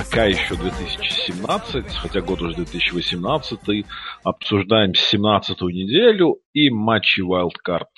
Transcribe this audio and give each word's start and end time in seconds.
пока 0.00 0.24
еще 0.24 0.56
2017, 0.56 1.94
хотя 1.96 2.20
год 2.22 2.40
уже 2.40 2.54
2018. 2.54 3.84
Обсуждаем 4.22 4.92
17-ю 4.92 5.68
неделю 5.68 6.40
и 6.54 6.70
матчи 6.70 7.20
Wildcard 7.20 7.88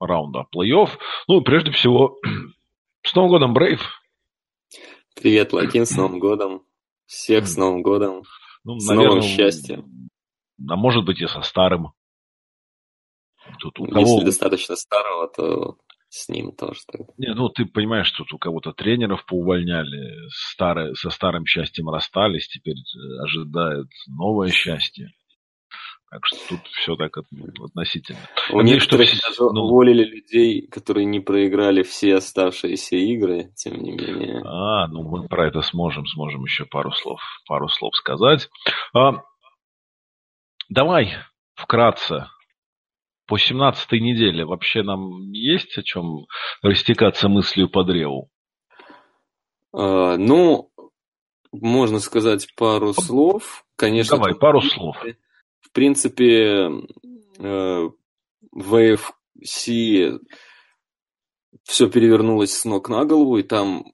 раунда 0.00 0.46
плей-офф. 0.54 0.90
Ну, 1.26 1.40
прежде 1.40 1.72
всего, 1.72 2.18
с 3.02 3.14
Новым 3.14 3.30
годом, 3.30 3.54
Брейв! 3.54 3.80
Привет, 5.16 5.52
Лакин, 5.52 5.86
с 5.86 5.96
Новым 5.96 6.20
годом! 6.20 6.62
Всех 7.06 7.48
с 7.48 7.56
Новым 7.56 7.82
годом! 7.82 8.22
Ну, 8.62 8.78
с 8.78 8.88
новым 8.88 9.22
счастьем! 9.22 10.08
А 10.68 10.76
может 10.76 11.04
быть 11.04 11.20
и 11.20 11.26
со 11.26 11.42
старым. 11.42 11.92
Тут 13.58 13.78
у 13.80 13.86
кого... 13.86 14.00
Если 14.00 14.24
достаточно 14.24 14.76
старого, 14.76 15.28
то 15.28 15.76
с 16.14 16.28
ним 16.28 16.52
тоже. 16.52 16.80
Не, 17.18 17.34
ну 17.34 17.48
ты 17.48 17.64
понимаешь, 17.64 18.06
что 18.06 18.18
тут 18.18 18.34
у 18.34 18.38
кого-то 18.38 18.72
тренеров 18.72 19.26
поувольняли, 19.26 20.28
старые, 20.30 20.94
со 20.94 21.10
старым 21.10 21.44
счастьем 21.44 21.88
расстались, 21.88 22.46
теперь 22.46 22.76
э, 22.76 23.22
ожидает 23.24 23.88
новое 24.06 24.50
счастье. 24.50 25.10
Так 26.10 26.24
что 26.26 26.38
тут 26.50 26.60
все 26.68 26.94
так 26.94 27.16
относительно. 27.16 28.20
У 28.52 28.58
Надеюсь, 28.58 28.82
некоторых 28.82 29.08
что... 29.08 29.28
даже 29.28 29.52
ну... 29.52 29.62
уволили 29.62 30.04
людей, 30.04 30.68
которые 30.68 31.04
не 31.06 31.18
проиграли 31.18 31.82
все 31.82 32.14
оставшиеся 32.14 32.94
игры, 32.94 33.50
тем 33.56 33.82
не 33.82 33.90
менее. 33.90 34.40
А, 34.44 34.86
ну 34.86 35.02
мы 35.02 35.26
про 35.26 35.48
это 35.48 35.62
сможем, 35.62 36.06
сможем 36.06 36.44
еще 36.44 36.64
пару 36.66 36.92
слов, 36.92 37.20
пару 37.48 37.68
слов 37.68 37.96
сказать. 37.96 38.48
А, 38.94 39.24
давай 40.68 41.16
вкратце 41.56 42.28
по 43.26 43.38
17 43.38 43.92
неделе 43.92 44.44
вообще 44.44 44.82
нам 44.82 45.30
есть 45.32 45.76
о 45.78 45.82
чем 45.82 46.26
растекаться 46.62 47.28
мыслью 47.28 47.68
по 47.68 47.84
древу? 47.84 48.28
А, 49.72 50.16
ну, 50.16 50.70
можно 51.52 52.00
сказать 52.00 52.48
пару 52.56 52.92
слов. 52.92 53.64
Конечно, 53.76 54.16
Давай, 54.16 54.34
пару 54.34 54.60
слов. 54.60 54.96
В 55.60 55.72
принципе, 55.72 56.70
э, 57.38 57.88
в 58.52 58.74
AFC 58.74 60.18
все 61.62 61.90
перевернулось 61.90 62.54
с 62.54 62.64
ног 62.64 62.88
на 62.88 63.04
голову, 63.04 63.38
и 63.38 63.42
там 63.42 63.84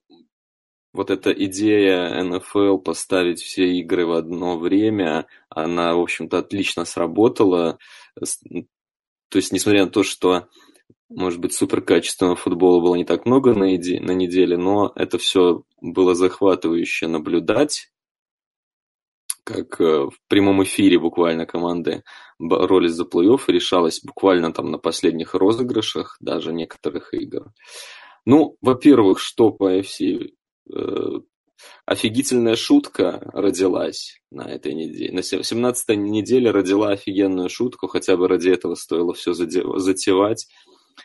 вот 0.93 1.11
эта 1.11 1.31
идея 1.31 2.23
НФЛ 2.23 2.79
поставить 2.79 3.41
все 3.41 3.79
игры 3.79 4.07
в 4.07 4.13
одно 4.13 4.59
время, 4.59 5.27
она, 5.49 5.95
в 5.95 6.01
общем-то, 6.01 6.39
отлично 6.39 6.85
сработала. 6.85 7.79
То 9.31 9.39
есть, 9.39 9.53
несмотря 9.53 9.85
на 9.85 9.91
то, 9.91 10.03
что, 10.03 10.49
может 11.09 11.41
быть, 11.41 11.55
суперкачественного 11.55 12.37
футбола 12.37 12.81
было 12.81 12.97
не 12.97 13.05
так 13.05 13.27
много 13.27 13.55
на, 13.55 13.77
иде- 13.77 14.01
на 14.01 14.11
неделе, 14.11 14.57
но 14.57 14.93
это 14.97 15.19
все 15.19 15.63
было 15.81 16.15
захватывающе 16.15 17.07
наблюдать, 17.07 17.91
как 19.45 19.81
э, 19.81 20.07
в 20.07 20.19
прямом 20.29 20.63
эфире 20.65 20.99
буквально 20.99 21.47
команды 21.47 22.03
боролись 22.39 22.93
за 22.93 23.05
плей-офф 23.05 23.41
и 23.49 23.53
решалось 23.53 24.01
буквально 24.03 24.53
там 24.53 24.71
на 24.71 24.79
последних 24.79 25.35
розыгрышах 25.35 26.17
даже 26.21 26.53
некоторых 26.53 27.15
игр. 27.15 27.53
Ну, 28.27 28.57
во-первых, 28.61 29.19
что 29.21 29.51
по 29.51 29.79
AFC 29.79 30.33
э, 30.73 31.21
офигительная 31.87 32.57
шутка 32.57 33.31
родилась 33.33 34.21
на 34.31 34.43
этой 34.43 34.75
неделе. 34.75 35.13
На 35.13 35.21
17-й 35.21 35.97
неделе 35.97 36.51
родила 36.51 36.91
офигенную 36.91 37.49
шутку, 37.49 37.89
хотя 37.89 38.17
бы 38.17 38.29
ради 38.29 38.51
этого 38.51 38.75
стоило 38.75 39.15
все 39.15 39.33
затевать. 39.33 40.47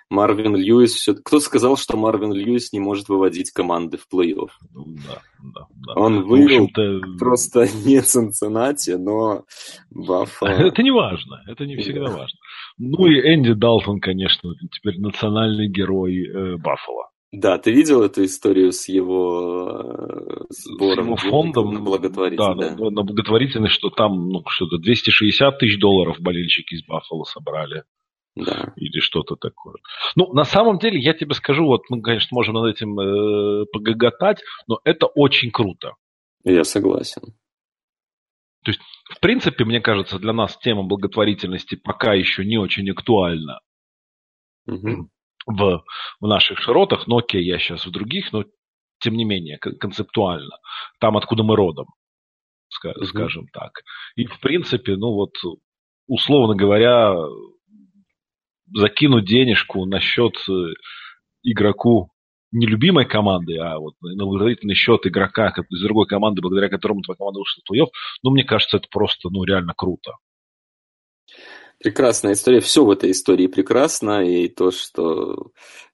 Марвин 0.10 0.56
Льюис, 0.56 0.94
все... 0.94 1.14
кто 1.14 1.40
сказал, 1.40 1.78
что 1.78 1.98
Марвин 1.98 2.32
Льюис 2.32 2.74
не 2.74 2.80
может 2.80 3.10
выводить 3.10 3.52
команды 3.52 3.98
в 3.98 4.08
плей-офф? 4.12 4.50
Ну 4.74 4.86
да, 5.08 5.22
да, 5.42 5.68
да. 5.88 5.94
Он 5.96 6.24
вывел 6.24 6.70
просто 7.18 7.68
не 7.86 8.02
Цинциннати, 8.02 8.92
но 8.92 9.46
Баффало. 9.90 10.50
Это 10.68 10.84
не 10.84 10.92
важно, 10.92 11.42
это 11.48 11.66
не 11.66 11.78
всегда 11.78 12.06
важно. 12.12 12.38
Ну 12.78 13.08
и 13.08 13.34
Энди 13.34 13.54
Далтон, 13.54 14.00
конечно, 14.00 14.52
теперь 14.72 15.00
национальный 15.00 15.68
герой 15.68 16.28
э, 16.28 16.58
Баффало. 16.58 17.10
Да, 17.38 17.58
ты 17.58 17.72
видел 17.72 18.02
эту 18.02 18.24
историю 18.24 18.72
с 18.72 18.88
его 18.88 19.82
э, 19.82 20.46
сбором? 20.50 21.18
С 21.18 21.24
его 21.24 21.32
фондом 21.32 21.74
на 21.74 21.82
благотворительность. 21.82 22.58
Да, 22.58 22.76
да. 22.76 22.84
На, 22.84 22.90
на 22.90 23.04
благотворительность, 23.04 23.74
что 23.74 23.90
там 23.90 24.30
ну, 24.30 24.44
что-то 24.48 24.78
260 24.78 25.60
тысяч 25.60 25.80
долларов 25.80 26.18
болельщики 26.20 26.76
из 26.76 26.86
Баффала 26.86 27.24
собрали. 27.24 27.84
Да. 28.36 28.74
Или 28.78 29.00
что-то 29.00 29.36
такое. 29.36 29.76
Ну, 30.16 30.34
на 30.34 30.44
самом 30.44 30.78
деле, 30.78 31.00
я 31.00 31.14
тебе 31.14 31.34
скажу, 31.34 31.66
вот 31.66 31.84
мы, 31.90 32.02
конечно, 32.02 32.30
можем 32.32 32.56
над 32.56 32.76
этим 32.76 33.00
э, 33.00 33.66
погоготать, 33.72 34.42
но 34.68 34.80
это 34.84 35.08
очень 35.08 35.52
круто. 35.52 35.94
Я 36.44 36.64
согласен. 36.64 37.22
То 38.64 38.72
есть, 38.72 38.82
в 39.10 39.20
принципе, 39.20 39.66
мне 39.66 39.82
кажется, 39.82 40.20
для 40.20 40.34
нас 40.34 40.58
тема 40.58 40.84
благотворительности 40.84 41.76
пока 41.76 42.14
еще 42.14 42.46
не 42.46 42.58
очень 42.58 42.90
актуальна. 42.90 43.60
Угу 44.68 45.10
в, 45.46 45.84
в 46.20 46.28
наших 46.28 46.60
широтах, 46.60 47.06
окей, 47.08 47.44
я 47.44 47.60
сейчас 47.60 47.86
в 47.86 47.92
других, 47.92 48.32
но 48.34 48.46
тем 49.00 49.16
не 49.16 49.26
менее, 49.26 49.58
концептуально, 49.58 50.58
там, 51.00 51.18
откуда 51.18 51.44
мы 51.44 51.56
родом, 51.56 51.88
скажем 52.70 53.44
mm-hmm. 53.44 53.54
так. 53.54 53.72
И, 54.16 54.26
в 54.26 54.40
принципе, 54.40 54.96
ну 54.96 55.12
вот, 55.12 55.34
условно 56.08 56.56
говоря, 56.56 57.16
закинуть 58.74 59.26
денежку 59.26 59.86
на 59.86 60.00
счет 60.00 60.36
э, 60.50 60.74
игроку 61.44 62.10
нелюбимой 62.52 63.06
команды, 63.06 63.58
а 63.58 63.78
вот 63.78 63.96
на 64.02 64.26
благотворительный 64.26 64.76
счет 64.76 65.06
игрока 65.06 65.54
из 65.70 65.82
другой 65.82 66.08
команды, 66.08 66.42
благодаря 66.42 66.70
которому 66.70 67.02
твоя 67.02 67.18
команда 67.18 67.40
ушла 67.40 67.62
в 67.64 67.72
плей-офф, 67.72 67.88
ну, 68.24 68.32
мне 68.32 68.44
кажется, 68.44 68.78
это 68.78 68.88
просто, 68.90 69.30
ну, 69.30 69.44
реально 69.44 69.74
круто. 69.76 70.14
Прекрасная 71.86 72.34
история. 72.34 72.62
Все 72.62 72.84
в 72.84 72.90
этой 72.90 73.12
истории 73.12 73.46
прекрасно. 73.46 74.28
И 74.28 74.48
то, 74.48 74.72
что 74.72 75.52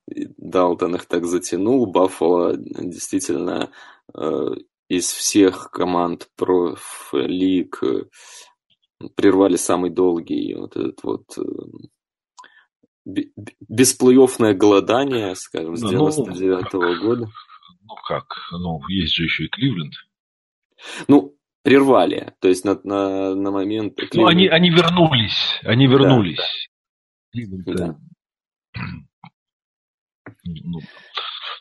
Далтон 0.08 0.96
их 0.96 1.06
так 1.06 1.26
затянул, 1.26 1.86
Баффало 1.86 2.56
действительно 2.56 3.72
э, 4.14 4.52
из 4.88 5.12
всех 5.12 5.70
команд 5.70 6.30
проф-лиг 6.38 7.84
э, 7.84 8.06
прервали 9.18 9.58
самый 9.58 9.90
долгий 9.90 10.56
вот 10.56 10.78
этот 10.78 11.04
вот 11.04 11.26
э, 11.38 11.42
бесплей-оффное 13.68 14.54
голодание, 14.54 15.36
скажем, 15.36 15.76
с 15.76 15.82
99 15.82 16.74
-го 16.74 16.80
ну, 16.80 17.02
года. 17.02 17.26
Ну 17.82 17.96
как? 18.08 18.28
Ну, 18.54 18.80
есть 18.88 19.14
же 19.14 19.26
еще 19.26 19.44
и 19.44 19.50
Кливленд. 19.50 19.96
Ну, 21.10 21.36
прервали. 21.64 22.34
То 22.40 22.48
есть 22.48 22.66
на, 22.66 22.80
на, 22.84 23.36
на 23.36 23.52
момент... 23.52 24.00
Ну, 24.14 24.26
они, 24.26 24.48
они 24.48 24.70
вернулись. 24.70 25.60
Они 25.64 25.88
вернулись. 25.88 26.70
Да, 27.34 27.74
да. 27.74 27.98
Ну, 30.44 30.80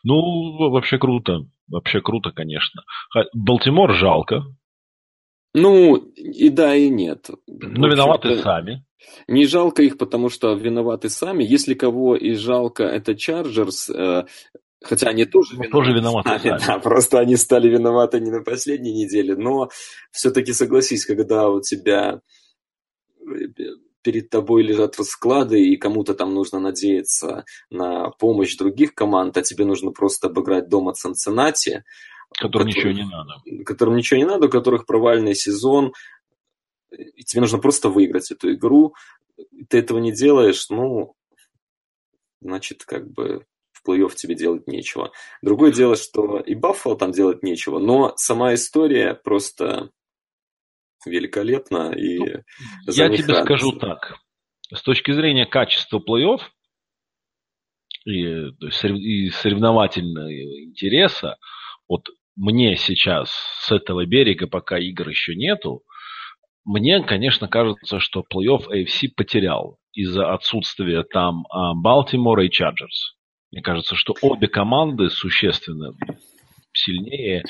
ну, 0.02 0.70
вообще 0.70 0.98
круто. 0.98 1.46
Вообще 1.68 2.00
круто, 2.00 2.32
конечно. 2.32 2.82
Балтимор 3.34 3.94
жалко. 3.94 4.42
Ну, 5.54 5.96
и 5.96 6.48
да, 6.48 6.74
и 6.74 6.88
нет. 6.88 7.30
Но 7.46 7.88
виноваты 7.88 8.36
сами. 8.38 8.84
Не 9.28 9.46
жалко 9.46 9.82
их, 9.82 9.98
потому 9.98 10.28
что 10.28 10.52
виноваты 10.54 11.08
сами. 11.08 11.42
Если 11.44 11.74
кого 11.74 12.16
и 12.16 12.34
жалко, 12.34 12.84
это 12.84 13.14
Чарджерс. 13.14 13.90
Хотя 14.82 15.10
они 15.10 15.26
тоже 15.26 15.54
виноваты. 15.54 15.72
Тоже 15.72 15.92
виноваты 15.92 16.28
сами, 16.38 16.66
Да, 16.66 16.78
просто 16.78 17.18
они 17.18 17.36
стали 17.36 17.68
виноваты 17.68 18.18
не 18.18 18.30
на 18.30 18.42
последней 18.42 18.92
неделе, 18.92 19.36
но 19.36 19.68
все-таки 20.10 20.52
согласись, 20.52 21.04
когда 21.04 21.50
у 21.50 21.60
тебя 21.60 22.20
э, 23.20 23.32
перед 24.02 24.30
тобой 24.30 24.62
лежат 24.62 24.96
расклады, 24.98 25.62
и 25.62 25.76
кому-то 25.76 26.14
там 26.14 26.32
нужно 26.32 26.60
надеяться 26.60 27.44
на 27.68 28.10
помощь 28.10 28.56
других 28.56 28.94
команд, 28.94 29.36
а 29.36 29.42
тебе 29.42 29.66
нужно 29.66 29.90
просто 29.90 30.28
обыграть 30.28 30.68
дома 30.68 30.94
Цинциннати. 30.94 31.84
Которым 32.40 32.68
ничего 32.68 32.92
не 32.92 33.04
надо. 33.04 33.64
Которым 33.64 33.96
ничего 33.96 34.18
не 34.18 34.26
надо, 34.26 34.46
у 34.46 34.50
которых 34.50 34.86
провальный 34.86 35.34
сезон, 35.34 35.92
и 36.90 37.22
тебе 37.22 37.42
нужно 37.42 37.58
просто 37.58 37.90
выиграть 37.90 38.30
эту 38.30 38.54
игру. 38.54 38.94
Ты 39.68 39.78
этого 39.78 39.98
не 39.98 40.12
делаешь, 40.12 40.70
ну, 40.70 41.14
значит, 42.40 42.84
как 42.84 43.10
бы 43.10 43.44
в 43.82 43.88
плей-офф 43.88 44.14
тебе 44.14 44.34
делать 44.34 44.66
нечего. 44.66 45.12
Другое 45.42 45.72
дело, 45.72 45.96
что 45.96 46.38
и 46.38 46.54
Баффало 46.54 46.96
там 46.96 47.12
делать 47.12 47.42
нечего, 47.42 47.78
но 47.78 48.12
сама 48.16 48.54
история 48.54 49.14
просто 49.14 49.90
великолепно. 51.06 51.92
И 51.92 52.18
ну, 52.18 52.26
я 52.86 53.08
тебе 53.08 53.34
радость. 53.34 53.44
скажу 53.44 53.72
так. 53.78 54.16
С 54.72 54.82
точки 54.82 55.12
зрения 55.12 55.46
качества 55.46 55.98
плей-офф 55.98 56.40
и, 58.06 58.14
и 58.14 59.30
соревновательного 59.30 60.30
интереса, 60.64 61.36
вот 61.88 62.08
мне 62.36 62.76
сейчас 62.76 63.30
с 63.62 63.72
этого 63.72 64.06
берега, 64.06 64.46
пока 64.46 64.78
игр 64.78 65.08
еще 65.08 65.34
нету, 65.34 65.82
мне, 66.64 67.02
конечно, 67.02 67.48
кажется, 67.48 67.98
что 67.98 68.20
плей-офф 68.20 68.68
AFC 68.70 69.08
потерял 69.16 69.78
из-за 69.92 70.32
отсутствия 70.32 71.02
там 71.02 71.44
Балтимора 71.82 72.44
и 72.44 72.50
Чарджерс. 72.50 73.16
Мне 73.52 73.62
кажется, 73.62 73.96
что 73.96 74.14
обе 74.22 74.48
команды 74.48 75.10
существенно 75.10 75.94
сильнее 76.72 77.44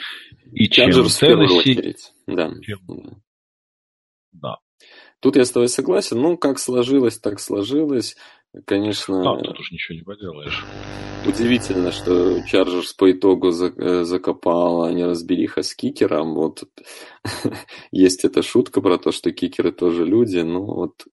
и 0.53 0.69
чем 0.69 0.91
Теннесси. 0.91 1.95
Да. 2.27 2.53
Чем... 2.63 3.23
да. 4.33 4.57
Тут 5.21 5.37
я 5.37 5.45
с 5.45 5.51
тобой 5.51 5.69
согласен. 5.69 6.21
Ну, 6.21 6.39
как 6.39 6.59
сложилось, 6.59 7.19
так 7.19 7.41
сложилось. 7.41 8.17
Конечно... 8.65 9.23
Да, 9.23 9.37
тут 9.37 9.61
уж 9.61 9.71
ничего 9.71 9.99
не 9.99 10.03
поделаешь. 10.03 10.65
Удивительно, 11.27 11.93
что 11.93 12.43
Чарджерс 12.47 12.95
по 12.95 13.13
итогу 13.13 13.51
э, 13.51 14.05
закопал, 14.05 14.85
а 14.85 14.93
не 14.93 15.05
разбериха 15.05 15.63
с 15.63 15.75
кикером. 15.75 16.35
Вот 16.35 16.65
есть 17.93 18.25
эта 18.25 18.43
шутка 18.43 18.81
про 18.81 18.97
то, 18.97 19.13
что 19.13 19.31
кикеры 19.31 19.71
тоже 19.71 20.07
люди. 20.07 20.39
Ну, 20.39 20.65
вот 20.65 21.05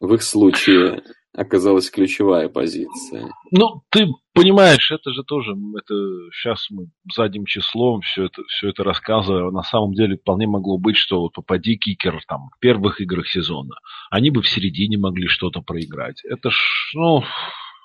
в 0.00 0.14
их 0.14 0.22
случае 0.22 1.02
оказалась 1.34 1.90
ключевая 1.90 2.48
позиция. 2.48 3.30
Ну, 3.50 3.82
ты 3.90 4.06
понимаешь, 4.34 4.90
это 4.90 5.12
же 5.12 5.22
тоже, 5.22 5.52
это 5.76 5.94
сейчас 6.32 6.66
мы 6.70 6.86
задним 7.14 7.44
числом 7.44 8.00
все 8.00 8.26
это, 8.26 8.42
все 8.48 8.70
это 8.70 8.84
рассказываем. 8.84 9.52
На 9.52 9.62
самом 9.62 9.94
деле 9.94 10.16
вполне 10.16 10.46
могло 10.46 10.78
быть, 10.78 10.96
что 10.96 11.20
вот 11.20 11.32
попади 11.32 11.76
кикер 11.76 12.20
там 12.26 12.48
в 12.56 12.58
первых 12.60 13.00
играх 13.00 13.28
сезона, 13.28 13.76
они 14.10 14.30
бы 14.30 14.42
в 14.42 14.48
середине 14.48 14.98
могли 14.98 15.28
что-то 15.28 15.60
проиграть. 15.60 16.24
Это 16.24 16.50
ж, 16.50 16.92
ну... 16.94 17.22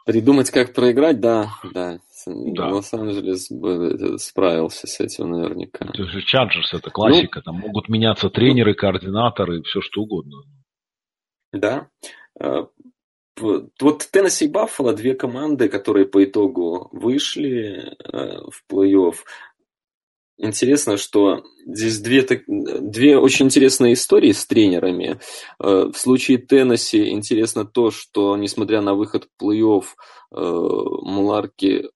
Придумать, 0.05 0.51
как 0.51 0.73
проиграть, 0.73 1.21
да, 1.21 1.47
да. 1.73 1.99
да. 2.27 2.67
Лос-Анджелес 2.67 3.49
бы 3.51 4.17
справился 4.19 4.85
с 4.85 4.99
этим 4.99 5.31
наверняка. 5.31 5.85
То 5.85 6.03
есть 6.03 6.27
Чарджерс 6.27 6.73
это 6.73 6.89
классика, 6.89 7.39
ну, 7.39 7.43
там 7.43 7.55
могут 7.61 7.87
меняться 7.87 8.29
тренеры, 8.29 8.73
координаторы, 8.73 9.63
все 9.63 9.79
что 9.79 10.01
угодно. 10.01 10.39
Да. 11.53 11.87
Вот 13.39 14.07
Теннесси 14.11 14.45
и 14.45 14.47
Баффало, 14.47 14.93
две 14.93 15.15
команды, 15.15 15.67
которые 15.67 16.05
по 16.05 16.23
итогу 16.23 16.89
вышли 16.91 17.95
э, 17.97 18.41
в 18.49 18.63
плей-офф. 18.71 19.15
Интересно, 20.37 20.97
что 20.97 21.43
здесь 21.65 21.99
две, 21.99 22.25
две 22.47 23.17
очень 23.17 23.45
интересные 23.45 23.93
истории 23.93 24.31
с 24.31 24.45
тренерами. 24.45 25.19
Э, 25.59 25.89
в 25.91 25.97
случае 25.97 26.37
Теннесси 26.37 27.09
интересно 27.09 27.65
то, 27.65 27.89
что, 27.89 28.37
несмотря 28.37 28.81
на 28.81 28.93
выход 28.93 29.27
в 29.37 29.43
плей-офф, 29.43 29.83
э, 29.83 30.35
Муларки 30.35 31.89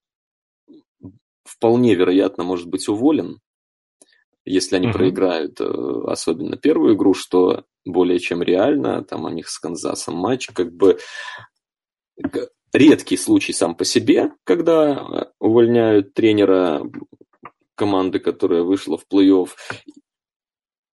вполне 1.43 1.93
вероятно 1.95 2.43
может 2.43 2.67
быть 2.67 2.87
уволен, 2.87 3.39
если 4.47 4.77
они 4.77 4.87
uh-huh. 4.87 4.93
проиграют, 4.93 5.61
особенно 5.61 6.57
первую 6.57 6.95
игру, 6.95 7.13
что 7.13 7.65
более 7.85 8.19
чем 8.19 8.41
реально. 8.41 9.03
Там 9.03 9.25
у 9.25 9.29
них 9.29 9.49
с 9.49 9.59
Канзасом 9.59 10.15
матч 10.15 10.47
как 10.47 10.73
бы 10.73 10.97
редкий 12.73 13.17
случай 13.17 13.53
сам 13.53 13.75
по 13.75 13.85
себе, 13.85 14.31
когда 14.43 14.93
э, 14.93 15.25
увольняют 15.39 16.13
тренера 16.13 16.83
команды, 17.75 18.19
которая 18.19 18.63
вышла 18.63 18.97
в 18.97 19.05
плей-офф. 19.11 19.49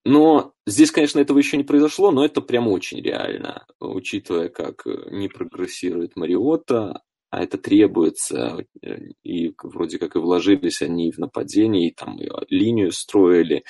Но 0.04 0.52
здесь, 0.66 0.90
конечно, 0.90 1.18
этого 1.18 1.38
еще 1.38 1.56
не 1.56 1.64
произошло, 1.64 2.10
но 2.10 2.24
это 2.24 2.42
прям 2.42 2.68
очень 2.68 3.00
реально, 3.00 3.66
учитывая, 3.80 4.48
как 4.48 4.86
э, 4.86 5.08
не 5.10 5.28
прогрессирует 5.28 6.16
Мариота, 6.16 7.02
а 7.34 7.42
это 7.42 7.58
требуется, 7.58 8.64
э, 8.80 8.96
и 9.24 9.52
вроде 9.62 9.98
как 9.98 10.14
и 10.14 10.20
вложились 10.20 10.82
они 10.82 11.10
в 11.10 11.18
нападение, 11.18 11.88
и 11.88 11.94
там 11.94 12.16
и 12.20 12.28
линию 12.48 12.92
строили. 12.92 13.64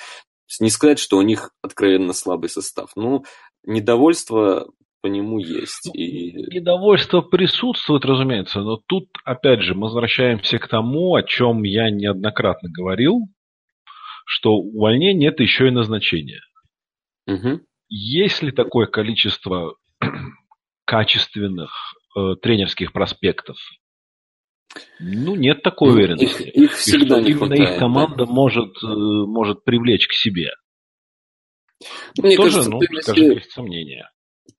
Не 0.59 0.69
сказать, 0.69 0.99
что 0.99 1.17
у 1.17 1.23
них 1.23 1.49
откровенно 1.63 2.13
слабый 2.13 2.49
состав, 2.49 2.91
но 2.95 3.23
недовольство 3.65 4.67
по 5.01 5.07
нему 5.07 5.39
есть. 5.39 5.89
И... 5.95 6.33
Недовольство 6.53 7.21
присутствует, 7.21 8.05
разумеется, 8.05 8.59
но 8.61 8.77
тут, 8.77 9.09
опять 9.23 9.61
же, 9.61 9.73
мы 9.73 9.87
возвращаемся 9.87 10.59
к 10.59 10.67
тому, 10.67 11.15
о 11.15 11.23
чем 11.23 11.63
я 11.63 11.89
неоднократно 11.89 12.69
говорил, 12.69 13.21
что 14.27 14.53
увольнение– 14.53 15.29
это 15.31 15.41
еще 15.41 15.69
и 15.69 15.71
назначение. 15.71 16.41
Угу. 17.25 17.61
Есть 17.89 18.43
ли 18.43 18.51
такое 18.51 18.85
количество 18.85 19.75
качественных 20.85 21.71
э, 22.15 22.35
тренерских 22.41 22.93
проспектов? 22.93 23.57
Ну, 24.99 25.35
нет 25.35 25.61
такой 25.63 25.89
ну, 25.89 25.95
уверенности. 25.95 26.43
Их, 26.43 26.55
их 26.55 26.73
всегда 26.73 27.21
не 27.21 27.31
именно 27.31 27.53
их 27.53 27.77
команда 27.77 28.25
да? 28.25 28.31
может, 28.31 28.75
э, 28.83 28.87
может 28.87 29.63
привлечь 29.63 30.07
к 30.07 30.13
себе. 30.13 30.51
Мне 32.17 32.35
Тоже, 32.35 32.51
кажется, 32.51 32.69
ну, 32.69 32.79
Теннесси, 32.79 33.01
скажем, 33.01 33.31
есть 33.31 33.51
сомнения. 33.51 34.11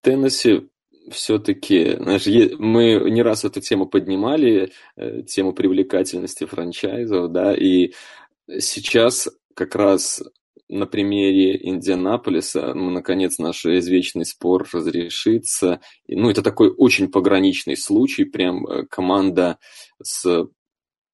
Теннесси 0.02 0.68
все-таки, 1.10 1.96
знаешь, 1.96 2.26
мы 2.58 3.10
не 3.10 3.22
раз 3.22 3.44
эту 3.44 3.60
тему 3.60 3.86
поднимали, 3.86 4.72
э, 4.96 5.22
тему 5.22 5.52
привлекательности 5.52 6.44
франчайзов, 6.44 7.30
да, 7.30 7.54
и 7.54 7.92
сейчас 8.58 9.28
как 9.54 9.74
раз 9.74 10.22
на 10.68 10.86
примере 10.86 11.56
Индианаполиса, 11.68 12.74
ну, 12.74 12.90
наконец, 12.90 13.38
наш 13.38 13.64
извечный 13.64 14.24
спор 14.24 14.68
разрешится. 14.72 15.80
Ну, 16.08 16.30
это 16.30 16.42
такой 16.42 16.72
очень 16.76 17.10
пограничный 17.10 17.76
случай, 17.76 18.24
прям 18.24 18.66
э, 18.66 18.86
команда 18.86 19.58
с 20.02 20.48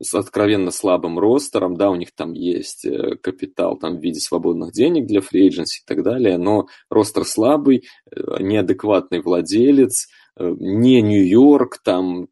с 0.02 0.14
откровенно 0.14 0.72
слабым 0.72 1.18
ростером, 1.18 1.76
да, 1.76 1.88
у 1.88 1.94
них 1.94 2.08
там 2.12 2.32
есть 2.32 2.84
э, 2.84 3.14
капитал 3.22 3.78
там, 3.78 3.98
в 3.98 4.02
виде 4.02 4.18
свободных 4.18 4.72
денег 4.72 5.06
для 5.06 5.20
фрейдженси 5.20 5.82
и 5.82 5.84
так 5.86 6.02
далее, 6.02 6.38
но 6.38 6.66
ростер 6.90 7.24
слабый, 7.24 7.84
э, 8.10 8.20
неадекватный 8.40 9.20
владелец, 9.22 10.08
не 10.38 11.02
Нью-Йорк, 11.02 11.78
там 11.84 12.26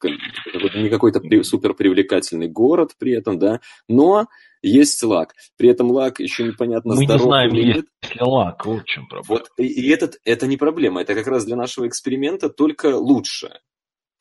не 0.75 0.89
какой-то 0.89 1.21
супер 1.45 1.75
привлекательный 1.75 2.49
город 2.49 2.93
при 2.99 3.13
этом, 3.13 3.39
да, 3.39 3.61
но 3.89 4.27
есть 4.63 5.03
лак. 5.03 5.35
При 5.57 5.69
этом 5.69 5.91
лак 5.91 6.21
еще 6.21 6.45
непонятно 6.45 6.95
Мы 6.95 7.05
здоров 7.05 7.23
не 7.23 7.27
знаем, 7.27 7.55
или 7.55 7.65
нет. 7.65 7.77
есть 8.03 8.15
ли 8.15 8.23
лак, 8.23 8.67
вот 8.67 8.83
в 8.83 8.85
чем 8.85 9.07
проблема. 9.09 9.27
Вот, 9.29 9.51
и, 9.59 9.67
и 9.67 9.91
этот, 9.91 10.19
это 10.25 10.47
не 10.47 10.57
проблема, 10.57 11.01
это 11.03 11.15
как 11.15 11.27
раз 11.27 11.45
для 11.45 11.57
нашего 11.57 11.89
эксперимента 11.89 12.49
только 12.49 12.97
лучше. 12.97 13.61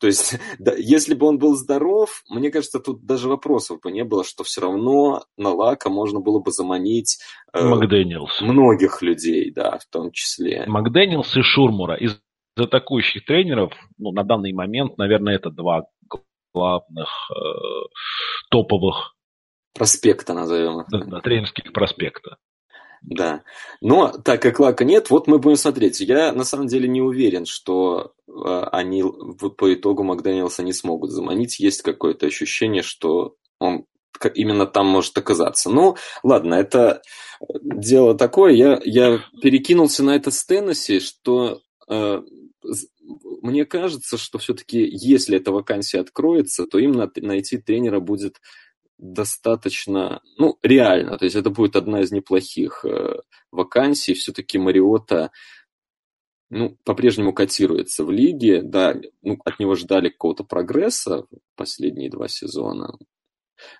То 0.00 0.06
есть, 0.06 0.38
да, 0.58 0.72
если 0.76 1.14
бы 1.14 1.26
он 1.26 1.38
был 1.38 1.54
здоров, 1.54 2.22
мне 2.28 2.50
кажется, 2.50 2.80
тут 2.80 3.04
даже 3.04 3.28
вопросов 3.28 3.80
бы 3.80 3.92
не 3.92 4.04
было, 4.04 4.24
что 4.24 4.42
все 4.42 4.62
равно 4.62 5.24
на 5.36 5.50
Лака 5.50 5.90
можно 5.90 6.20
было 6.20 6.40
бы 6.40 6.50
заманить 6.50 7.18
э, 7.52 7.62
Макдэниелс. 7.62 8.40
многих 8.40 9.02
людей, 9.02 9.52
да, 9.52 9.78
в 9.78 9.86
том 9.90 10.10
числе. 10.10 10.64
Макдэниелс 10.66 11.36
и 11.36 11.42
Шурмура. 11.42 11.94
Из 11.96 12.20
атакующих 12.56 13.24
тренеров, 13.24 13.72
ну, 13.96 14.10
на 14.12 14.24
данный 14.24 14.52
момент, 14.52 14.98
наверное, 14.98 15.36
это 15.36 15.50
два 15.50 15.86
главных 16.52 17.08
э, 17.30 17.34
топовых 18.50 19.14
проспекта, 19.74 20.34
назовем 20.34 20.80
их. 20.80 20.86
Да, 20.90 21.04
да, 21.04 21.20
тренерских 21.20 21.72
проспекта. 21.72 22.36
Да. 23.02 23.42
Но 23.80 24.08
так 24.08 24.42
как 24.42 24.60
Лака 24.60 24.84
нет, 24.84 25.10
вот 25.10 25.26
мы 25.26 25.38
будем 25.38 25.56
смотреть. 25.56 26.00
Я 26.00 26.32
на 26.32 26.44
самом 26.44 26.66
деле 26.66 26.86
не 26.86 27.00
уверен, 27.00 27.46
что 27.46 28.12
э, 28.28 28.32
они 28.72 29.02
по 29.02 29.72
итогу 29.72 30.02
Макдэниелса 30.02 30.62
не 30.62 30.72
смогут 30.72 31.10
заманить. 31.10 31.60
Есть 31.60 31.82
какое-то 31.82 32.26
ощущение, 32.26 32.82
что 32.82 33.36
он 33.58 33.86
именно 34.34 34.66
там 34.66 34.86
может 34.86 35.16
оказаться. 35.16 35.70
Ну, 35.70 35.96
ладно, 36.22 36.54
это 36.54 37.00
дело 37.62 38.14
такое. 38.14 38.52
Я, 38.52 38.80
я 38.84 39.20
перекинулся 39.40 40.02
на 40.04 40.14
это 40.14 40.30
с 40.30 40.44
Теннесси, 40.44 41.00
что 41.00 41.62
э, 41.88 42.22
мне 43.40 43.64
кажется, 43.64 44.18
что 44.18 44.38
все-таки, 44.38 44.78
если 44.82 45.38
эта 45.38 45.52
вакансия 45.52 46.00
откроется, 46.00 46.66
то 46.66 46.78
им 46.78 46.92
найти 47.16 47.56
тренера 47.56 48.00
будет 48.00 48.36
достаточно, 49.00 50.20
ну, 50.36 50.58
реально. 50.62 51.18
То 51.18 51.24
есть 51.24 51.36
это 51.36 51.50
будет 51.50 51.76
одна 51.76 52.00
из 52.02 52.12
неплохих 52.12 52.84
э, 52.84 53.16
вакансий. 53.50 54.14
Все-таки 54.14 54.58
Мариота, 54.58 55.30
ну, 56.50 56.76
по-прежнему 56.84 57.32
котируется 57.32 58.04
в 58.04 58.10
лиге. 58.10 58.62
Да, 58.62 58.94
ну, 59.22 59.38
от 59.44 59.58
него 59.58 59.74
ждали 59.74 60.10
какого-то 60.10 60.44
прогресса 60.44 61.24
последние 61.56 62.10
два 62.10 62.28
сезона. 62.28 62.98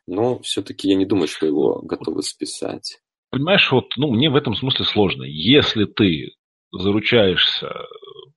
Но 0.07 0.41
все-таки 0.41 0.89
я 0.89 0.97
не 0.97 1.07
думаю, 1.07 1.29
что 1.29 1.47
его 1.47 1.81
готовы 1.83 2.23
списать. 2.23 3.01
Понимаешь, 3.31 3.71
вот, 3.71 3.93
ну, 3.97 4.11
мне 4.11 4.31
в 4.31 4.37
этом 4.37 4.55
смысле 4.55 4.85
сложно. 4.87 5.25
Если 5.25 5.85
ты 5.85 6.33
заручаешься 6.73 7.69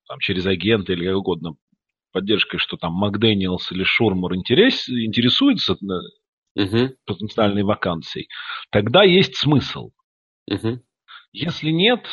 там, 0.08 0.20
через 0.20 0.46
агента 0.46 0.94
или 0.94 1.08
как 1.08 1.18
угодно 1.18 1.56
поддержкой, 2.12 2.60
что 2.60 2.78
там 2.78 2.94
Макдэниелс 2.94 3.72
или 3.72 3.84
Шурмур 3.84 4.36
интерес, 4.36 4.88
интересуется 4.88 5.76
угу. 6.56 6.96
потенциальной 7.06 7.64
вакансией, 7.64 8.28
тогда 8.70 9.04
есть 9.04 9.36
смысл. 9.36 9.92
Угу. 10.50 10.80
Если 11.32 11.72
нет, 11.72 12.06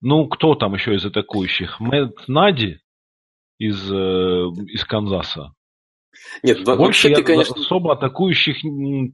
ну, 0.00 0.26
кто 0.26 0.54
там 0.54 0.74
еще 0.74 0.94
из 0.94 1.04
атакующих? 1.04 1.80
Мэтт 1.80 2.28
Нади 2.28 2.80
из, 3.58 3.90
э, 3.90 3.94
из 4.66 4.84
Канзаса. 4.84 5.52
Нет, 6.42 6.64
Больше 6.64 7.08
я 7.08 7.16
ты, 7.16 7.22
конечно... 7.22 7.54
особо 7.54 7.94
атакующих 7.94 8.58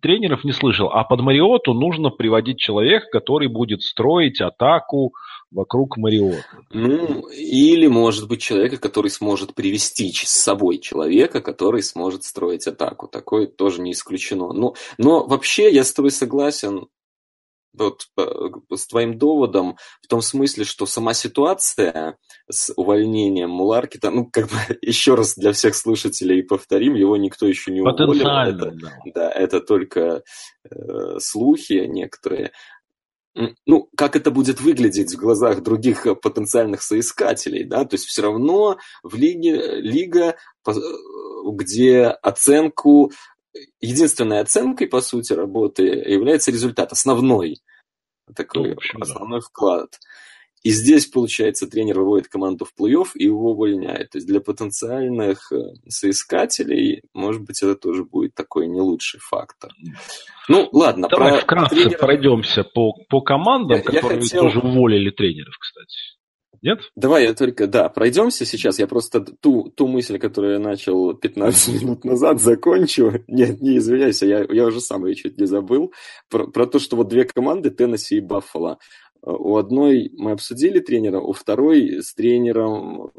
тренеров 0.00 0.44
не 0.44 0.52
слышал. 0.52 0.88
А 0.88 1.04
под 1.04 1.20
Мариоту 1.20 1.74
нужно 1.74 2.10
приводить 2.10 2.58
человека, 2.58 3.06
который 3.12 3.48
будет 3.48 3.82
строить 3.82 4.40
атаку 4.40 5.12
вокруг 5.50 5.96
Мариота. 5.96 6.44
Ну, 6.70 7.28
или, 7.28 7.86
может 7.86 8.28
быть, 8.28 8.40
человека, 8.42 8.76
который 8.76 9.10
сможет 9.10 9.54
привести 9.54 10.12
с 10.12 10.30
собой 10.30 10.78
человека, 10.78 11.40
который 11.40 11.82
сможет 11.82 12.24
строить 12.24 12.66
атаку. 12.66 13.08
Такое 13.08 13.46
тоже 13.46 13.80
не 13.80 13.92
исключено. 13.92 14.52
Но, 14.52 14.74
но 14.98 15.26
вообще 15.26 15.72
я 15.72 15.84
с 15.84 15.92
тобой 15.92 16.10
согласен 16.10 16.88
вот, 17.78 18.08
э, 18.16 18.74
с 18.74 18.86
твоим 18.86 19.18
доводом 19.18 19.76
в 20.02 20.08
том 20.08 20.20
смысле, 20.20 20.64
что 20.64 20.86
сама 20.86 21.14
ситуация 21.14 22.16
с 22.50 22.72
увольнением 22.76 23.50
Муларкита, 23.50 24.10
ну, 24.10 24.26
как 24.26 24.46
бы 24.46 24.56
еще 24.82 25.14
раз 25.14 25.34
для 25.34 25.52
всех 25.52 25.74
слушателей 25.74 26.42
повторим, 26.42 26.94
его 26.94 27.16
никто 27.16 27.46
еще 27.46 27.72
не 27.72 27.80
уволил. 27.80 28.12
Это, 28.12 28.70
да. 28.72 28.92
да, 29.14 29.30
это 29.30 29.60
только 29.60 30.22
э, 30.64 31.18
слухи 31.18 31.86
некоторые. 31.86 32.52
Ну, 33.66 33.88
как 33.96 34.16
это 34.16 34.30
будет 34.30 34.60
выглядеть 34.60 35.14
в 35.14 35.18
глазах 35.18 35.62
других 35.62 36.06
потенциальных 36.20 36.82
соискателей, 36.82 37.64
да, 37.64 37.84
то 37.84 37.94
есть 37.94 38.06
все 38.06 38.22
равно 38.22 38.78
в 39.02 39.14
лиге, 39.14 39.80
лига, 39.80 40.36
э, 40.66 40.72
где 41.52 42.06
оценку 42.06 43.12
единственной 43.80 44.40
оценкой, 44.40 44.88
по 44.88 45.00
сути, 45.00 45.32
работы 45.32 45.82
является 45.84 46.50
результат, 46.50 46.92
основной 46.92 47.60
такой 48.34 48.74
ну, 48.74 49.00
основной 49.00 49.40
да. 49.40 49.46
вклад. 49.46 49.98
И 50.62 50.70
здесь, 50.70 51.06
получается, 51.06 51.66
тренер 51.66 52.00
выводит 52.00 52.28
команду 52.28 52.64
в 52.64 52.72
плей-офф 52.78 53.08
и 53.14 53.24
его 53.24 53.52
увольняет. 53.52 54.10
То 54.10 54.18
есть 54.18 54.26
для 54.26 54.40
потенциальных 54.40 55.52
э, 55.52 55.56
соискателей, 55.88 57.02
может 57.14 57.42
быть, 57.42 57.62
это 57.62 57.74
тоже 57.76 58.04
будет 58.04 58.34
такой 58.34 58.66
не 58.66 58.80
лучший 58.80 59.20
фактор. 59.20 59.72
Ну, 60.48 60.68
ладно. 60.72 61.08
Давай 61.08 61.32
про 61.32 61.40
вкратце 61.40 61.74
тренера... 61.76 61.98
пройдемся 61.98 62.64
по, 62.64 62.94
по 63.08 63.20
командам, 63.20 63.78
я, 63.78 63.82
которые 63.82 64.18
я 64.18 64.22
хотел... 64.22 64.42
тоже 64.42 64.60
уволили 64.60 65.10
тренеров, 65.10 65.54
кстати. 65.58 66.18
Нет? 66.60 66.80
Давай 66.96 67.24
я 67.24 67.34
только, 67.34 67.66
да, 67.66 67.88
пройдемся 67.88 68.44
сейчас. 68.44 68.78
Я 68.78 68.86
просто 68.86 69.20
ту, 69.20 69.70
ту 69.70 69.86
мысль, 69.86 70.18
которую 70.18 70.54
я 70.54 70.58
начал 70.58 71.14
15 71.14 71.82
минут 71.82 72.04
назад, 72.04 72.40
закончу. 72.40 73.22
Нет, 73.28 73.60
не 73.60 73.78
извиняйся, 73.78 74.26
я, 74.26 74.44
я 74.48 74.66
уже 74.66 74.80
сам 74.80 75.06
ее 75.06 75.14
чуть 75.14 75.38
не 75.38 75.46
забыл. 75.46 75.92
Про, 76.28 76.48
про 76.48 76.66
то, 76.66 76.78
что 76.78 76.96
вот 76.96 77.08
две 77.08 77.24
команды, 77.24 77.70
Теннесси 77.70 78.16
и 78.16 78.20
Баффало. 78.20 78.78
У 79.30 79.58
одной 79.58 80.10
мы 80.16 80.30
обсудили 80.30 80.80
тренера, 80.80 81.20
у 81.20 81.32
второй 81.32 82.02
с 82.02 82.14
тренером 82.14 83.10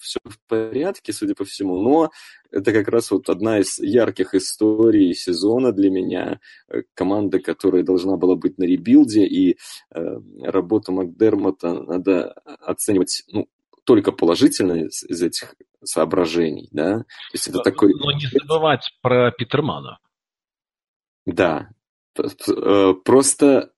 все 0.00 0.18
в 0.24 0.38
порядке, 0.48 1.12
судя 1.12 1.36
по 1.36 1.44
всему, 1.44 1.80
но 1.80 2.10
это 2.50 2.72
как 2.72 2.88
раз 2.88 3.12
вот 3.12 3.28
одна 3.28 3.60
из 3.60 3.78
ярких 3.78 4.34
историй 4.34 5.14
сезона 5.14 5.70
для 5.70 5.90
меня. 5.90 6.40
Э, 6.68 6.82
команда, 6.94 7.38
которая 7.38 7.84
должна 7.84 8.16
была 8.16 8.34
быть 8.34 8.58
на 8.58 8.64
ребилде, 8.64 9.26
и 9.26 9.56
э, 9.94 10.18
работу 10.42 10.90
Макдермота 10.90 11.84
надо 11.84 12.32
оценивать 12.60 13.22
ну, 13.30 13.46
только 13.84 14.10
положительно 14.10 14.72
из, 14.72 15.04
из 15.04 15.22
этих 15.22 15.54
соображений. 15.84 16.68
Да? 16.72 16.98
То 16.98 17.04
есть 17.32 17.46
это 17.46 17.60
такой... 17.60 17.94
Но 17.94 18.10
не 18.10 18.26
забывать 18.26 18.90
про 19.02 19.30
Питермана. 19.30 20.00
Да, 21.26 21.70
э, 22.18 22.94
просто 23.04 23.70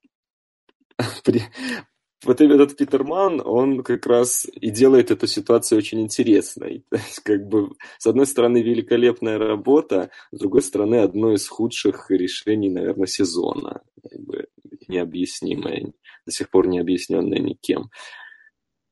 вот 2.25 2.41
этот 2.41 2.76
Питерман, 2.76 3.43
он 3.45 3.83
как 3.83 4.07
раз 4.07 4.47
и 4.53 4.71
делает 4.71 5.11
эту 5.11 5.26
ситуацию 5.26 5.79
очень 5.79 6.00
интересной. 6.00 6.85
То 6.91 6.97
есть, 6.97 7.21
как 7.21 7.47
бы, 7.47 7.71
с 7.99 8.07
одной 8.07 8.26
стороны, 8.26 8.62
великолепная 8.62 9.38
работа, 9.38 10.11
с 10.33 10.38
другой 10.38 10.62
стороны, 10.62 10.97
одно 10.97 11.33
из 11.33 11.47
худших 11.49 12.11
решений, 12.11 12.71
наверное, 12.71 13.07
сезона. 13.07 13.83
Как 14.03 14.21
бы, 14.21 14.47
необъяснимое, 14.88 15.93
до 16.25 16.33
сих 16.33 16.50
пор 16.50 16.67
не 16.67 16.79
объясненное 16.79 17.38
никем. 17.38 17.91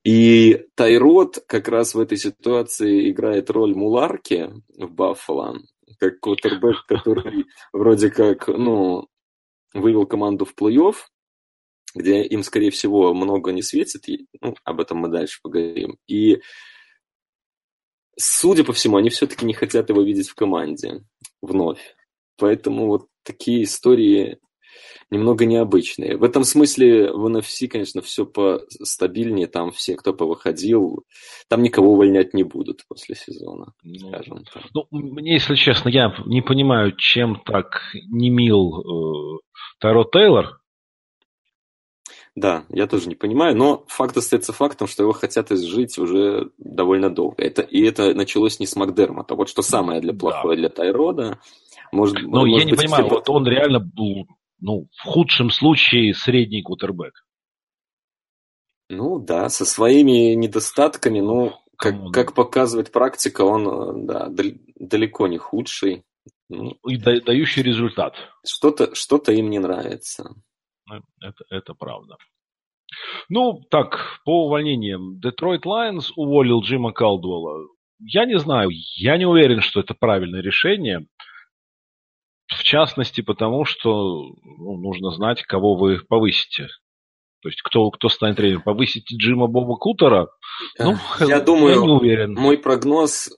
И 0.05 0.67
Тайрот 0.75 1.43
как 1.47 1.69
раз 1.69 1.95
в 1.95 2.01
этой 2.01 2.19
ситуации 2.19 3.11
играет 3.11 3.51
роль 3.51 3.75
Муларки 3.75 4.51
в 4.77 4.91
Баффало, 4.91 5.59
как 5.99 6.21
квотербек, 6.21 6.85
который 6.87 7.47
вроде 7.73 8.11
как, 8.11 8.49
ну, 8.49 9.09
вывел 9.73 10.07
команду 10.07 10.45
в 10.45 10.55
плей-офф, 10.55 10.95
где 11.95 12.23
им, 12.23 12.43
скорее 12.43 12.71
всего, 12.71 13.15
много 13.15 13.53
не 13.53 13.63
светит, 13.63 14.09
и, 14.09 14.27
ну, 14.41 14.55
об 14.65 14.81
этом 14.81 14.99
мы 14.99 15.09
дальше 15.09 15.41
поговорим. 15.43 15.97
И, 16.07 16.41
судя 18.17 18.65
по 18.65 18.73
всему, 18.73 18.97
они 18.97 19.11
все-таки 19.11 19.47
не 19.47 19.55
хотят 19.55 19.89
его 19.89 20.03
видеть 20.03 20.29
в 20.29 20.35
команде 20.35 21.03
вновь. 21.41 21.97
Поэтому 22.37 22.87
вот 22.87 23.09
такие 23.23 23.65
истории 23.65 24.39
немного 25.11 25.45
необычные. 25.45 26.17
В 26.17 26.25
этом 26.25 26.45
смысле 26.45 27.13
в 27.13 27.27
NFC, 27.27 27.69
конечно, 27.69 28.03
все 28.03 28.27
постабильнее. 28.27 29.47
Там 29.47 29.71
все, 29.71 29.95
кто 29.97 30.13
повыходил, 30.13 31.05
там 31.49 31.63
никого 31.63 31.93
увольнять 31.93 32.35
не 32.35 32.43
будут 32.43 32.83
после 32.89 33.15
сезона, 33.15 33.73
ну, 33.83 34.09
скажем 34.09 34.45
так. 34.53 34.65
Ну, 34.75 34.87
мне, 34.91 35.35
если 35.35 35.55
честно, 35.55 35.89
я 35.89 36.15
не 36.27 36.43
понимаю, 36.43 36.97
чем 36.97 37.41
так 37.45 37.83
не 38.11 38.31
мил 38.31 38.81
э, 38.81 39.39
Таро 39.81 40.05
Тейлор, 40.05 40.59
да, 42.37 42.64
я 42.69 42.88
тоже 42.88 43.09
не 43.09 43.14
понимаю, 43.14 43.57
но 43.57 43.85
факт 43.87 44.17
остается 44.17 44.53
фактом, 44.53 44.88
что 44.88 45.05
его 45.05 45.12
хотят 45.12 45.53
изжить 45.53 45.99
уже 45.99 46.50
довольно 46.59 47.09
долго. 47.09 47.41
Это, 47.41 47.62
и 47.62 47.83
это 47.83 48.12
началось 48.12 48.59
не 48.59 48.67
с 48.67 48.75
Макдермота. 48.75 49.37
Вот 49.37 49.49
что 49.49 49.62
самое 49.62 50.00
для 50.00 50.12
плохое 50.12 50.57
да. 50.57 50.61
для 50.62 50.69
Тайрода. 50.69 51.38
Может, 51.93 52.23
ну, 52.23 52.31
может 52.31 52.59
я 52.59 52.64
не 52.64 52.73
быть, 52.73 52.81
понимаю, 52.81 53.09
вот 53.09 53.31
он 53.31 53.47
реально 53.47 53.79
был, 53.79 54.26
ну, 54.61 54.88
в 54.97 55.07
худшем 55.07 55.50
случае 55.50 56.12
средний 56.12 56.62
кутербэк. 56.62 57.25
Ну 58.91 59.21
да, 59.21 59.49
со 59.49 59.64
своими 59.64 60.35
недостатками, 60.35 61.21
ну, 61.21 61.53
как, 61.76 62.11
как 62.12 62.35
показывает 62.35 62.91
практика, 62.91 63.43
он 63.43 64.07
да, 64.07 64.29
далеко 64.75 65.29
не 65.29 65.38
худший. 65.38 66.03
Ну, 66.49 66.73
и 66.87 66.97
дающий 66.97 67.62
результат. 67.62 68.17
Что-то 68.45 68.95
что 68.95 69.19
им 69.31 69.50
не 69.50 69.61
нравится. 69.61 70.35
Ну, 70.87 71.00
это, 71.21 71.45
это 71.50 71.75
правда. 71.75 72.17
Ну, 73.29 73.62
так, 73.71 74.21
по 74.25 74.47
увольнениям. 74.47 75.19
Детройт 75.21 75.67
Лайонс 75.67 76.12
уволил 76.17 76.61
Джима 76.62 76.93
Калдуэлла. 76.93 77.69
Я 77.99 78.26
не 78.26 78.38
знаю, 78.38 78.71
я 78.97 79.17
не 79.17 79.26
уверен, 79.26 79.61
что 79.61 79.81
это 79.81 79.95
правильное 79.95 80.43
решение. 80.43 81.07
В 82.47 82.62
частности, 82.62 83.23
потому 83.23 83.64
что 83.64 84.35
ну, 84.43 84.76
нужно 84.76 85.11
знать, 85.11 85.43
кого 85.43 85.76
вы 85.76 85.99
повысите. 86.07 86.69
То 87.41 87.49
есть, 87.49 87.62
кто, 87.62 87.91
кто 87.91 88.09
станет 88.09 88.37
тренером? 88.37 88.62
Повысите 88.62 89.17
Джима 89.17 89.47
Боба 89.47 89.76
Кутера? 89.76 90.29
Ну, 90.79 90.97
я 91.21 91.41
думаю, 91.41 91.75
я 91.75 91.81
не 91.81 91.91
уверен. 91.91 92.35
Мой 92.35 92.59
прогноз 92.59 93.31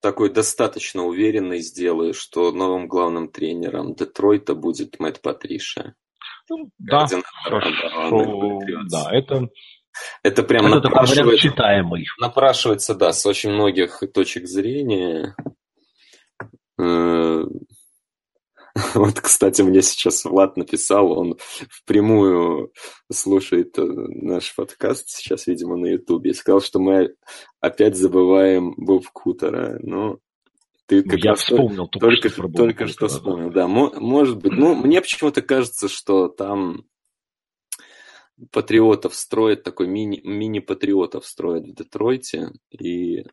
такой 0.00 0.30
достаточно 0.30 1.04
уверенный 1.04 1.60
сделаю, 1.60 2.14
что 2.14 2.52
новым 2.52 2.88
главным 2.88 3.28
тренером 3.28 3.94
Детройта 3.94 4.54
будет 4.54 4.98
Мэтт 4.98 5.22
Патриша. 5.22 5.94
Да, 6.78 7.06
хорошо, 7.44 8.60
да, 8.90 9.10
это, 9.12 9.48
это 10.22 10.42
прям 10.42 10.66
это 10.66 10.88
напрашивается, 10.88 11.48
читаемый. 11.48 12.06
напрашивается, 12.20 12.94
да, 12.94 13.12
с 13.12 13.24
очень 13.26 13.50
многих 13.50 14.02
точек 14.12 14.46
зрения. 14.46 15.34
Э, 16.78 17.44
вот, 18.94 19.20
кстати, 19.20 19.62
мне 19.62 19.82
сейчас 19.82 20.24
Влад 20.24 20.56
написал, 20.56 21.12
он 21.12 21.36
впрямую 21.68 22.72
слушает 23.12 23.78
э, 23.78 23.82
наш 23.82 24.54
подкаст 24.54 25.10
сейчас, 25.10 25.46
видимо, 25.46 25.76
на 25.76 25.86
Ютубе, 25.86 26.30
и 26.30 26.34
сказал, 26.34 26.62
что 26.62 26.78
мы 26.78 27.14
опять 27.60 27.96
забываем 27.96 28.74
Боб 28.76 29.06
Кутера. 29.12 29.78
Ну, 29.80 30.20
ты 31.00 31.08
как 31.08 31.20
Я 31.20 31.34
вспомнил 31.34 31.88
только, 31.88 32.08
только, 32.08 32.28
что, 32.28 32.48
только 32.48 32.86
что 32.86 33.08
вспомнил, 33.08 33.50
да. 33.50 33.66
Может 33.66 34.38
быть. 34.38 34.52
Ну, 34.52 34.74
мне 34.74 35.00
почему-то 35.00 35.40
кажется, 35.40 35.88
что 35.88 36.28
там 36.28 36.84
патриотов 38.50 39.14
строят, 39.14 39.62
такой 39.62 39.86
мини, 39.86 40.20
мини-патриотов 40.24 41.26
строят 41.26 41.64
в 41.64 41.74
Детройте, 41.74 42.50
и 42.70 43.24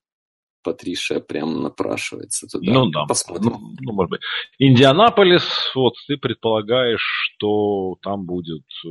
Патриша 0.64 1.20
прям 1.20 1.62
напрашивается 1.62 2.48
туда. 2.48 2.72
Ну 2.72 2.90
да, 2.90 3.06
посмотрим. 3.06 3.52
Ну, 3.52 3.76
ну, 3.80 3.94
может 3.94 4.12
быть. 4.12 4.22
Индианаполис, 4.60 5.72
вот 5.76 5.94
ты 6.08 6.18
предполагаешь, 6.18 7.02
что 7.02 7.96
там 8.02 8.26
будет 8.26 8.66
э, 8.86 8.90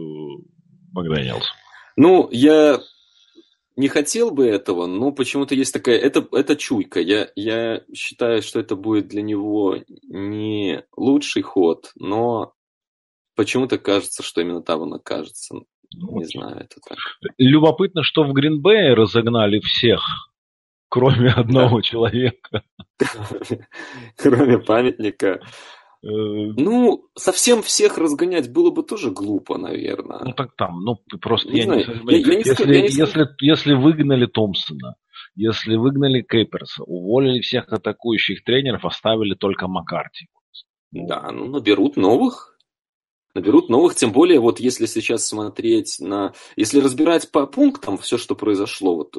Макдоналдс. 0.93 1.47
Ну, 1.97 2.29
я 2.31 2.81
не 3.79 3.87
хотел 3.87 4.33
бы 4.33 4.45
этого, 4.45 4.87
но 4.87 5.13
почему-то 5.13 5.55
есть 5.55 5.73
такая... 5.73 5.99
Это, 5.99 6.27
это 6.33 6.57
чуйка. 6.57 7.01
Я, 7.01 7.31
я 7.37 7.85
считаю, 7.95 8.43
что 8.43 8.59
это 8.59 8.75
будет 8.75 9.07
для 9.07 9.23
него 9.23 9.77
не 10.09 10.83
лучший 10.97 11.43
ход, 11.43 11.93
но 11.95 12.55
почему-то 13.37 13.79
кажется, 13.79 14.25
что 14.25 14.41
именно 14.41 14.63
там 14.63 14.81
он 14.81 14.95
окажется. 14.95 15.61
Не 15.93 16.25
знаю, 16.25 16.57
это 16.57 16.81
так. 16.87 16.99
Любопытно, 17.39 18.03
что 18.03 18.25
в 18.25 18.33
Гринбее 18.33 18.95
разогнали 18.95 19.61
всех, 19.61 20.03
кроме 20.89 21.31
одного 21.31 21.81
человека. 21.81 22.65
Кроме 24.17 24.59
памятника. 24.59 25.41
Э, 26.01 26.07
ну, 26.07 27.09
совсем 27.17 27.63
всех 27.63 27.99
разгонять 27.99 28.53
было 28.53 28.71
бы 28.71 28.83
тоже 28.85 29.11
глупо, 29.11 29.59
наверное. 29.59 30.21
Ну 30.25 30.33
так 30.33 30.55
там, 30.57 30.81
ну 30.85 30.97
просто 31.21 31.51
не 31.51 31.59
я, 31.59 31.65
знаю. 31.65 32.05
не, 32.05 32.19
я, 32.19 32.19
я 32.19 32.35
не 32.35 32.39
если, 32.39 32.73
я 32.73 32.83
не 32.83 32.89
если, 32.89 33.29
если 33.41 33.75
выгнали 33.75 34.27
Томпсона, 34.27 34.95
если 35.35 35.77
выгнали 35.77 36.23
Кейперса, 36.23 36.85
уволили 36.85 37.41
всех 37.41 37.73
атакующих 37.73 38.45
тренеров, 38.45 38.85
оставили 38.85 39.35
только 39.35 39.67
Маккарти. 39.67 40.29
Да, 40.93 41.31
ну 41.33 41.47
наберут 41.49 41.97
новых, 41.97 42.57
наберут 43.35 43.69
новых, 43.69 43.97
тем 43.97 44.13
более 44.13 44.39
вот 44.39 44.61
если 44.61 44.87
сейчас 44.87 45.27
смотреть 45.27 45.97
на, 45.99 46.33
если 46.55 46.81
разбирать 46.81 47.31
по 47.33 47.47
пунктам 47.47 47.99
все, 47.99 48.19
что 48.19 48.37
произошло, 48.37 48.95
вот, 48.95 49.15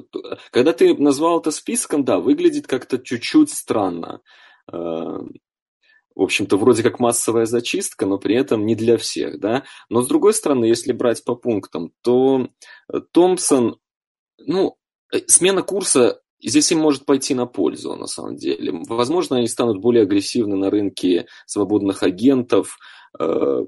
когда 0.49 0.71
ты 0.71 0.95
назвал 0.95 1.41
это 1.41 1.51
списком, 1.51 2.05
да, 2.05 2.19
выглядит 2.19 2.67
как-то 2.67 2.97
чуть-чуть 2.97 3.51
странно. 3.51 4.21
Э, 6.19 6.21
в 6.21 6.23
общем-то, 6.23 6.57
вроде 6.57 6.83
как 6.83 6.99
массовая 6.99 7.45
зачистка, 7.45 8.05
но 8.05 8.17
при 8.17 8.35
этом 8.35 8.65
не 8.65 8.75
для 8.75 8.97
всех, 8.97 9.39
да. 9.39 9.63
Но 9.89 10.01
с 10.01 10.07
другой 10.07 10.33
стороны, 10.33 10.65
если 10.65 10.91
брать 10.91 11.23
по 11.23 11.35
пунктам, 11.35 11.91
то 12.01 12.49
Томпсон, 13.11 13.77
ну, 14.37 14.75
э, 15.13 15.19
смена 15.27 15.61
курса 15.61 16.21
здесь 16.41 16.71
им 16.71 16.79
может 16.79 17.05
пойти 17.05 17.33
на 17.33 17.45
пользу, 17.45 17.95
на 17.95 18.07
самом 18.07 18.35
деле. 18.35 18.71
Возможно, 18.87 19.37
они 19.37 19.47
станут 19.47 19.81
более 19.81 20.03
агрессивны 20.03 20.55
на 20.55 20.69
рынке 20.69 21.27
свободных 21.45 22.03
агентов, 22.03 22.77
э, 23.19 23.65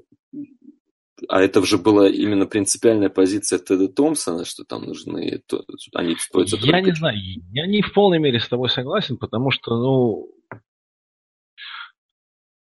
а 1.28 1.40
это 1.40 1.60
уже 1.60 1.78
была 1.78 2.08
именно 2.08 2.46
принципиальная 2.46 3.08
позиция 3.08 3.58
Теда 3.58 3.88
Томпсона, 3.88 4.44
что 4.44 4.64
там 4.64 4.84
нужны, 4.84 5.40
то, 5.46 5.64
они 5.94 6.16
стоят 6.16 6.48
Я 6.62 6.80
не 6.80 6.92
знаю, 6.92 7.16
я 7.52 7.66
не 7.66 7.82
в 7.82 7.92
полной 7.92 8.18
мере 8.18 8.40
с 8.40 8.48
тобой 8.48 8.68
согласен, 8.70 9.18
потому 9.18 9.50
что, 9.50 9.76
ну, 9.76 10.28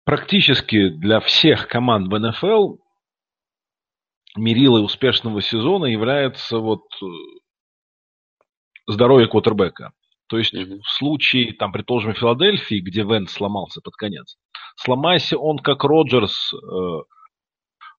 практически 0.07 0.87
для 0.87 1.19
всех 1.19 1.67
команд 1.67 2.07
в 2.07 2.17
НФЛ 2.17 2.77
мерилой 4.37 4.81
успешного 4.81 5.41
сезона 5.41 5.83
является 5.83 6.59
вот 6.59 6.83
э, 7.03 7.05
здоровье 8.87 9.27
квотербека. 9.27 9.91
То 10.29 10.37
есть 10.37 10.53
mm-hmm. 10.53 10.79
в 10.79 10.89
случае, 10.89 11.53
там, 11.55 11.73
предположим, 11.73 12.13
Филадельфии, 12.13 12.79
где 12.79 13.03
Вент 13.03 13.29
сломался 13.29 13.81
под 13.81 13.95
конец, 13.97 14.37
сломайся 14.77 15.37
он 15.37 15.59
как 15.59 15.83
Роджерс 15.83 16.53
э, 16.53 16.57
в 16.57 17.05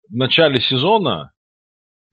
начале 0.09 0.63
сезона, 0.63 1.33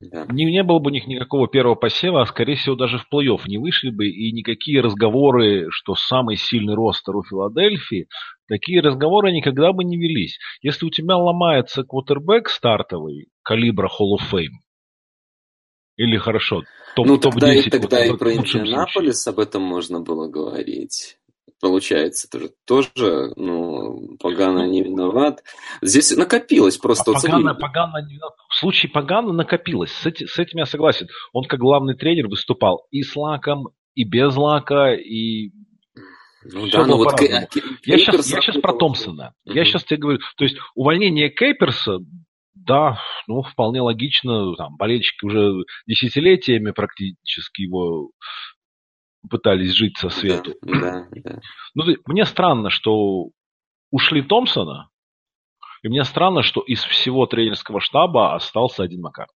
да. 0.01 0.25
не, 0.29 0.43
не 0.43 0.63
было 0.63 0.79
бы 0.79 0.89
у 0.89 0.93
них 0.93 1.07
никакого 1.07 1.47
первого 1.47 1.75
посева, 1.75 2.21
а 2.21 2.25
скорее 2.25 2.55
всего 2.55 2.75
даже 2.75 2.97
в 2.97 3.07
плей-офф 3.09 3.43
не 3.47 3.59
вышли 3.59 3.91
бы, 3.91 4.07
и 4.07 4.33
никакие 4.33 4.81
разговоры, 4.81 5.67
что 5.69 5.95
самый 5.95 6.35
сильный 6.35 6.75
ростер 6.75 7.15
у 7.15 7.23
Филадельфии, 7.23 8.09
такие 8.47 8.81
разговоры 8.81 9.31
никогда 9.31 9.71
бы 9.71 9.83
не 9.83 9.97
велись. 9.97 10.37
Если 10.61 10.85
у 10.85 10.89
тебя 10.89 11.17
ломается 11.17 11.83
квотербек 11.83 12.49
стартовый 12.49 13.27
калибра 13.43 13.87
Hall 13.87 14.17
of 14.17 14.31
Fame, 14.31 14.59
или 15.97 16.17
хорошо, 16.17 16.63
топ, 16.95 17.07
ну, 17.07 17.17
тогда, 17.17 17.47
топ-10, 17.47 17.61
и, 17.61 17.69
тогда 17.69 17.97
вот, 18.05 18.15
и 18.15 18.17
про 18.17 18.33
Индианаполис 18.33 19.27
об 19.27 19.39
этом 19.39 19.61
можно 19.61 20.01
было 20.01 20.27
говорить 20.27 21.17
получается 21.61 22.29
тоже, 22.29 22.51
тоже 22.65 23.33
ну, 23.35 24.17
Погано 24.19 24.67
не 24.67 24.83
виноват. 24.83 25.43
Здесь 25.81 26.15
накопилось 26.15 26.77
просто. 26.77 27.11
А 27.11 27.13
Погано, 27.13 27.55
Погано 27.55 28.05
не 28.05 28.15
виноват. 28.15 28.35
В 28.49 28.55
случае 28.55 28.91
Погано 28.91 29.33
накопилось. 29.33 29.91
С, 29.91 30.05
эти, 30.05 30.25
с 30.25 30.37
этим 30.37 30.59
я 30.59 30.65
согласен. 30.65 31.07
Он 31.33 31.45
как 31.45 31.59
главный 31.59 31.95
тренер 31.95 32.27
выступал 32.27 32.87
и 32.91 33.01
с 33.01 33.15
лаком, 33.15 33.69
и 33.95 34.03
без 34.03 34.35
лака, 34.35 34.93
и 34.93 35.51
ну, 36.51 36.69
да, 36.69 36.85
ну 36.85 36.97
вот 36.97 37.17
Кей... 37.17 37.29
я, 37.29 37.97
сейчас, 37.97 38.29
я 38.31 38.41
сейчас 38.41 38.57
про 38.57 38.73
Томпсона. 38.73 39.33
Угу. 39.45 39.55
Я 39.55 39.65
сейчас 39.65 39.83
тебе 39.83 39.97
говорю, 39.97 40.19
то 40.37 40.43
есть 40.43 40.57
увольнение 40.75 41.29
Кейперса, 41.29 41.99
да, 42.53 42.99
ну, 43.27 43.43
вполне 43.43 43.81
логично, 43.81 44.55
там, 44.55 44.75
болельщики 44.77 45.25
уже 45.25 45.63
десятилетиями 45.87 46.71
практически 46.71 47.63
его 47.63 48.11
пытались 49.29 49.71
жить 49.73 49.97
со 49.97 50.09
свету. 50.09 50.53
Да, 50.61 51.07
да, 51.11 51.21
да. 51.23 51.39
Ну, 51.73 51.83
мне 52.05 52.25
странно, 52.25 52.69
что 52.69 53.29
ушли 53.91 54.21
Томпсона, 54.21 54.89
и 55.83 55.87
мне 55.87 56.03
странно, 56.03 56.41
что 56.41 56.61
из 56.61 56.83
всего 56.83 57.25
тренерского 57.27 57.79
штаба 57.79 58.35
остался 58.35 58.83
один 58.83 59.01
Маккарт. 59.01 59.31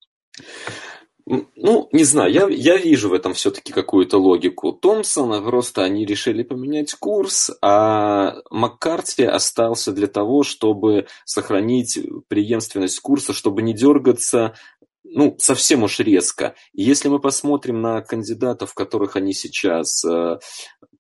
Ну, 1.30 1.90
не 1.92 2.04
знаю, 2.06 2.34
я, 2.34 2.48
я 2.48 2.78
вижу 2.78 3.10
в 3.10 3.14
этом 3.14 3.36
все-таки 3.36 3.72
какую-то 3.72 4.18
логику 4.18 4.74
Томпсона, 4.74 5.40
просто 5.44 5.84
они 5.84 6.04
решили 6.04 6.42
поменять 6.42 6.96
курс, 6.96 7.52
а 7.62 8.38
Маккарти 8.50 9.26
остался 9.26 9.92
для 9.92 10.08
того, 10.08 10.42
чтобы 10.42 11.06
сохранить 11.26 12.00
преемственность 12.30 13.00
курса, 13.00 13.34
чтобы 13.34 13.62
не 13.62 13.76
дергаться 13.76 14.56
ну, 15.04 15.36
совсем 15.38 15.84
уж 15.84 16.00
резко. 16.00 16.56
И 16.74 16.82
если 16.82 17.10
мы 17.10 17.20
посмотрим 17.20 17.80
на 17.80 18.02
кандидатов, 18.02 18.74
которых 18.74 19.16
они 19.16 19.34
сейчас 19.34 20.04
э, 20.06 20.40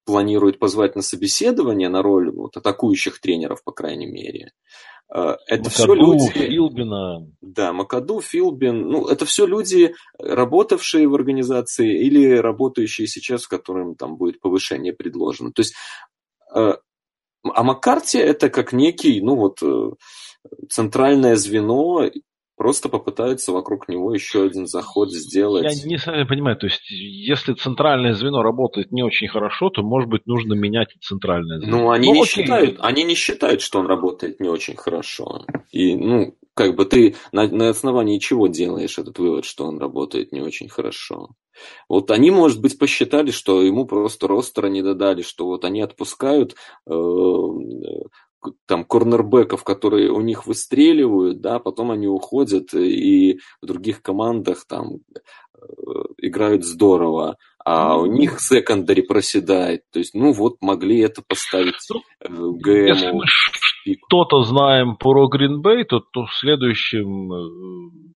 планируют 0.05 0.59
позвать 0.59 0.95
на 0.95 1.01
собеседование, 1.01 1.89
на 1.89 2.03
роль 2.03 2.31
вот, 2.31 2.55
атакующих 2.55 3.19
тренеров, 3.19 3.63
по 3.63 3.71
крайней 3.71 4.07
мере, 4.07 4.51
это 5.11 5.63
Макаду, 5.63 5.69
все 5.69 5.93
люди... 5.93 6.29
Филбина. 6.29 7.27
Да, 7.41 7.73
Макаду, 7.73 8.21
Филбин. 8.21 8.81
Ну, 8.89 9.07
это 9.07 9.25
все 9.25 9.45
люди, 9.47 9.95
работавшие 10.19 11.07
в 11.07 11.15
организации 11.15 12.05
или 12.05 12.37
работающие 12.37 13.07
сейчас, 13.07 13.47
которым 13.47 13.95
там 13.95 14.17
будет 14.17 14.39
повышение 14.39 14.93
предложено. 14.93 15.51
То 15.51 15.61
есть, 15.61 15.73
э, 16.55 16.73
а 17.43 17.63
Маккарти 17.63 18.19
это 18.19 18.49
как 18.49 18.71
некий, 18.71 19.21
ну 19.21 19.35
вот, 19.35 19.63
э, 19.63 19.91
центральное 20.69 21.35
звено 21.35 22.09
просто 22.59 22.89
попытаются 22.89 23.53
вокруг 23.53 23.87
него 23.87 24.13
еще 24.13 24.43
один 24.43 24.67
заход 24.67 25.13
сделать. 25.13 25.63
Я 25.63 25.87
не 25.89 25.97
совсем 25.97 26.27
понимаю, 26.27 26.57
то 26.57 26.67
есть 26.67 26.91
если 26.91 27.53
центральное 27.53 28.13
звено 28.13 28.43
работает 28.43 28.91
не 28.91 29.01
очень 29.01 29.29
хорошо, 29.29 29.69
то 29.69 29.81
может 29.81 30.09
быть 30.09 30.27
нужно 30.27 30.55
менять 30.55 30.89
центральное 31.01 31.59
звено. 31.59 31.77
Ну, 31.77 31.89
они 31.89 32.09
ну, 32.09 32.15
не 32.15 32.21
окей. 32.23 32.43
считают, 32.43 32.75
они 32.81 33.03
не 33.05 33.15
считают, 33.15 33.61
что 33.61 33.79
он 33.79 33.87
работает 33.87 34.41
не 34.41 34.49
очень 34.49 34.75
хорошо. 34.75 35.45
И, 35.71 35.95
ну, 35.95 36.35
как 36.53 36.75
бы 36.75 36.83
ты 36.83 37.15
на, 37.31 37.47
на 37.47 37.69
основании 37.69 38.19
чего 38.19 38.47
делаешь 38.47 38.99
этот 38.99 39.17
вывод, 39.19 39.45
что 39.45 39.65
он 39.65 39.79
работает 39.79 40.33
не 40.33 40.41
очень 40.41 40.67
хорошо? 40.67 41.29
Вот 41.87 42.11
они, 42.11 42.29
может 42.29 42.59
быть, 42.61 42.77
посчитали, 42.77 43.31
что 43.31 43.61
ему 43.61 43.85
просто 43.85 44.27
ростера 44.27 44.67
не 44.67 44.81
додали, 44.81 45.21
что 45.21 45.45
вот 45.45 45.63
они 45.63 45.81
отпускают 45.81 46.55
э, 46.89 46.93
там 48.65 48.85
корнербеков, 48.85 49.63
которые 49.63 50.11
у 50.11 50.21
них 50.21 50.47
выстреливают, 50.47 51.41
да, 51.41 51.59
потом 51.59 51.91
они 51.91 52.07
уходят 52.07 52.73
и 52.73 53.39
в 53.61 53.65
других 53.65 54.01
командах 54.01 54.65
там 54.67 54.99
э, 55.55 55.67
играют 56.17 56.65
здорово, 56.65 57.37
а 57.63 57.97
у 57.97 58.05
них 58.05 58.39
секондари 58.39 59.01
проседает. 59.01 59.81
То 59.91 59.99
есть, 59.99 60.13
ну 60.13 60.31
вот, 60.31 60.55
могли 60.61 60.99
это 60.99 61.21
поставить 61.27 61.75
ну, 62.27 62.53
ГМ. 62.53 63.21
Что-то 63.25 64.43
знаем 64.43 64.95
про 64.97 65.27
Гринбей, 65.27 65.83
то, 65.83 65.99
то 65.99 66.25
в 66.25 66.33
следующем 66.33 67.33
э, 67.33 68.11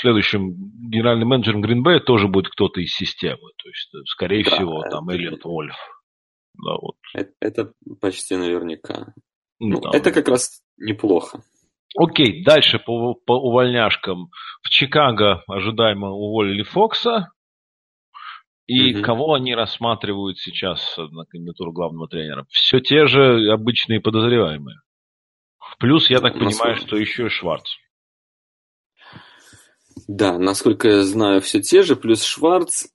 следующим 0.00 0.54
генеральным 0.90 1.28
менеджером 1.28 1.60
Гринбея 1.60 2.00
тоже 2.00 2.28
будет 2.28 2.48
кто-то 2.48 2.80
из 2.80 2.92
системы. 2.92 3.50
То 3.62 3.68
есть, 3.68 3.90
скорее 4.10 4.44
да, 4.44 4.50
всего, 4.50 4.82
там 4.90 5.08
Эллиот 5.08 5.44
Вольф. 5.44 5.76
Да, 6.54 6.76
вот. 6.80 6.96
это, 7.14 7.32
это 7.40 7.72
почти 8.00 8.36
наверняка. 8.36 9.14
Ну, 9.58 9.80
ну, 9.80 9.90
это 9.92 10.12
как 10.12 10.28
раз 10.28 10.62
неплохо. 10.76 11.42
Окей, 11.96 12.42
дальше 12.44 12.78
по, 12.78 13.14
по 13.14 13.34
увольняшкам. 13.34 14.30
В 14.62 14.68
Чикаго 14.70 15.42
ожидаемо 15.46 16.10
уволили 16.10 16.62
Фокса. 16.62 17.32
И 18.66 18.94
угу. 18.94 19.02
кого 19.02 19.34
они 19.34 19.54
рассматривают 19.54 20.38
сейчас 20.38 20.96
на 20.96 21.24
кандидатуру 21.26 21.72
главного 21.72 22.08
тренера? 22.08 22.46
Все 22.48 22.80
те 22.80 23.06
же 23.06 23.52
обычные 23.52 24.00
подозреваемые. 24.00 24.78
Плюс, 25.78 26.08
я 26.10 26.20
так 26.20 26.34
Насколько... 26.34 26.50
понимаю, 26.50 26.76
что 26.76 26.96
еще 26.96 27.26
и 27.26 27.28
Шварц. 27.28 27.76
Да, 30.08 30.38
насколько 30.38 30.88
я 30.88 31.02
знаю, 31.02 31.40
все 31.40 31.60
те 31.60 31.82
же, 31.82 31.96
плюс 31.96 32.22
Шварц. 32.22 32.86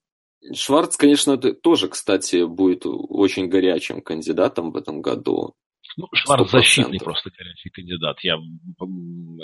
Шварц, 0.54 0.98
конечно, 0.98 1.38
тоже, 1.38 1.90
кстати, 1.90 2.46
будет 2.46 2.84
очень 2.86 3.48
горячим 3.48 4.02
кандидатом 4.02 4.72
в 4.72 4.78
этом 4.78 5.02
году. 5.02 5.54
Ну, 5.96 6.08
Шварц 6.14 6.44
100%. 6.44 6.48
защитный 6.50 7.00
просто 7.00 7.32
горячий 7.36 7.70
кандидат. 7.70 8.20
Я, 8.22 8.38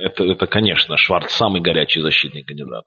это, 0.01 0.23
это, 0.23 0.47
конечно, 0.47 0.97
Шварц 0.97 1.31
самый 1.33 1.61
горячий 1.61 2.01
защитный 2.01 2.43
кандидат. 2.43 2.85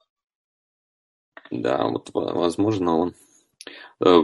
Да, 1.51 1.87
вот, 1.87 2.09
возможно, 2.13 2.97
он. 2.97 3.13
Э, 4.03 4.21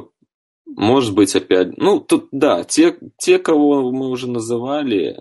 может 0.65 1.13
быть, 1.13 1.35
опять... 1.35 1.77
Ну, 1.77 1.99
тут, 1.99 2.29
да, 2.31 2.63
те, 2.63 2.97
те, 3.17 3.39
кого 3.39 3.91
мы 3.91 4.09
уже 4.09 4.29
называли, 4.29 5.17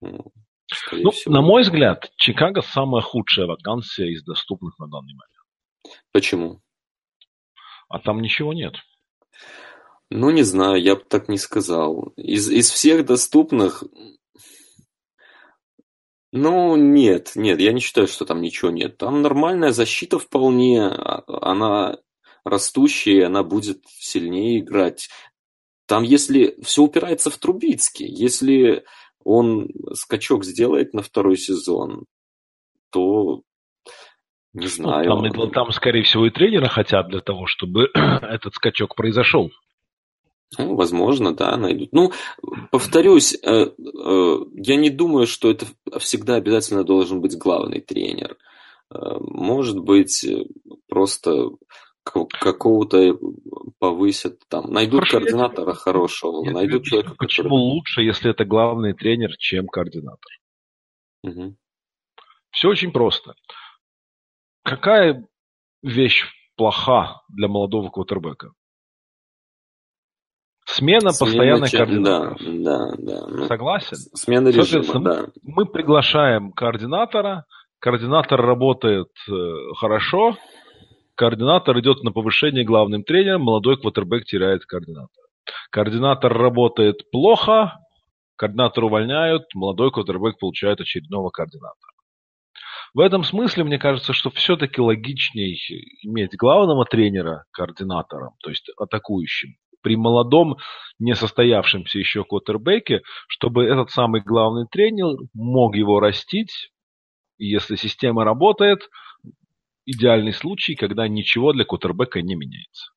ну, 0.00 0.32
Ну, 0.92 1.10
всего. 1.10 1.34
на 1.34 1.42
мой 1.42 1.62
взгляд, 1.62 2.10
Чикаго 2.16 2.62
самая 2.62 3.02
худшая 3.02 3.46
вакансия 3.46 4.08
из 4.08 4.22
доступных 4.22 4.78
на 4.78 4.86
данный 4.86 5.14
момент. 5.14 5.98
Почему? 6.12 6.60
А 7.88 7.98
там 7.98 8.20
ничего 8.20 8.52
нет. 8.52 8.74
Ну, 10.10 10.30
не 10.30 10.42
знаю, 10.42 10.80
я 10.82 10.96
бы 10.96 11.02
так 11.02 11.28
не 11.28 11.38
сказал. 11.38 12.12
Из, 12.16 12.48
из 12.50 12.70
всех 12.70 13.04
доступных... 13.04 13.84
Ну, 16.30 16.76
нет, 16.76 17.32
нет, 17.36 17.58
я 17.58 17.72
не 17.72 17.80
считаю, 17.80 18.06
что 18.06 18.26
там 18.26 18.42
ничего 18.42 18.70
нет. 18.70 18.98
Там 18.98 19.22
нормальная 19.22 19.72
защита 19.72 20.18
вполне, 20.18 20.82
а, 20.82 21.24
она 21.26 21.98
растущая, 22.44 23.26
она 23.26 23.42
будет 23.42 23.82
сильнее 23.86 24.60
играть. 24.60 25.08
Там, 25.86 26.02
если 26.02 26.60
все 26.62 26.82
упирается 26.82 27.30
в 27.30 27.38
Трубицкий, 27.38 28.06
если 28.06 28.84
он 29.24 29.70
скачок 29.94 30.44
сделает 30.44 30.92
на 30.92 31.02
второй 31.02 31.38
сезон, 31.38 32.04
то 32.90 33.42
не 34.54 34.62
ну, 34.62 34.68
знаю. 34.68 35.08
Ну, 35.08 35.30
там, 35.30 35.50
там, 35.50 35.72
скорее 35.72 36.02
всего, 36.02 36.26
и 36.26 36.30
тренера 36.30 36.68
хотят 36.68 37.08
для 37.08 37.20
того, 37.20 37.46
чтобы 37.46 37.90
этот 37.94 38.54
скачок 38.54 38.94
произошел. 38.94 39.50
Ну, 40.56 40.76
возможно, 40.76 41.34
да, 41.34 41.56
найдут. 41.56 41.90
Ну, 41.92 42.12
повторюсь, 42.70 43.34
э, 43.34 43.66
э, 43.66 44.36
я 44.54 44.76
не 44.76 44.88
думаю, 44.88 45.26
что 45.26 45.50
это 45.50 45.66
всегда 45.98 46.36
обязательно 46.36 46.84
должен 46.84 47.20
быть 47.20 47.36
главный 47.36 47.80
тренер. 47.80 48.38
Э, 48.90 48.96
может 49.20 49.78
быть, 49.78 50.26
просто 50.88 51.50
какого-то 52.02 53.18
повысят 53.78 54.40
там. 54.48 54.72
Найдут 54.72 55.00
Хорошо, 55.00 55.18
координатора 55.18 55.70
я... 55.70 55.74
хорошего, 55.74 56.44
я 56.46 56.52
найдут 56.52 56.84
человека, 56.84 57.14
Почему 57.18 57.50
который... 57.50 57.60
лучше, 57.60 58.02
если 58.02 58.30
это 58.30 58.46
главный 58.46 58.94
тренер, 58.94 59.36
чем 59.36 59.66
координатор? 59.66 60.32
Угу. 61.24 61.56
Все 62.52 62.68
очень 62.68 62.90
просто. 62.92 63.34
Какая 64.68 65.24
вещь 65.82 66.26
плоха 66.56 67.22
для 67.28 67.48
молодого 67.48 67.88
квотербека? 67.88 68.50
Смена, 70.66 71.10
Смена 71.10 71.30
постоянной 71.30 71.68
чем... 71.68 71.78
координаторов. 71.78 72.38
Да, 72.62 72.90
да, 72.98 73.26
да. 73.26 73.46
Согласен? 73.46 73.96
Смена 74.14 74.48
режима, 74.48 75.00
да. 75.00 75.26
Мы 75.42 75.64
приглашаем 75.64 76.52
координатора, 76.52 77.46
координатор 77.78 78.38
работает 78.40 79.08
э, 79.30 79.32
хорошо, 79.78 80.36
координатор 81.14 81.78
идет 81.80 82.02
на 82.02 82.12
повышение 82.12 82.64
главным 82.64 83.02
тренером, 83.02 83.42
молодой 83.42 83.80
квотербек 83.80 84.24
теряет 84.24 84.66
координатора. 84.66 85.26
Координатор 85.70 86.36
работает 86.36 87.10
плохо, 87.10 87.78
координатор 88.36 88.84
увольняют, 88.84 89.44
молодой 89.54 89.90
квотербек 89.90 90.38
получает 90.38 90.80
очередного 90.80 91.30
координатора. 91.30 91.87
В 92.94 93.00
этом 93.00 93.22
смысле, 93.24 93.64
мне 93.64 93.78
кажется, 93.78 94.12
что 94.12 94.30
все-таки 94.30 94.80
логичней 94.80 95.58
иметь 96.02 96.36
главного 96.36 96.84
тренера 96.84 97.44
координатором, 97.52 98.34
то 98.42 98.50
есть 98.50 98.70
атакующим, 98.76 99.56
при 99.82 99.96
молодом, 99.96 100.56
не 100.98 101.14
состоявшемся 101.14 101.98
еще 101.98 102.24
квотербеке, 102.24 103.02
чтобы 103.28 103.64
этот 103.64 103.90
самый 103.90 104.22
главный 104.22 104.66
тренер 104.70 105.16
мог 105.34 105.76
его 105.76 106.00
растить, 106.00 106.70
если 107.38 107.76
система 107.76 108.24
работает, 108.24 108.88
идеальный 109.86 110.32
случай, 110.32 110.74
когда 110.74 111.08
ничего 111.08 111.52
для 111.52 111.64
квотербека 111.64 112.20
не 112.22 112.34
меняется. 112.34 112.90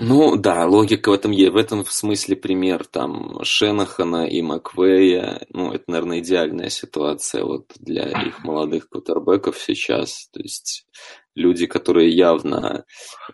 Ну 0.00 0.36
да, 0.36 0.64
логика 0.66 1.10
в 1.10 1.12
этом 1.12 1.32
есть. 1.32 1.52
В 1.52 1.56
этом 1.56 1.84
в 1.84 1.92
смысле 1.92 2.36
пример 2.36 2.84
там 2.86 3.42
Шенахана 3.42 4.26
и 4.26 4.40
Маквея. 4.40 5.44
Ну, 5.50 5.72
это, 5.72 5.84
наверное, 5.88 6.20
идеальная 6.20 6.68
ситуация 6.68 7.44
вот 7.44 7.72
для 7.78 8.04
их 8.26 8.44
молодых 8.44 8.88
квотербеков 8.88 9.58
сейчас. 9.58 10.28
То 10.32 10.40
есть 10.40 10.86
люди, 11.34 11.66
которые 11.66 12.10
явно 12.10 12.84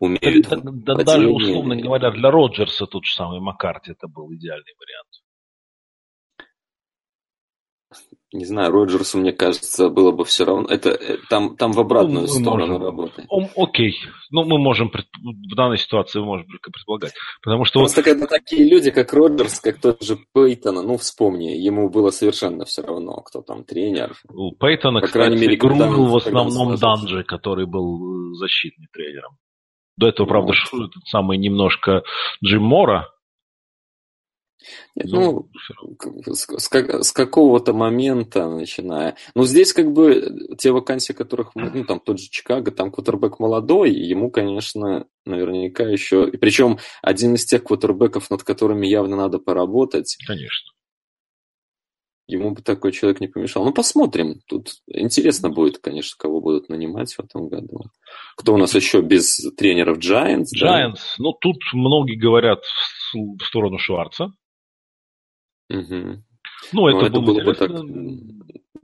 умеют... 0.01 0.49
Да, 0.49 0.61
да, 0.63 1.05
даже, 1.05 1.29
условно 1.29 1.77
говоря, 1.77 2.11
для 2.11 2.31
Роджерса 2.31 2.87
тот 2.87 3.05
же 3.05 3.15
самый 3.15 3.41
Маккарти 3.41 3.93
это 3.93 4.09
был 4.09 4.33
идеальный 4.33 4.75
вариант 4.79 5.22
не 8.33 8.45
знаю, 8.45 8.73
Роджерсу, 8.73 9.19
мне 9.19 9.33
кажется, 9.33 9.89
было 9.89 10.11
бы 10.11 10.25
все 10.25 10.45
равно. 10.45 10.67
Это 10.69 10.91
э, 10.91 11.19
там, 11.29 11.57
там 11.57 11.73
в 11.73 11.81
обратную 11.81 12.27
ну, 12.27 12.27
сторону 12.27 12.79
можем, 12.79 12.85
работает. 12.85 13.29
Окей. 13.57 13.95
Ну, 14.31 14.45
мы 14.45 14.59
можем 14.59 14.91
в 14.91 15.55
данной 15.55 15.79
ситуации 15.79 16.21
мы 16.21 16.27
можем 16.27 16.47
только 16.47 16.71
предполагать. 16.71 17.13
Потому 17.43 17.65
что 17.65 17.81
Просто 17.81 18.01
вот... 18.01 18.05
когда 18.05 18.27
такие 18.27 18.69
люди, 18.69 18.91
как 18.91 19.13
Роджерс, 19.13 19.61
как 19.61 19.79
тот 19.81 20.03
же 20.03 20.19
Пейтон, 20.33 20.77
ну, 20.87 20.97
вспомни, 20.97 21.51
ему 21.51 21.91
было 21.91 22.11
совершенно 22.11 22.65
все 22.65 22.83
равно, 22.83 23.21
кто 23.21 23.43
там 23.43 23.65
тренер. 23.65 24.15
У 24.31 24.55
Пейтона, 24.55 25.01
По 25.01 25.07
кстати, 25.07 25.35
мере, 25.35 25.59
был 25.59 26.07
в 26.07 26.17
основном 26.17 26.77
Данджи, 26.77 27.25
который 27.25 27.67
был 27.67 28.35
защитным 28.35 28.87
тренером. 28.93 29.37
До 29.97 30.09
этого, 30.09 30.27
правда, 30.27 30.53
ну, 30.73 30.87
этот 30.87 31.07
самый 31.07 31.37
немножко 31.37 32.03
Джим 32.43 32.63
Мора, 32.63 33.09
нет, 34.95 35.07
ну, 35.11 35.49
с, 36.27 36.47
с, 36.47 36.69
с 36.69 37.13
какого-то 37.13 37.73
момента 37.73 38.49
начиная. 38.49 39.17
Ну, 39.35 39.45
здесь 39.45 39.73
как 39.73 39.93
бы 39.93 40.57
те 40.59 40.73
вакансии, 40.73 41.13
которых 41.13 41.55
мы, 41.55 41.71
ну, 41.71 41.85
там 41.85 42.01
тот 42.01 42.19
же 42.19 42.29
Чикаго, 42.31 42.71
там 42.71 42.91
квотербек 42.91 43.39
молодой, 43.39 43.93
ему, 43.93 44.31
конечно, 44.31 45.07
наверняка 45.25 45.85
еще... 45.85 46.29
И 46.29 46.37
причем 46.37 46.79
один 47.03 47.35
из 47.35 47.45
тех 47.45 47.65
квотербеков, 47.65 48.31
над 48.31 48.43
которыми 48.43 48.87
явно 48.87 49.17
надо 49.17 49.39
поработать. 49.39 50.17
Конечно. 50.27 50.73
Ему 52.29 52.53
бы 52.53 52.63
такой 52.63 52.93
человек 52.93 53.21
не 53.21 53.27
помешал. 53.27 53.65
Ну, 53.65 53.73
посмотрим. 53.73 54.41
Тут 54.47 54.71
интересно 54.87 55.51
будет, 55.51 55.79
конечно, 55.79 56.17
кого 56.17 56.41
будут 56.41 56.69
нанимать 56.69 57.13
в 57.13 57.21
этом 57.21 57.49
году. 57.49 57.83
Кто 58.37 58.55
у 58.55 58.57
нас 58.57 58.75
еще 58.75 59.03
без 59.03 59.39
тренеров? 59.57 59.99
Giants? 59.99 60.47
Giants. 60.57 60.95
Да? 60.95 60.95
Ну, 61.19 61.33
тут 61.33 61.57
многие 61.75 62.17
говорят 62.17 62.63
в 63.13 63.45
сторону 63.45 63.79
Шварца. 63.79 64.33
Угу. 65.73 66.23
Ну, 66.73 66.89
это, 66.89 67.07
это 67.07 67.21
было 67.21 67.43
бы 67.43 67.55
так... 67.55 67.71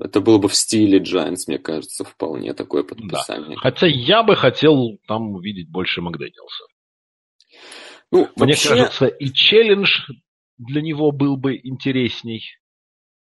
Это 0.01 0.21
было 0.21 0.39
бы 0.39 0.49
в 0.49 0.55
стиле 0.55 1.01
Giants, 1.01 1.45
мне 1.49 1.59
кажется, 1.59 2.05
вполне 2.05 2.55
такое 2.55 2.85
подписание. 2.85 3.57
Да. 3.57 3.63
Хотя 3.63 3.89
я 3.89 4.23
бы 4.23 4.37
хотел 4.37 4.99
там 5.09 5.33
увидеть 5.33 5.71
больше 5.71 6.01
Макдэниелса. 6.01 6.65
Ну, 8.13 8.29
Мне 8.37 8.53
вообще... 8.53 8.69
кажется, 8.69 9.07
и 9.07 9.33
челлендж 9.33 10.09
для 10.57 10.83
него 10.83 11.11
был 11.11 11.37
бы 11.37 11.57
интересней. 11.57 12.43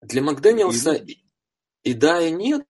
Для 0.03 0.23
Макдэниелса 0.23 0.95
и, 0.95 1.19
и 1.85 1.95
да, 1.95 2.21
и 2.21 2.33
нет. 2.33 2.67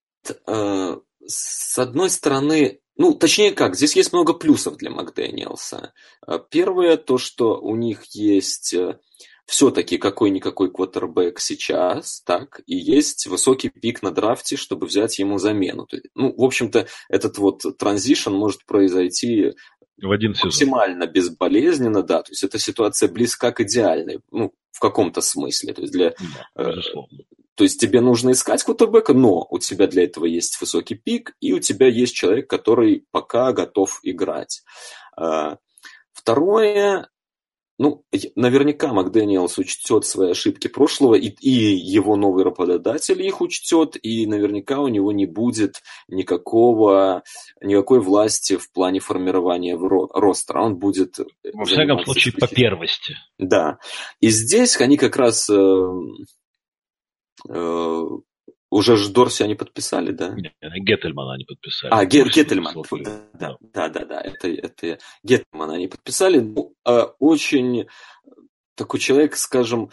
Э, 0.47 0.97
с 1.27 1.79
одной 1.79 2.11
стороны, 2.11 2.81
ну, 2.97 3.15
точнее 3.15 3.53
как, 3.53 3.77
здесь 3.77 3.97
есть 3.97 4.13
много 4.13 4.35
плюсов 4.35 4.77
для 4.77 4.91
Макдэниелса. 4.91 5.95
Э, 6.27 6.39
первое, 6.51 6.97
то, 6.97 7.19
что 7.19 7.59
у 7.59 7.77
них 7.77 8.05
есть 8.15 8.75
э, 8.75 8.99
все-таки 9.47 9.97
какой-никакой 9.97 10.71
квотербек 10.71 11.39
сейчас, 11.39 12.21
так, 12.27 12.61
и 12.67 12.77
есть 12.77 13.27
высокий 13.27 13.69
пик 13.69 14.03
на 14.03 14.11
драфте, 14.11 14.57
чтобы 14.57 14.87
взять 14.87 15.19
ему 15.19 15.39
замену. 15.39 15.87
Ну, 16.15 16.35
в 16.37 16.43
общем-то, 16.43 16.89
этот 17.09 17.39
вот 17.39 17.63
транзишн 17.79 18.33
может 18.33 18.67
произойти 18.67 19.55
в 19.99 20.11
один 20.11 20.35
максимально 20.43 21.05
сезон. 21.05 21.13
безболезненно, 21.13 22.03
да, 22.03 22.23
то 22.23 22.33
есть 22.33 22.43
эта 22.43 22.59
ситуация 22.59 23.09
близка 23.09 23.53
к 23.53 23.61
идеальной, 23.61 24.21
ну, 24.31 24.53
в 24.73 24.81
каком-то 24.81 25.21
смысле, 25.21 25.73
то 25.73 25.81
есть 25.81 25.93
для... 25.93 26.11
Да, 26.55 26.63
э, 26.65 26.73
то 27.55 27.65
есть 27.65 27.81
тебе 27.81 28.03
нужно 28.03 28.33
искать 28.33 28.63
квотербека, 28.63 29.15
но 29.15 29.47
у 29.49 29.59
тебя 29.59 29.87
для 29.87 30.05
этого 30.05 30.27
есть 30.27 30.61
высокий 30.61 30.97
пик, 30.97 31.35
и 31.41 31.55
у 31.55 31.61
тебя 31.61 31.87
есть 31.87 32.15
человек, 32.15 32.51
который 32.51 33.07
пока 33.11 33.53
готов 33.53 34.01
играть. 34.03 34.63
Э, 35.19 35.57
второе, 36.13 37.09
ну, 37.79 38.05
наверняка 38.37 38.93
Макдэниелс 38.93 39.59
учтет 39.59 40.07
свои 40.07 40.31
ошибки 40.31 40.69
прошлого, 40.69 41.15
и, 41.15 41.29
и 41.29 41.51
его 41.51 42.17
новый 42.17 42.43
работодатель 42.43 43.21
их 43.23 43.41
учтет, 43.41 43.97
и 44.03 44.27
наверняка 44.27 44.81
у 44.81 44.89
него 44.89 45.13
не 45.13 45.27
будет 45.27 45.83
никакого, 46.09 47.23
никакой 47.61 48.01
власти 48.01 48.57
в 48.57 48.73
плане 48.73 49.01
формирования 49.01 49.77
ростера. 49.77 50.63
Он 50.63 50.77
будет... 50.77 51.19
Во 51.53 51.65
всяком 51.67 52.03
случае, 52.05 52.35
по 52.35 52.47
первости. 52.47 53.17
Да. 53.39 53.79
И 54.21 54.31
здесь 54.31 54.81
они 54.81 54.97
как 54.97 55.17
раз 55.17 55.51
э, 55.51 55.87
э, 57.49 58.05
уже 58.77 58.97
же 58.97 59.11
Дорси 59.11 59.43
они 59.43 59.55
подписали, 59.55 60.13
да? 60.13 60.29
Нет, 60.31 60.53
Геттельмана 60.61 61.35
они 61.35 61.45
подписали. 61.45 61.93
А, 61.93 62.05
Ге- 62.05 62.29
Геттельман. 62.29 62.75
Да, 63.35 63.57
да, 63.61 63.89
да, 63.89 64.05
да, 64.05 64.21
это, 64.21 64.49
это 64.49 64.99
Геттельмана 65.23 65.75
они 65.75 65.89
подписали. 65.89 66.41
Ну, 66.41 66.75
а, 66.85 67.15
очень 67.19 67.87
такой 68.75 69.01
человек, 69.01 69.37
скажем, 69.37 69.91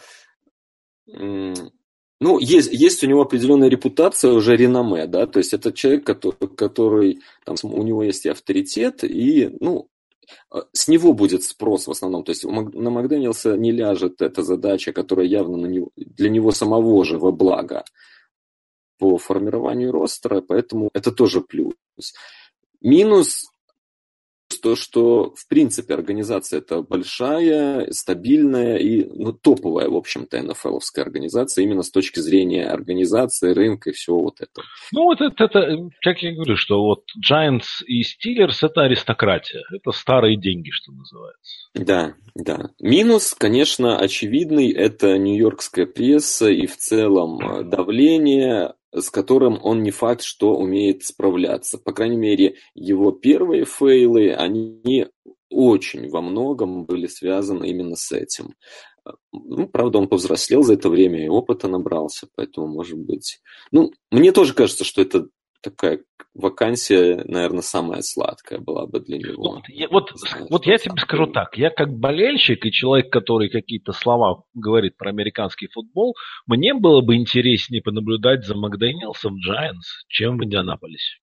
ну, 1.06 2.38
есть, 2.38 2.72
есть 2.72 3.02
у 3.04 3.06
него 3.06 3.22
определенная 3.22 3.68
репутация, 3.68 4.32
уже 4.32 4.56
реноме, 4.56 5.06
да, 5.06 5.26
то 5.26 5.38
есть 5.38 5.52
это 5.52 5.72
человек, 5.72 6.04
который, 6.06 6.48
который 6.56 7.20
там, 7.44 7.56
у 7.62 7.82
него 7.82 8.02
есть 8.02 8.24
и 8.24 8.30
авторитет, 8.30 9.04
и, 9.04 9.50
ну, 9.60 9.88
с 10.72 10.88
него 10.88 11.12
будет 11.12 11.42
спрос 11.42 11.86
в 11.86 11.90
основном. 11.90 12.24
То 12.24 12.30
есть 12.30 12.44
на 12.44 12.90
Макдэниелса 12.90 13.56
не 13.56 13.72
ляжет 13.72 14.22
эта 14.22 14.42
задача, 14.42 14.92
которая 14.92 15.26
явно 15.26 15.56
на 15.58 15.66
него, 15.66 15.90
для 15.96 16.30
него 16.30 16.50
самого 16.50 17.04
же 17.04 17.18
во 17.18 17.30
благо 17.32 17.84
по 18.98 19.18
формированию 19.18 19.92
ростера, 19.92 20.40
поэтому 20.40 20.90
это 20.94 21.12
тоже 21.12 21.40
плюс. 21.40 21.74
Минус 22.80 23.44
то, 24.64 24.76
что 24.76 25.34
в 25.36 25.46
принципе 25.46 25.92
организация 25.92 26.60
это 26.60 26.80
большая, 26.80 27.90
стабильная 27.90 28.76
и 28.76 29.04
ну, 29.04 29.34
топовая, 29.34 29.90
в 29.90 29.94
общем-то, 29.94 30.42
НФЛовская 30.42 31.04
организация 31.04 31.64
именно 31.64 31.82
с 31.82 31.90
точки 31.90 32.20
зрения 32.20 32.66
организации, 32.66 33.52
рынка 33.52 33.90
и 33.90 33.92
всего 33.92 34.22
вот 34.22 34.40
этого. 34.40 34.66
Ну, 34.92 35.04
вот 35.04 35.20
это, 35.20 35.44
это, 35.44 35.90
как 36.00 36.22
я 36.22 36.32
говорю, 36.32 36.56
что 36.56 36.82
вот 36.82 37.04
Giants 37.30 37.84
и 37.86 38.02
Steelers 38.02 38.58
это 38.62 38.82
аристократия, 38.82 39.64
это 39.70 39.90
старые 39.92 40.38
деньги, 40.38 40.70
что 40.70 40.92
называется. 40.92 41.68
Да, 41.74 42.14
да. 42.34 42.70
Минус, 42.80 43.34
конечно, 43.34 43.98
очевидный, 43.98 44.70
это 44.70 45.18
нью-йоркская 45.18 45.84
пресса 45.84 46.48
и 46.48 46.66
в 46.66 46.76
целом 46.78 47.38
э, 47.40 47.64
давление, 47.64 48.74
с 48.94 49.10
которым 49.10 49.58
он 49.62 49.82
не 49.82 49.90
факт, 49.90 50.22
что 50.22 50.56
умеет 50.56 51.04
справляться. 51.04 51.78
По 51.78 51.92
крайней 51.92 52.16
мере, 52.16 52.56
его 52.74 53.10
первые 53.10 53.64
фейлы, 53.64 54.32
они 54.32 55.08
очень 55.50 56.08
во 56.10 56.20
многом 56.20 56.84
были 56.84 57.06
связаны 57.06 57.68
именно 57.68 57.96
с 57.96 58.12
этим. 58.12 58.54
Ну, 59.32 59.68
правда, 59.68 59.98
он 59.98 60.08
повзрослел 60.08 60.62
за 60.62 60.74
это 60.74 60.88
время 60.88 61.24
и 61.24 61.28
опыта 61.28 61.68
набрался, 61.68 62.28
поэтому, 62.34 62.68
может 62.68 62.98
быть... 62.98 63.40
Ну, 63.70 63.92
мне 64.10 64.32
тоже 64.32 64.54
кажется, 64.54 64.84
что 64.84 65.02
это 65.02 65.28
такая 65.64 66.04
вакансия, 66.34 67.22
наверное, 67.24 67.62
самая 67.62 68.02
сладкая 68.02 68.58
была 68.58 68.86
бы 68.86 69.00
для 69.00 69.18
него. 69.18 69.54
Вот, 69.54 69.68
я, 69.68 69.88
вот, 69.88 70.12
вот 70.50 70.66
я 70.66 70.76
тебе 70.78 71.00
скажу 71.00 71.26
так, 71.26 71.56
я 71.56 71.70
как 71.70 71.92
болельщик 71.92 72.66
и 72.66 72.72
человек, 72.72 73.10
который 73.10 73.48
какие-то 73.48 73.92
слова 73.92 74.44
говорит 74.52 74.96
про 74.96 75.10
американский 75.10 75.68
футбол, 75.68 76.14
мне 76.46 76.74
было 76.74 77.00
бы 77.00 77.16
интереснее 77.16 77.82
понаблюдать 77.82 78.44
за 78.44 78.54
Макдэниелсом 78.54 79.36
Giants, 79.36 80.04
чем 80.08 80.38
в 80.38 80.44
Индианаполисе. 80.44 81.18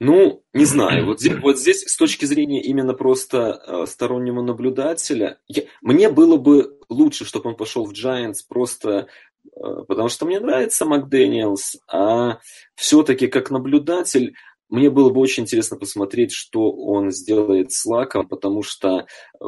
Ну, 0.00 0.44
не 0.52 0.64
знаю, 0.64 1.06
вот 1.06 1.20
здесь, 1.20 1.38
вот 1.40 1.58
здесь 1.58 1.82
с 1.82 1.96
точки 1.96 2.24
зрения 2.24 2.62
именно 2.62 2.94
просто 2.94 3.60
э, 3.66 3.86
стороннего 3.86 4.42
наблюдателя, 4.42 5.38
я, 5.46 5.62
мне 5.82 6.08
было 6.08 6.36
бы 6.36 6.78
лучше, 6.88 7.24
чтобы 7.24 7.50
он 7.50 7.56
пошел 7.56 7.84
в 7.84 7.92
Giants 7.92 8.38
просто 8.48 9.08
потому 9.54 10.08
что 10.08 10.26
мне 10.26 10.40
нравится 10.40 10.84
МакДэниелс, 10.84 11.76
а 11.90 12.38
все-таки 12.74 13.26
как 13.28 13.50
наблюдатель 13.50 14.34
мне 14.70 14.90
было 14.90 15.10
бы 15.10 15.20
очень 15.20 15.44
интересно 15.44 15.76
посмотреть, 15.76 16.32
что 16.32 16.72
он 16.72 17.10
сделает 17.12 17.70
с 17.70 17.84
Лаком, 17.84 18.26
потому 18.26 18.62
что 18.62 19.06
э, 19.40 19.46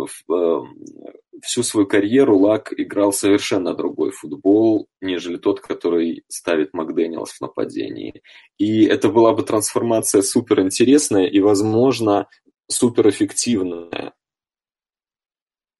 всю 1.42 1.62
свою 1.62 1.86
карьеру 1.86 2.38
Лак 2.38 2.72
играл 2.76 3.12
совершенно 3.12 3.74
другой 3.74 4.12
футбол, 4.12 4.88
нежели 5.00 5.36
тот, 5.36 5.60
который 5.60 6.22
ставит 6.28 6.74
МакДэниелс 6.74 7.32
в 7.32 7.40
нападении. 7.40 8.22
И 8.58 8.84
это 8.84 9.08
была 9.08 9.32
бы 9.32 9.42
трансформация 9.42 10.22
супер 10.22 10.60
интересная 10.60 11.26
и, 11.26 11.40
возможно, 11.40 12.28
супер 12.68 13.08
эффективная. 13.08 14.12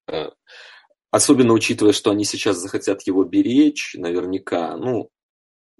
Э, 0.09 0.29
Особенно 1.09 1.53
учитывая, 1.53 1.93
что 1.93 2.11
они 2.11 2.25
сейчас 2.25 2.57
захотят 2.57 3.03
его 3.03 3.23
беречь, 3.23 3.95
наверняка. 3.97 4.75
Ну, 4.75 5.09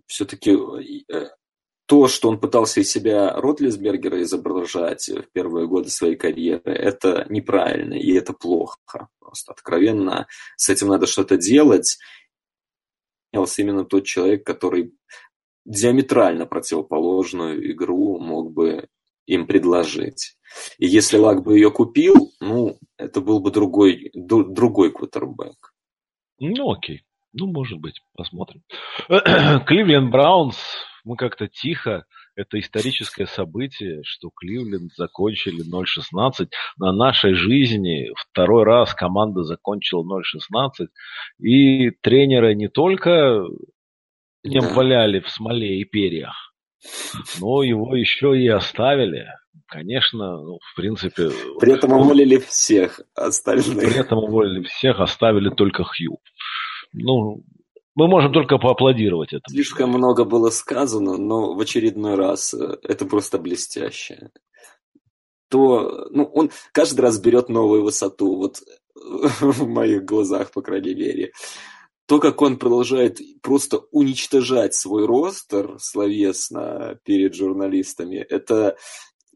все-таки 0.05 0.57
э, 1.11 1.27
то, 1.85 2.07
что 2.07 2.29
он 2.29 2.39
пытался 2.39 2.81
из 2.81 2.91
себя 2.91 3.33
Ротлисбергера 3.33 4.21
изображать 4.21 5.09
в 5.09 5.31
первые 5.31 5.67
годы 5.67 5.89
своей 5.89 6.15
карьеры, 6.15 6.73
это 6.73 7.25
неправильно 7.29 7.93
и 7.93 8.13
это 8.13 8.33
плохо. 8.33 8.77
Просто 9.19 9.51
откровенно 9.51 10.27
с 10.55 10.69
этим 10.69 10.87
надо 10.87 11.07
что-то 11.07 11.37
делать. 11.37 11.97
Именно 13.57 13.85
тот 13.85 14.05
человек, 14.05 14.45
который 14.45 14.93
диаметрально 15.65 16.45
противоположную 16.45 17.71
игру 17.71 18.19
мог 18.19 18.51
бы 18.51 18.87
им 19.25 19.45
предложить. 19.45 20.37
И 20.77 20.88
если 20.88 21.17
Лак 21.17 21.43
бы 21.43 21.55
ее 21.55 21.71
купил, 21.71 22.31
ну, 22.39 22.77
это 22.97 23.21
был 23.21 23.39
бы 23.39 23.51
другой, 23.51 24.12
другой 24.13 24.91
квотербек. 24.91 25.73
Ну, 26.39 26.71
окей. 26.71 27.03
Ну, 27.33 27.47
может 27.47 27.79
быть, 27.79 28.01
посмотрим. 28.15 28.63
Кливленд 29.65 30.12
Браунс, 30.12 30.57
мы 31.03 31.15
как-то 31.15 31.47
тихо, 31.47 32.05
это 32.36 32.60
историческое 32.60 33.25
событие, 33.25 34.01
что 34.03 34.29
Кливленд 34.29 34.93
закончили 34.95 35.63
0-16. 35.65 36.49
На 36.77 36.91
нашей 36.91 37.33
жизни 37.33 38.12
второй 38.15 38.63
раз 38.63 38.93
команда 38.93 39.43
закончила 39.43 40.03
0-16. 40.03 40.88
И 41.39 41.89
тренера 42.01 42.53
не 42.53 42.67
только 42.67 43.43
не 44.43 44.60
да. 44.60 44.69
валяли 44.73 45.19
в 45.19 45.29
смоле 45.29 45.79
и 45.79 45.83
перьях, 45.83 46.53
но 47.39 47.63
его 47.63 47.95
еще 47.95 48.39
и 48.39 48.47
оставили. 48.47 49.27
Конечно, 49.67 50.41
ну, 50.41 50.60
в 50.60 50.76
принципе... 50.76 51.30
При 51.60 51.74
этом 51.74 51.93
уволили 51.93 52.38
всех 52.38 53.02
остальных. 53.15 53.78
При 53.78 54.00
этом 54.00 54.20
уволили 54.20 54.63
всех, 54.63 55.00
оставили 55.00 55.50
только 55.50 55.84
Хью. 55.84 56.20
Ну, 56.93 57.43
мы 57.96 58.08
можем 58.08 58.32
только 58.32 58.58
поаплодировать 58.58 59.30
этому. 59.30 59.50
Слишком 59.50 59.89
много 59.89 60.24
было 60.24 60.50
сказано, 60.50 61.17
но 61.17 61.54
в 61.54 61.60
очередной 61.60 62.15
раз 62.15 62.54
э, 62.54 62.78
это 62.84 63.06
просто 63.06 63.39
блестяще. 63.39 64.30
То, 65.50 66.08
ну, 66.12 66.24
он 66.26 66.52
каждый 66.72 67.02
раз 67.02 67.20
берет 67.20 67.50
новую 67.50 67.84
высоту, 67.84 68.36
вот 68.36 68.62
в 68.96 69.67
моих 69.67 70.06
глазах, 70.06 70.52
по 70.52 70.62
крайней 70.62 70.96
мере 70.96 71.32
то, 72.08 72.20
как 72.20 72.41
он 72.41 72.58
продолжает 72.58 73.20
просто 73.41 73.80
уничтожать 73.91 74.74
свой 74.74 75.06
ростер 75.06 75.76
словесно 75.80 76.98
перед 77.04 77.36
журналистами, 77.36 78.15
это, 78.15 78.78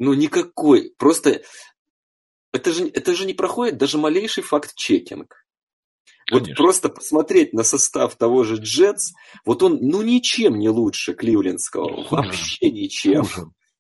ну, 0.02 0.16
никакой, 0.16 0.94
просто, 0.98 1.44
это 2.52 2.72
же, 2.72 2.88
это 2.88 3.14
же 3.14 3.28
не 3.28 3.36
проходит 3.36 3.78
даже 3.78 4.00
малейший 4.00 4.42
факт-чекинг. 4.42 5.46
Вот 6.32 6.56
просто 6.56 6.90
посмотреть 6.90 7.54
на 7.54 7.62
состав 7.62 8.16
того 8.16 8.44
же 8.44 8.56
Джетс, 8.56 9.12
вот 9.46 9.62
он, 9.62 9.78
ну, 9.80 10.02
ничем 10.02 10.58
не 10.58 10.70
лучше 10.70 11.14
Кливлендского, 11.14 12.08
вообще 12.10 12.72
ничем. 12.72 13.26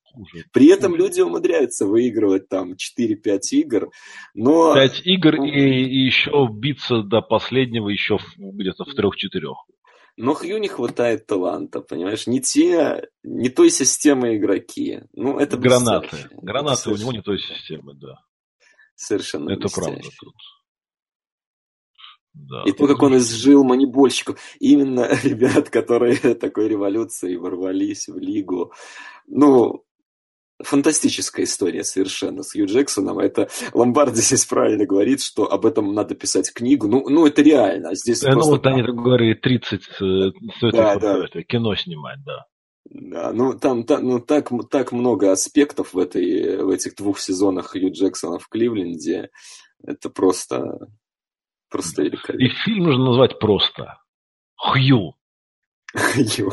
Хуже. 0.04 0.46
При 0.54 0.68
этом 0.68 0.96
люди 0.96 1.22
умудряются 1.22 1.88
выигрывать 1.88 2.48
там 2.50 2.74
4-5 2.74 3.40
игр, 3.54 3.90
но... 4.36 4.76
5 4.76 5.02
игр 5.06 5.38
ну, 5.38 5.46
и, 5.46 5.84
и 5.84 6.06
еще 6.06 6.48
биться 6.52 7.02
до 7.02 7.22
последнего 7.22 7.90
еще 7.90 8.20
где-то 8.38 8.84
в 8.84 8.96
3-4. 8.96 9.10
Но 10.17 10.34
Хью 10.34 10.58
не 10.60 10.67
хватает 10.67 11.26
таланта, 11.26 11.82
понимаешь? 11.82 12.28
Не 12.28 12.41
те, 12.41 13.10
не 13.24 13.50
той 13.50 13.69
системы 13.69 14.38
игроки. 14.38 15.02
Ну, 15.13 15.39
это 15.39 15.58
Гранаты. 15.58 16.30
Гранаты 16.32 16.82
это 16.82 16.91
у 16.91 16.97
него 16.97 17.12
не 17.12 17.21
той 17.21 17.39
системы, 17.39 17.93
да. 17.95 18.15
Совершенно 18.95 19.52
Это 19.52 19.67
правда 19.69 20.02
тут. 20.19 20.36
Да, 22.34 22.63
и 22.65 22.71
то, 22.71 22.88
как 22.88 23.02
он 23.04 23.17
изжил 23.17 23.63
манибольщиков. 23.63 24.39
Именно 24.60 25.10
ребят, 25.24 25.69
которые 25.69 26.15
такой 26.36 26.67
революцией 26.67 27.38
ворвались 27.38 28.08
в 28.08 28.17
лигу. 28.17 28.74
Ну, 29.28 29.84
фантастическая 30.63 31.45
история 31.45 31.84
совершенно 31.84 32.43
с 32.43 32.54
Хью 32.54 32.65
Джексоном. 32.65 33.19
Это 33.19 33.50
Ломбарди 33.74 34.21
здесь 34.21 34.45
правильно 34.45 34.86
говорит, 34.86 35.21
что 35.21 35.52
об 35.52 35.65
этом 35.65 35.93
надо 35.93 36.15
писать 36.15 36.54
книгу. 36.54 36.88
Ну, 36.88 37.08
ну 37.10 37.26
это 37.26 37.41
реально. 37.41 37.95
Здесь 37.95 38.24
ну, 38.24 38.41
вот 38.41 38.65
они 38.65 38.82
говорили 38.84 39.34
30, 39.34 39.84
стоит 39.84 40.36
да, 40.71 40.97
да. 40.97 41.28
Кино 41.43 41.76
снимать, 41.76 42.24
да. 42.26 42.45
Да, 42.93 43.32
ну 43.32 43.58
там, 43.58 43.84
там 43.86 44.06
ну, 44.06 44.19
так, 44.19 44.50
так 44.69 44.91
много 44.91 45.32
аспектов 45.32 45.93
в, 45.93 46.00
этой, 46.00 46.62
в 46.62 46.69
этих 46.69 46.95
двух 46.95 47.19
сезонах 47.19 47.71
Хью 47.71 47.91
Джексона 47.91 48.38
в 48.38 48.50
Кливленде. 48.50 49.30
Это 49.84 50.10
просто, 50.10 50.78
просто 51.69 52.04
великолепно. 52.04 52.43
И 52.43 52.50
фильм 52.65 52.84
нужно 52.84 53.06
назвать 53.06 53.39
просто 53.39 53.97
Хью. 54.58 55.15
Хью. 55.95 56.52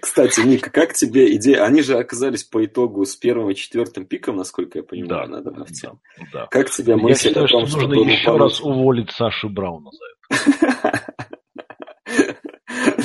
Кстати, 0.00 0.40
Ника, 0.40 0.70
как 0.70 0.94
тебе 0.94 1.34
идея? 1.36 1.64
Они 1.64 1.82
же 1.82 1.98
оказались 1.98 2.44
по 2.44 2.64
итогу 2.64 3.04
с 3.04 3.16
первым 3.16 3.50
и 3.50 3.54
четвертым 3.54 4.06
пиком, 4.06 4.36
насколько 4.36 4.78
я 4.78 4.84
понимаю, 4.84 5.28
да, 5.28 5.40
на 5.40 5.42
драфте. 5.42 5.90
Да, 6.18 6.26
да. 6.32 6.46
Как 6.46 6.70
тебе 6.70 6.96
мысль 6.96 7.28
я 7.28 7.30
считаю, 7.30 7.46
о 7.46 7.48
том, 7.48 7.66
что, 7.66 7.80
что 7.80 7.88
нужно 7.88 8.10
еще 8.10 8.24
получить... 8.26 8.40
раз 8.40 8.60
уволить 8.60 9.10
Сашу 9.10 9.48
Брауна 9.48 9.90
за 9.90 10.04
это? 10.04 11.02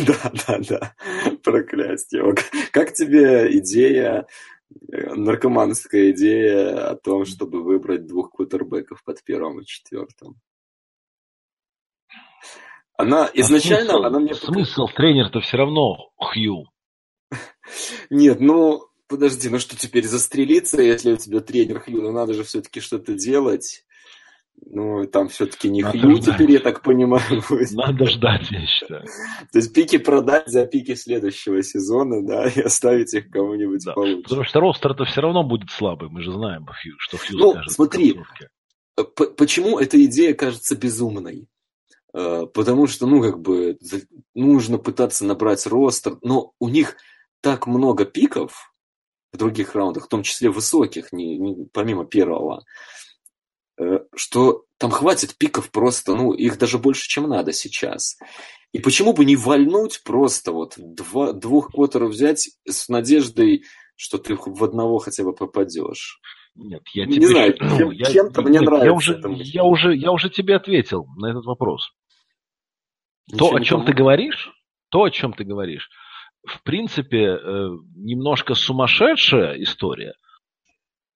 Да, 0.08 0.32
да, 0.48 0.60
да. 0.70 0.96
Проклятие. 1.44 2.34
Как 2.72 2.94
тебе 2.94 3.58
идея, 3.58 4.28
э, 4.92 5.14
наркоманская 5.14 6.12
идея 6.12 6.90
о 6.90 6.96
том, 6.96 7.26
чтобы 7.26 7.64
выбрать 7.64 8.06
двух 8.06 8.32
квотербеков 8.32 9.04
под 9.04 9.24
первым 9.24 9.60
и 9.60 9.66
четвертым? 9.66 10.40
Она 12.98 13.26
а 13.26 13.32
изначально, 13.36 13.92
смысл, 13.92 14.06
она 14.06 14.20
мне... 14.20 14.34
Смысл 14.34 14.88
тренер-то 14.88 15.40
все 15.40 15.58
равно 15.58 16.10
Хью. 16.18 16.66
Нет, 18.10 18.40
ну, 18.40 18.82
подожди, 19.08 19.50
ну 19.50 19.60
что 19.60 19.78
теперь 19.78 20.06
застрелиться, 20.06 20.82
если 20.82 21.14
у 21.14 21.18
тебя 21.18 21.40
тренер 21.42 21.80
Хью? 21.80 22.02
Ну 22.02 22.12
надо 22.12 22.34
же 22.34 22.44
все-таки 22.44 22.80
что-то 22.80 23.14
делать. 23.14 23.84
Ну, 24.66 25.06
там 25.06 25.30
все-таки 25.30 25.70
не 25.70 25.84
Надо 25.84 26.00
Хью 26.00 26.16
ждать. 26.16 26.36
теперь, 26.36 26.52
я 26.54 26.60
так 26.60 26.82
понимаю. 26.82 27.22
Надо 27.74 28.08
ждать, 28.08 28.50
я 28.50 28.66
считаю. 28.66 29.06
То 29.52 29.60
есть 29.60 29.72
пики 29.72 30.00
продать 30.00 30.48
за 30.48 30.66
пики 30.66 30.96
следующего 30.96 31.62
сезона, 31.62 32.26
да, 32.26 32.48
и 32.56 32.62
оставить 32.62 33.14
их 33.14 33.30
кому-нибудь 33.30 33.84
да. 33.86 33.94
получше. 33.94 34.24
Потому 34.24 34.44
что 34.44 34.60
ростер 34.60 34.92
это 34.94 35.06
все 35.06 35.22
равно 35.22 35.44
будет 35.44 35.70
слабый, 35.70 36.10
мы 36.10 36.24
же 36.24 36.32
знаем, 36.32 36.66
что 36.98 37.18
Хью 37.18 37.38
Ну, 37.38 37.56
смотри, 37.68 38.20
почему 39.38 39.78
эта 39.78 40.04
идея 40.04 40.34
кажется 40.34 40.76
безумной? 40.76 41.48
Э, 42.14 42.46
потому 42.54 42.88
что, 42.88 43.08
ну, 43.08 43.22
как 43.22 43.40
бы, 43.40 43.78
нужно 44.34 44.78
пытаться 44.78 45.26
набрать 45.26 45.66
ростер, 45.68 46.18
но 46.22 46.54
у 46.60 46.70
них 46.70 46.96
так 47.42 47.68
много 47.68 48.06
пиков 48.06 48.74
в 49.34 49.38
других 49.38 49.76
раундах, 49.76 50.06
в 50.06 50.10
том 50.10 50.24
числе 50.24 50.50
высоких, 50.50 51.12
не, 51.12 51.38
не, 51.38 51.66
помимо 51.72 52.06
первого, 52.06 52.64
Э, 53.80 54.00
что 54.16 54.66
там 54.78 54.92
хватит 54.92 55.38
пиков 55.38 55.72
просто, 55.72 56.16
ну, 56.16 56.34
их 56.34 56.58
даже 56.58 56.78
больше, 56.80 57.08
чем 57.08 57.30
надо 57.30 57.54
сейчас. 57.54 58.18
И 58.74 58.80
почему 58.80 59.14
бы 59.14 59.24
не 59.24 59.36
вальнуть 59.36 60.02
просто 60.04 60.52
вот 60.52 60.74
два, 60.78 61.34
двух 61.34 61.72
квотеров 61.72 62.12
взять 62.12 62.50
с 62.68 62.90
надеждой, 62.90 63.64
что 63.96 64.18
ты 64.18 64.36
в 64.36 64.64
одного 64.64 64.98
хотя 64.98 65.24
бы 65.24 65.34
попадешь? 65.34 66.20
Нет, 66.58 66.82
я 66.94 67.06
не 67.06 67.16
тебе... 67.16 67.28
знаю, 67.28 67.56
ну, 67.60 67.78
чем, 67.78 67.92
я, 67.92 68.06
чем-то 68.06 68.42
мне 68.42 68.60
нравится. 68.60 68.86
Я 68.86 68.94
уже, 68.94 69.22
я, 69.44 69.64
уже, 69.64 69.96
я 69.96 70.12
уже 70.12 70.30
тебе 70.30 70.56
ответил 70.56 71.06
на 71.18 71.28
этот 71.28 71.46
вопрос. 71.46 71.92
Ничего 73.28 73.50
то, 73.50 73.56
о 73.56 73.62
чем 73.62 73.86
ты 73.86 73.94
говоришь, 73.94 74.52
то, 74.90 75.04
о 75.04 75.12
чем 75.12 75.34
ты 75.34 75.44
говоришь, 75.44 75.90
в 76.46 76.64
принципе, 76.64 77.26
э, 77.26 77.70
немножко 77.96 78.56
сумасшедшая 78.56 79.62
история, 79.62 80.14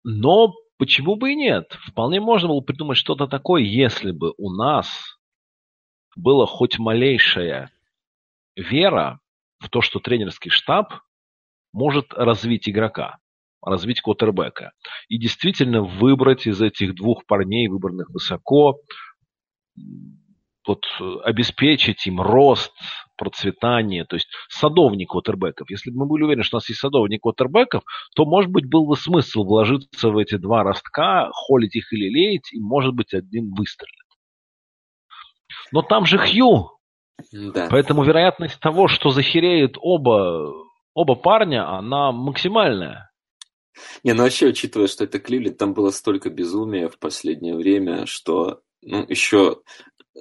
но 0.04 0.54
Почему 0.82 1.16
бы 1.16 1.34
и 1.34 1.36
нет? 1.36 1.78
Вполне 1.86 2.20
можно 2.20 2.48
было 2.48 2.62
придумать 2.62 2.98
что-то 2.98 3.28
такое, 3.28 3.62
если 3.62 4.10
бы 4.10 4.34
у 4.40 4.50
нас 4.50 4.90
была 6.16 6.48
хоть 6.48 6.80
малейшая 6.80 7.70
вера 8.56 9.20
в 9.60 9.70
то, 9.70 9.82
что 9.82 10.00
тренерский 10.00 10.50
штаб 10.50 10.96
может 11.72 12.16
развить 12.16 12.68
игрока, 12.68 13.20
развить 13.62 14.02
квотербека. 14.02 14.72
И 15.08 15.18
действительно 15.18 15.82
выбрать 15.82 16.48
из 16.48 16.62
этих 16.62 16.96
двух 16.96 17.26
парней, 17.26 17.68
выбранных 17.68 18.10
высоко, 18.10 18.80
вот, 20.68 20.86
обеспечить 21.24 22.06
им 22.06 22.22
рост, 22.22 22.74
процветание, 23.18 24.06
то 24.06 24.16
есть 24.16 24.28
садовник 24.50 25.12
квотербеков. 25.12 25.70
Если 25.70 25.92
бы 25.92 26.00
мы 26.00 26.06
были 26.08 26.24
уверены, 26.24 26.44
что 26.44 26.58
у 26.58 26.60
нас 26.60 26.70
есть 26.70 26.82
садовник 26.82 27.22
квотербеков, 27.22 27.84
то, 28.16 28.26
может 28.26 28.50
быть, 28.50 28.68
был 28.68 28.88
бы 28.88 28.96
смысл 28.96 29.44
вложиться 29.44 30.10
в 30.10 30.18
эти 30.18 30.38
два 30.38 30.64
ростка, 30.64 31.30
холить 31.32 31.76
их 31.76 31.94
или 31.94 32.10
леять, 32.10 32.52
и, 32.52 32.60
может 32.60 32.96
быть, 32.96 33.14
один 33.14 33.54
выстрелит. 33.54 33.96
Но 35.72 35.82
там 35.84 36.06
же 36.06 36.18
Хью. 36.18 36.72
Да. 37.32 37.68
Поэтому 37.70 38.04
вероятность 38.04 38.60
того, 38.60 38.88
что 38.88 39.10
захереют 39.10 39.78
оба, 39.80 40.52
оба 40.96 41.16
парня, 41.16 41.70
она 41.70 42.12
максимальная. 42.12 43.11
Не, 44.04 44.14
ну 44.14 44.24
вообще, 44.24 44.48
учитывая, 44.48 44.88
что 44.88 45.04
это 45.04 45.20
Кливленд, 45.20 45.58
там 45.58 45.74
было 45.74 45.92
столько 45.92 46.30
безумия 46.30 46.90
в 46.90 46.98
последнее 46.98 47.56
время, 47.56 48.06
что 48.06 48.62
ну, 48.82 49.06
еще 49.08 49.62
э, 50.16 50.20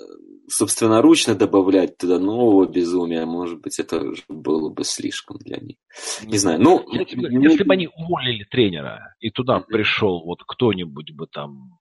собственноручно 0.49 1.35
добавлять 1.35 1.97
туда 1.97 2.19
нового 2.19 2.67
безумия, 2.67 3.25
может 3.27 3.61
быть, 3.61 3.79
это 3.79 4.01
уже 4.01 4.23
было 4.29 4.69
бы 4.71 4.85
слишком 4.85 5.39
для 5.39 5.59
них. 5.59 5.77
Не 6.25 6.39
знаю, 6.39 6.61
ну... 6.61 6.85
Если, 6.93 7.17
не... 7.17 7.45
если 7.45 7.65
бы 7.65 7.75
они 7.75 7.89
уволили 7.89 8.45
тренера, 8.45 9.15
и 9.21 9.31
туда 9.31 9.61
пришел 9.61 10.23
вот 10.25 10.43
кто-нибудь 10.47 11.13
бы 11.13 11.27
там... 11.27 11.79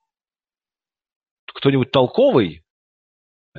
Кто-нибудь 1.54 1.92
толковый, 1.92 2.64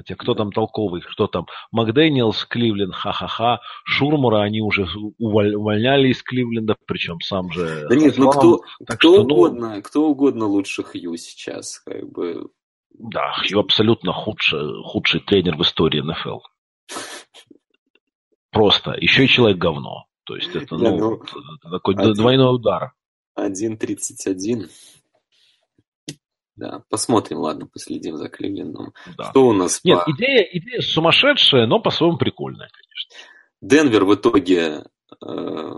Хотя 0.00 0.14
кто 0.14 0.34
там 0.34 0.50
толковый, 0.50 1.02
кто 1.02 1.26
там? 1.26 1.46
Макдэниелс, 1.72 2.46
Кливленд, 2.46 2.94
ха-ха-ха. 2.94 3.60
Шурмура 3.84 4.40
они 4.40 4.62
уже 4.62 4.86
увольняли 5.18 6.08
из 6.08 6.22
Кливленда, 6.22 6.74
причем 6.86 7.20
сам 7.20 7.52
же... 7.52 7.86
Да 7.86 7.94
нет, 7.94 8.16
ну 8.16 8.30
кто, 8.30 8.60
кто, 8.82 8.96
что, 8.96 9.16
ну 9.16 9.34
угодно, 9.34 9.74
ну... 9.74 9.82
кто 9.82 10.08
угодно 10.08 10.46
лучше 10.46 10.82
Хью 10.84 11.18
сейчас. 11.18 11.80
Как 11.80 12.10
бы 12.10 12.48
да, 12.94 13.34
Хью 13.42 13.60
абсолютно 13.60 14.14
худший, 14.14 14.82
худший 14.84 15.20
тренер 15.20 15.58
в 15.58 15.62
истории 15.62 16.00
НФЛ. 16.00 16.38
Просто. 18.50 18.92
Еще 18.98 19.26
и 19.26 19.28
человек 19.28 19.58
говно. 19.58 20.06
То 20.24 20.36
есть 20.36 20.56
это, 20.56 20.76
ну, 20.76 20.96
ну 20.96 21.16
это 21.16 21.70
такой 21.70 21.94
один, 21.94 22.14
двойной 22.14 22.54
удар. 22.54 22.92
1.31. 23.38 24.66
Да, 26.60 26.82
посмотрим, 26.90 27.38
ладно, 27.38 27.66
последим 27.66 28.18
за 28.18 28.28
Кливлендом. 28.28 28.92
Да. 29.16 29.30
Что 29.30 29.46
у 29.46 29.54
нас? 29.54 29.80
Нет, 29.82 30.04
по... 30.04 30.10
идея, 30.10 30.42
идея 30.52 30.82
сумасшедшая, 30.82 31.66
но 31.66 31.80
по-своему 31.80 32.18
прикольная, 32.18 32.68
конечно. 32.68 33.16
Денвер 33.62 34.04
в 34.04 34.14
итоге 34.14 34.84
э, 35.24 35.70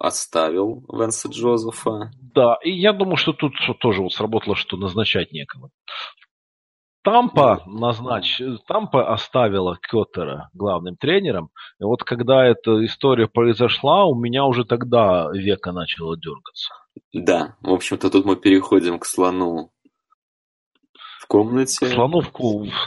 оставил 0.00 0.84
Венса 0.92 1.28
Джозефа. 1.28 2.10
Да, 2.20 2.58
и 2.64 2.72
я 2.72 2.92
думаю, 2.92 3.16
что 3.16 3.34
тут 3.34 3.52
тоже 3.78 4.02
вот 4.02 4.12
сработало, 4.14 4.56
что 4.56 4.76
назначать 4.76 5.30
некого. 5.30 5.70
Тампа 7.04 7.62
назнач... 7.66 8.42
Тампа 8.66 9.12
оставила 9.12 9.78
Кеттера 9.80 10.50
главным 10.54 10.96
тренером. 10.96 11.50
И 11.78 11.84
вот 11.84 12.02
когда 12.02 12.44
эта 12.44 12.84
история 12.84 13.28
произошла, 13.28 14.06
у 14.06 14.16
меня 14.16 14.44
уже 14.44 14.64
тогда 14.64 15.30
века 15.32 15.70
начало 15.70 16.16
дергаться. 16.16 16.74
Да, 17.12 17.54
в 17.60 17.72
общем-то 17.72 18.10
тут 18.10 18.24
мы 18.24 18.34
переходим 18.34 18.98
к 18.98 19.04
слону 19.04 19.70
в 21.26 21.28
комнате. 21.28 21.88
Слону 21.88 22.20
в, 22.20 22.30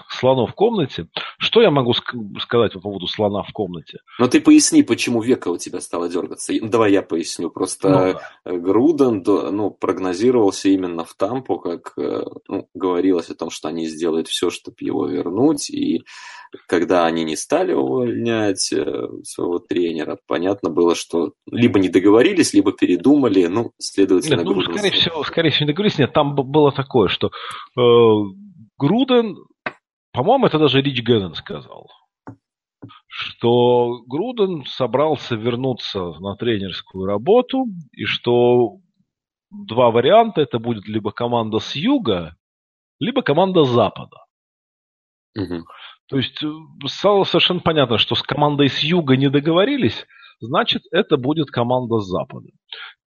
слону 0.07 0.45
в 0.47 0.53
комнате. 0.53 1.07
Что 1.37 1.61
я 1.61 1.71
могу 1.71 1.93
сказать 2.39 2.73
по 2.73 2.79
поводу 2.79 3.07
слона 3.07 3.43
в 3.43 3.51
комнате? 3.51 3.99
Ну 4.17 4.27
ты 4.27 4.39
поясни, 4.39 4.81
почему 4.81 5.21
века 5.21 5.49
у 5.49 5.57
тебя 5.57 5.81
стало 5.81 6.09
дергаться. 6.09 6.53
Ну, 6.59 6.69
давай 6.69 6.93
я 6.93 7.01
поясню. 7.01 7.49
Просто 7.49 7.89
ну, 7.89 7.95
да. 7.95 8.57
Груден 8.57 9.23
ну, 9.25 9.71
прогнозировался 9.71 10.69
именно 10.69 11.03
в 11.03 11.13
Тампу, 11.15 11.59
как 11.59 11.93
э, 11.97 12.23
ну, 12.47 12.67
говорилось 12.73 13.29
о 13.29 13.35
том, 13.35 13.49
что 13.49 13.67
они 13.67 13.87
сделают 13.87 14.29
все, 14.29 14.49
чтобы 14.49 14.77
его 14.79 15.05
вернуть. 15.05 15.69
И 15.69 16.03
когда 16.67 17.05
они 17.05 17.23
не 17.23 17.35
стали 17.35 17.73
увольнять 17.73 18.71
э, 18.71 19.07
своего 19.23 19.59
тренера, 19.59 20.17
понятно 20.27 20.69
было, 20.69 20.95
что 20.95 21.33
либо 21.51 21.79
не 21.79 21.89
договорились, 21.89 22.53
либо 22.53 22.71
передумали, 22.71 23.45
ну, 23.47 23.71
следовательно... 23.77 24.41
Нет, 24.41 24.55
ну, 24.55 24.61
скорее 24.61 24.91
всего, 24.91 25.23
скорее 25.23 25.49
всего, 25.51 25.65
не 25.65 25.73
договорились. 25.73 25.99
Нет, 25.99 26.13
там 26.13 26.35
было 26.35 26.71
такое, 26.71 27.09
что 27.09 27.27
э, 27.27 28.28
Груден, 28.77 29.37
по-моему, 30.11 30.47
это 30.47 30.59
даже 30.59 30.81
Рич 30.81 31.01
Геннон 31.01 31.35
сказал, 31.35 31.87
что 33.07 34.01
Груден 34.07 34.65
собрался 34.65 35.35
вернуться 35.35 35.99
на 36.19 36.35
тренерскую 36.35 37.05
работу, 37.05 37.65
и 37.91 38.05
что 38.05 38.77
два 39.51 39.91
варианта, 39.91 40.41
это 40.41 40.59
будет 40.59 40.87
либо 40.87 41.11
команда 41.11 41.59
с 41.59 41.75
юга, 41.75 42.35
либо 42.99 43.21
команда 43.21 43.63
с 43.63 43.69
запада. 43.69 44.17
Угу. 45.35 45.65
То 46.07 46.17
есть 46.17 46.43
э, 46.43 46.47
стало 46.87 47.23
совершенно 47.23 47.59
понятно, 47.59 47.97
что 47.97 48.15
с 48.15 48.23
командой 48.23 48.69
с 48.69 48.79
юга 48.79 49.15
не 49.15 49.29
договорились, 49.29 50.05
значит, 50.39 50.83
это 50.91 51.17
будет 51.17 51.49
команда 51.49 51.99
запада. 51.99 52.49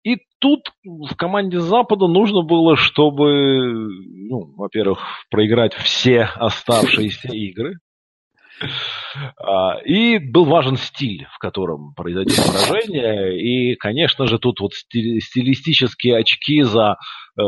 И 0.04 0.18
тут 0.40 0.72
в 0.84 1.14
команде 1.14 1.60
запада 1.60 2.08
нужно 2.08 2.42
было, 2.42 2.76
чтобы, 2.76 3.72
ну, 3.72 4.52
во-первых, 4.56 4.98
проиграть 5.30 5.74
все 5.74 6.22
оставшиеся 6.22 7.28
игры. 7.32 7.76
А, 9.38 9.78
и 9.84 10.18
был 10.18 10.44
важен 10.44 10.76
стиль, 10.76 11.26
в 11.32 11.38
котором 11.38 11.94
произойдет 11.94 12.36
поражение. 12.36 13.40
И, 13.40 13.76
конечно 13.76 14.26
же, 14.26 14.38
тут 14.38 14.60
вот 14.60 14.74
стилистические 14.74 16.18
очки 16.18 16.62
за 16.62 16.96
э, 17.40 17.42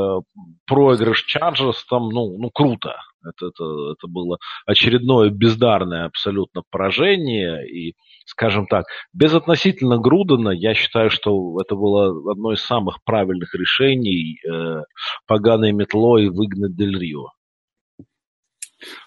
проигрыш 0.67 1.25
Чарджерс 1.25 1.85
там, 1.87 2.09
ну, 2.09 2.39
ну, 2.39 2.51
круто. 2.51 2.97
Это, 3.25 3.47
это, 3.47 3.93
это 3.93 4.07
было 4.07 4.39
очередное 4.67 5.31
бездарное 5.31 6.07
абсолютно 6.07 6.63
поражение. 6.71 7.67
И, 7.69 7.95
скажем 8.27 8.67
так, 8.67 8.87
безотносительно 9.13 9.99
Грудена, 9.99 10.51
я 10.51 10.75
считаю, 10.75 11.11
что 11.11 11.61
это 11.61 11.75
было 11.75 12.31
одно 12.31 12.53
из 12.53 12.61
самых 12.61 13.03
правильных 13.05 13.55
решений 13.55 14.39
э, 14.49 14.83
поганой 15.27 15.73
метлой 15.73 16.29
выгнать 16.29 16.77
Дель 16.77 16.99
Рио. 16.99 17.29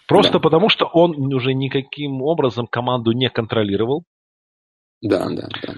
Просто 0.08 0.34
да. 0.34 0.40
потому, 0.40 0.70
что 0.70 0.86
он 0.86 1.34
уже 1.34 1.54
никаким 1.54 2.22
образом 2.22 2.68
команду 2.68 3.12
не 3.12 3.30
контролировал. 3.30 4.04
Да, 5.02 5.28
да, 5.30 5.48
да. 5.62 5.76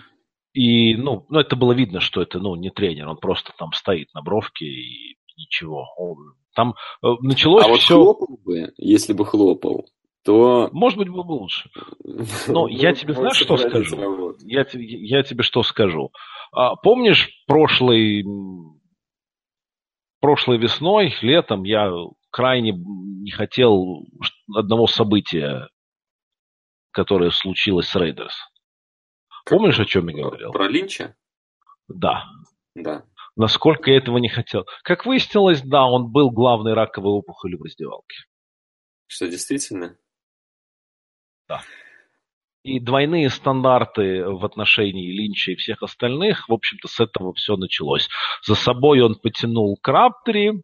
И, 0.53 0.95
ну, 0.95 1.25
ну, 1.29 1.39
это 1.39 1.55
было 1.55 1.73
видно, 1.73 1.99
что 1.99 2.21
это, 2.21 2.39
ну, 2.39 2.55
не 2.55 2.69
тренер, 2.69 3.07
он 3.07 3.17
просто 3.17 3.53
там 3.57 3.71
стоит 3.73 4.13
на 4.13 4.21
бровке 4.21 4.65
и 4.65 5.17
ничего. 5.39 5.85
Он, 5.97 6.35
там 6.55 6.75
э, 7.03 7.07
началось 7.21 7.65
а 7.65 7.73
все... 7.75 7.97
вот 7.97 8.17
хлопал 8.17 8.39
бы, 8.43 8.73
если 8.77 9.13
бы 9.13 9.25
хлопал, 9.25 9.85
то... 10.23 10.69
Может 10.71 10.97
быть, 10.97 11.09
было 11.09 11.23
бы 11.23 11.31
лучше. 11.33 11.69
Но 12.47 12.67
я 12.67 12.93
тебе 12.93 13.13
знаешь, 13.13 13.37
что 13.37 13.57
скажу? 13.57 14.35
Я, 14.41 14.65
я 14.73 15.23
тебе 15.23 15.43
что 15.43 15.63
скажу? 15.63 16.11
А, 16.51 16.75
помнишь, 16.75 17.29
прошлый, 17.47 18.25
прошлой 20.19 20.57
весной, 20.57 21.15
летом 21.21 21.63
я 21.63 21.91
крайне 22.31 22.73
не 22.73 23.31
хотел 23.31 24.05
одного 24.53 24.87
события, 24.87 25.69
которое 26.91 27.31
случилось 27.31 27.87
с 27.87 27.95
Рейдерс. 27.95 28.35
Помнишь, 29.45 29.79
о 29.79 29.85
чем 29.85 30.07
я 30.09 30.23
говорил? 30.23 30.51
Про 30.51 30.67
Линча? 30.67 31.15
Да. 31.87 32.25
Да. 32.75 33.03
Насколько 33.39 33.89
я 33.89 33.99
этого 33.99 34.17
не 34.17 34.27
хотел. 34.27 34.65
Как 34.83 35.05
выяснилось, 35.05 35.61
да, 35.61 35.85
он 35.85 36.11
был 36.11 36.29
главной 36.29 36.73
раковой 36.73 37.13
опухолью 37.13 37.57
в 37.57 37.63
раздевалке. 37.63 38.17
Что, 39.07 39.29
действительно? 39.29 39.97
Да. 41.47 41.61
И 42.63 42.81
двойные 42.81 43.29
стандарты 43.29 44.25
в 44.25 44.43
отношении 44.43 45.09
Линча 45.09 45.53
и 45.53 45.55
всех 45.55 45.81
остальных, 45.83 46.49
в 46.49 46.53
общем-то, 46.53 46.89
с 46.89 46.99
этого 46.99 47.33
все 47.33 47.55
началось. 47.55 48.09
За 48.45 48.55
собой 48.55 48.99
он 48.99 49.15
потянул 49.15 49.77
Крабтри, 49.81 50.61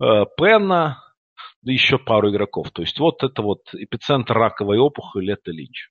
э, 0.00 0.04
Пена, 0.36 1.02
да 1.62 1.72
еще 1.72 1.98
пару 1.98 2.30
игроков. 2.30 2.70
То 2.70 2.82
есть 2.82 3.00
вот 3.00 3.24
это 3.24 3.42
вот 3.42 3.74
эпицентр 3.74 4.34
раковой 4.34 4.78
опухоли, 4.78 5.32
это 5.32 5.50
Линч. 5.50 5.88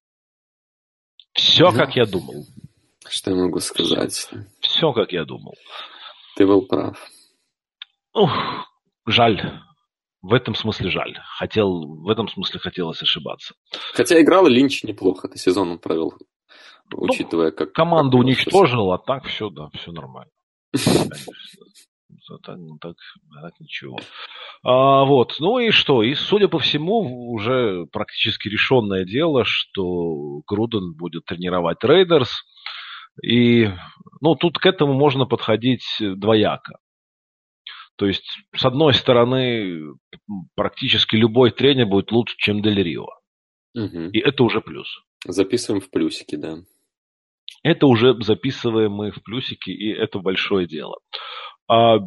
Все, 1.33 1.69
ну, 1.69 1.77
как 1.77 1.97
я 1.97 2.05
думал. 2.05 2.45
Что 3.07 3.31
я 3.31 3.37
могу 3.37 3.59
сказать? 3.59 4.29
Все, 4.59 4.93
как 4.93 5.11
я 5.11 5.25
думал. 5.25 5.53
Ты 6.35 6.45
был 6.45 6.61
прав. 6.67 6.97
Ух, 8.13 8.31
жаль. 9.05 9.61
В 10.21 10.33
этом 10.33 10.53
смысле 10.53 10.91
жаль. 10.91 11.17
Хотел, 11.37 12.03
в 12.03 12.09
этом 12.09 12.27
смысле 12.27 12.59
хотелось 12.59 13.01
ошибаться. 13.01 13.55
Хотя 13.93 14.21
играл 14.21 14.45
Линч 14.47 14.83
неплохо. 14.83 15.27
Ты 15.27 15.39
сезон 15.39 15.71
он 15.71 15.79
провел, 15.79 16.13
ну, 16.91 17.03
учитывая, 17.03 17.51
как... 17.51 17.73
Команду 17.73 18.17
как 18.17 18.25
уничтожил, 18.25 18.91
а 18.91 18.99
так 18.99 19.25
все, 19.25 19.49
да, 19.49 19.69
все 19.73 19.91
нормально. 19.91 20.31
Так, 22.43 22.57
так, 22.81 22.95
так 23.41 23.59
ничего. 23.59 23.97
А, 24.63 25.03
вот, 25.05 25.35
ну 25.39 25.59
и 25.59 25.71
что? 25.71 26.03
И, 26.03 26.13
судя 26.13 26.47
по 26.47 26.59
всему, 26.59 27.31
уже 27.31 27.87
практически 27.91 28.47
решенное 28.47 29.05
дело, 29.05 29.43
что 29.43 30.41
Груден 30.47 30.93
будет 30.93 31.25
тренировать 31.25 31.83
Рейдерс. 31.83 32.31
И, 33.21 33.69
ну, 34.21 34.35
тут 34.35 34.57
к 34.57 34.65
этому 34.65 34.93
можно 34.93 35.25
подходить 35.25 35.85
двояко. 35.99 36.79
То 37.97 38.07
есть, 38.07 38.25
с 38.55 38.65
одной 38.65 38.93
стороны, 38.93 39.93
практически 40.55 41.15
любой 41.15 41.51
тренер 41.51 41.87
будет 41.87 42.11
лучше, 42.11 42.35
чем 42.37 42.61
Дель 42.61 42.81
Рио. 42.81 43.07
Угу. 43.75 44.09
И 44.11 44.19
это 44.19 44.43
уже 44.43 44.61
плюс. 44.61 44.87
Записываем 45.25 45.81
в 45.81 45.89
плюсики, 45.91 46.35
да. 46.35 46.57
Это 47.63 47.85
уже 47.85 48.15
записываем 48.23 48.93
мы 48.93 49.11
в 49.11 49.21
плюсики, 49.21 49.69
и 49.69 49.89
это 49.89 50.19
большое 50.19 50.67
дело. 50.67 50.97
А 51.67 51.99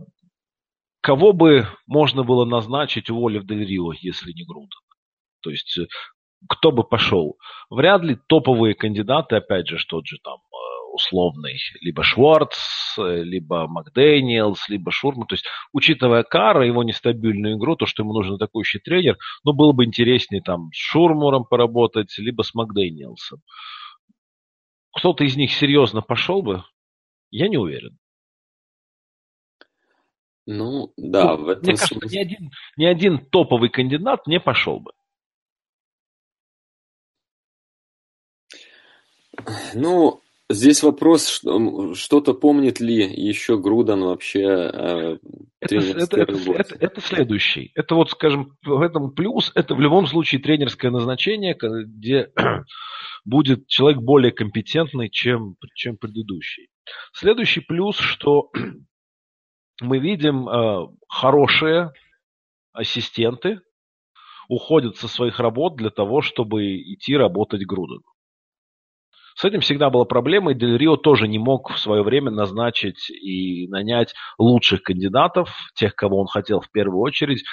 кого 1.01 1.33
бы 1.33 1.69
можно 1.87 2.25
было 2.25 2.45
назначить, 2.45 3.09
уволив 3.11 3.45
Дель 3.45 3.65
Рио, 3.65 3.93
если 3.93 4.33
не 4.33 4.45
Груден? 4.45 4.81
То 5.43 5.51
есть, 5.51 5.79
кто 6.49 6.73
бы 6.73 6.83
пошел? 6.83 7.37
Вряд 7.71 8.03
ли 8.03 8.19
топовые 8.27 8.75
кандидаты, 8.75 9.37
опять 9.37 9.69
же, 9.69 9.79
тот 9.89 10.07
же 10.07 10.19
там 10.25 10.39
условный 10.95 11.59
либо 11.81 12.05
Шварц, 12.05 12.97
либо 12.97 13.67
Макдэниелс, 13.67 14.69
либо 14.69 14.93
Шурман. 14.93 15.27
То 15.27 15.35
есть, 15.35 15.47
учитывая 15.73 16.23
Кара, 16.23 16.65
его 16.65 16.85
нестабильную 16.85 17.57
игру, 17.57 17.75
то, 17.77 17.85
что 17.87 18.03
ему 18.03 18.13
нужен 18.13 18.37
атакующий 18.37 18.81
тренер, 18.81 19.19
ну, 19.43 19.53
было 19.53 19.73
бы 19.73 19.85
интереснее 19.85 20.41
там 20.41 20.71
с 20.73 20.77
Шурмуром 20.77 21.45
поработать, 21.45 22.17
либо 22.19 22.43
с 22.43 22.55
Макдэниелсом. 22.55 23.41
Кто-то 24.97 25.25
из 25.25 25.37
них 25.37 25.53
серьезно 25.53 26.01
пошел 26.01 26.43
бы? 26.43 26.63
Я 27.31 27.49
не 27.49 27.59
уверен. 27.59 27.99
Ну, 30.47 30.93
да, 30.97 31.37
ну, 31.37 31.45
в 31.45 31.49
этом 31.49 31.65
Мне 31.65 31.77
кажется, 31.77 31.99
смысле... 31.99 32.19
ни 32.19 32.23
один, 32.23 32.51
ни 32.77 32.85
один 32.85 33.27
топовый 33.27 33.71
кандидат 33.71 34.27
не 34.29 34.39
пошел 34.39 34.79
бы. 34.79 34.93
Ну, 39.75 40.21
Здесь 40.51 40.83
вопрос, 40.83 41.43
что-то 41.95 42.35
помнит 42.35 42.79
ли 42.79 43.03
еще 43.03 43.59
Грудан 43.59 44.03
вообще 44.03 44.43
э, 44.43 45.19
это, 45.61 45.77
это, 45.77 46.21
это, 46.21 46.53
это, 46.53 46.75
это 46.79 47.01
следующий. 47.01 47.73
Это 47.75 47.95
вот, 47.95 48.11
скажем, 48.11 48.55
в 48.63 48.83
этом 48.83 49.13
плюс, 49.13 49.51
это 49.55 49.75
в 49.75 49.81
любом 49.81 50.07
случае 50.07 50.43
тренерское 50.43 50.91
назначение, 50.91 51.57
где 51.59 52.31
будет 53.25 53.67
человек 53.69 54.03
более 54.03 54.33
компетентный, 54.33 55.09
чем, 55.09 55.57
чем 55.75 55.97
предыдущий. 55.97 56.69
Следующий 57.15 57.61
плюс, 57.61 57.97
что 57.97 58.51
мы 59.81 59.99
видим 59.99 60.47
э, 60.47 60.89
хорошие 61.09 61.93
ассистенты 62.75 63.61
уходят 64.49 64.99
со 64.99 65.09
своих 65.09 65.41
работ 65.41 65.77
для 65.77 65.89
того, 65.89 66.21
чтобы 66.21 66.77
идти 66.77 67.17
работать 67.17 67.65
Грудану. 67.65 68.03
С 69.35 69.45
этим 69.45 69.61
всегда 69.61 69.91
была 69.91 70.05
проблема, 70.05 70.53
и 70.53 70.55
Дель 70.55 70.77
Рио 70.77 70.97
тоже 70.97 71.27
не 71.27 71.39
мог 71.39 71.73
в 71.73 71.79
свое 71.79 72.03
время 72.03 72.31
назначить 72.31 73.11
и 73.11 73.67
нанять 73.69 74.15
лучших 74.39 74.83
кандидатов, 74.83 75.51
тех, 75.75 75.95
кого 75.95 76.21
он 76.21 76.27
хотел 76.27 76.61
в 76.61 76.71
первую 76.71 77.01
очередь, 77.01 77.45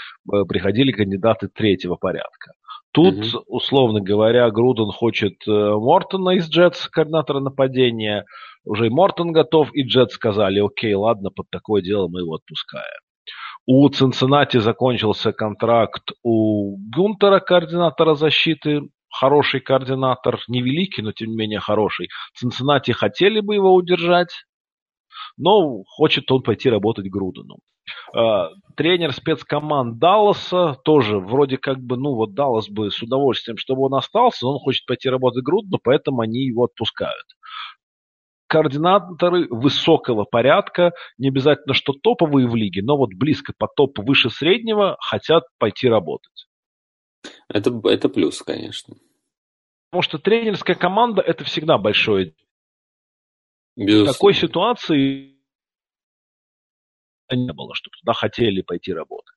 приходили 0.47 0.91
кандидаты 0.91 1.47
третьего 1.47 1.95
порядка. 1.95 2.53
Тут, 2.93 3.15
угу. 3.15 3.43
условно 3.47 4.01
говоря, 4.01 4.49
Груден 4.51 4.91
хочет 4.91 5.35
э, 5.47 5.51
Мортона 5.51 6.31
из 6.31 6.49
Джетс, 6.49 6.89
координатора 6.89 7.39
нападения. 7.39 8.25
Уже 8.65 8.87
и 8.87 8.89
Мортон 8.89 9.31
готов, 9.31 9.69
и 9.73 9.83
Джетс 9.83 10.15
сказали, 10.15 10.59
окей, 10.59 10.93
ладно, 10.93 11.29
под 11.29 11.49
такое 11.49 11.81
дело 11.81 12.09
мы 12.09 12.19
его 12.19 12.35
отпускаем. 12.35 12.99
У 13.65 13.87
Цинциннати 13.87 14.57
закончился 14.57 15.31
контракт 15.31 16.11
у 16.23 16.77
Гунтера, 16.93 17.39
координатора 17.39 18.15
защиты 18.15 18.81
хороший 19.11 19.59
координатор, 19.59 20.39
невеликий, 20.47 21.03
но 21.03 21.11
тем 21.11 21.29
не 21.29 21.35
менее 21.35 21.59
хороший. 21.59 22.09
Цинциннати 22.35 22.91
хотели 22.91 23.39
бы 23.41 23.55
его 23.55 23.73
удержать, 23.73 24.45
но 25.37 25.83
хочет 25.85 26.31
он 26.31 26.41
пойти 26.41 26.69
работать 26.69 27.09
Грудену. 27.09 27.57
Uh, 28.15 28.49
тренер 28.75 29.11
спецкоманд 29.11 29.97
Далласа 29.97 30.77
тоже 30.83 31.19
вроде 31.19 31.57
как 31.57 31.79
бы, 31.79 31.97
ну 31.97 32.13
вот 32.13 32.33
Даллас 32.35 32.69
бы 32.69 32.91
с 32.91 33.01
удовольствием, 33.01 33.57
чтобы 33.57 33.83
он 33.83 33.95
остался, 33.95 34.45
но 34.45 34.53
он 34.53 34.59
хочет 34.59 34.85
пойти 34.85 35.09
работать 35.09 35.43
Грудену, 35.43 35.79
поэтому 35.83 36.21
они 36.21 36.45
его 36.45 36.65
отпускают. 36.65 37.25
Координаторы 38.47 39.47
высокого 39.49 40.25
порядка, 40.25 40.91
не 41.17 41.29
обязательно 41.29 41.73
что 41.73 41.93
топовые 41.93 42.47
в 42.47 42.55
лиге, 42.55 42.81
но 42.83 42.97
вот 42.97 43.13
близко 43.15 43.53
по 43.57 43.67
топу 43.67 44.03
выше 44.03 44.29
среднего 44.29 44.97
хотят 44.99 45.43
пойти 45.57 45.89
работать. 45.89 46.47
Это, 47.47 47.71
это 47.85 48.09
плюс, 48.09 48.41
конечно. 48.41 48.95
Потому 49.89 50.03
что 50.03 50.17
тренерская 50.19 50.75
команда– 50.75 51.21
это 51.25 51.43
всегда 51.43 51.77
большое 51.77 52.33
Безусловно. 53.75 54.11
В 54.11 54.15
такой 54.15 54.33
ситуации 54.33 55.37
не 57.29 57.53
было, 57.53 57.73
чтобы 57.75 57.95
туда 57.99 58.13
хотели 58.13 58.61
пойти 58.61 58.93
работать. 58.93 59.35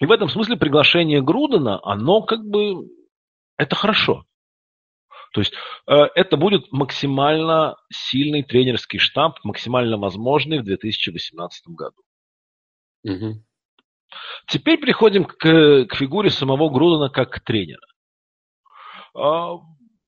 И 0.00 0.06
в 0.06 0.10
этом 0.10 0.28
смысле 0.28 0.56
приглашение 0.56 1.22
Грудена, 1.22 1.80
оно 1.82 2.22
как 2.22 2.40
бы, 2.44 2.88
это 3.56 3.76
хорошо. 3.76 4.24
То 5.32 5.40
есть 5.40 5.54
э, 5.86 5.94
это 6.14 6.36
будет 6.36 6.72
максимально 6.72 7.76
сильный 7.90 8.42
тренерский 8.42 8.98
штаб, 8.98 9.38
максимально 9.44 9.96
возможный 9.96 10.58
в 10.58 10.64
2018 10.64 11.68
году. 11.68 12.02
Угу. 13.04 13.44
Теперь 14.46 14.80
переходим 14.80 15.24
к, 15.24 15.36
к 15.38 15.94
фигуре 15.94 16.30
самого 16.30 16.68
Грудена 16.68 17.08
как 17.08 17.40
тренера. 17.40 17.86
А, 19.14 19.54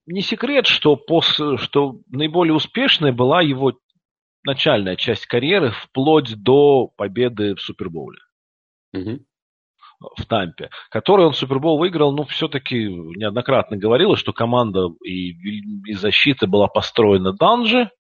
не 0.07 0.21
секрет, 0.21 0.67
что, 0.67 0.97
после, 0.97 1.57
что 1.59 2.01
наиболее 2.09 2.55
успешной 2.55 3.13
была 3.13 3.41
его 3.41 3.73
начальная 4.45 4.97
часть 4.97 5.27
карьеры 5.27 5.71
вплоть 5.71 6.35
до 6.43 6.89
победы 6.97 7.55
в 7.55 7.61
Супербоуле. 7.61 8.19
Угу. 8.93 9.19
В 10.17 10.27
Тампе, 10.27 10.71
который 10.91 11.25
он 11.25 11.33
Супербол 11.33 11.79
выиграл, 11.79 12.13
ну, 12.13 12.25
все-таки 12.25 12.89
неоднократно 12.89 13.77
говорилось, 13.77 14.21
что 14.21 14.33
команда 14.33 14.89
и, 15.03 15.31
и 15.89 15.95
защита 15.95 16.47
была 16.47 16.69
построена 16.69 17.33
Данжи, 17.33 17.91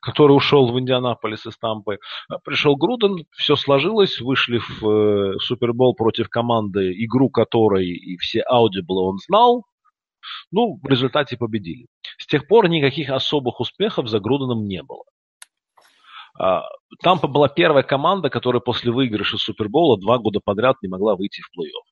который 0.00 0.32
ушел 0.32 0.72
в 0.72 0.78
Индианаполис 0.78 1.46
из 1.46 1.56
Тампы. 1.58 1.98
А 2.28 2.38
пришел 2.38 2.76
Груден, 2.76 3.26
все 3.32 3.56
сложилось, 3.56 4.20
вышли 4.20 4.58
в 4.58 4.88
э, 4.88 5.38
Супербол 5.40 5.94
против 5.94 6.28
команды, 6.28 6.92
игру 7.04 7.30
которой 7.30 7.86
и 7.86 8.16
все 8.16 8.42
аудиблы 8.42 9.02
он 9.02 9.18
знал. 9.18 9.64
Ну, 10.50 10.78
в 10.82 10.86
результате 10.86 11.36
победили. 11.36 11.86
С 12.18 12.26
тех 12.26 12.46
пор 12.46 12.68
никаких 12.68 13.10
особых 13.10 13.60
успехов 13.60 14.08
за 14.08 14.20
Груденом 14.20 14.66
не 14.66 14.82
было. 14.82 15.04
А, 16.38 16.64
Тампа 17.02 17.26
была 17.28 17.48
первая 17.48 17.82
команда, 17.82 18.30
которая 18.30 18.60
после 18.60 18.90
выигрыша 18.90 19.38
Супербола 19.38 19.98
два 19.98 20.18
года 20.18 20.40
подряд 20.42 20.76
не 20.82 20.88
могла 20.88 21.16
выйти 21.16 21.40
в 21.40 21.50
плей-офф. 21.58 21.90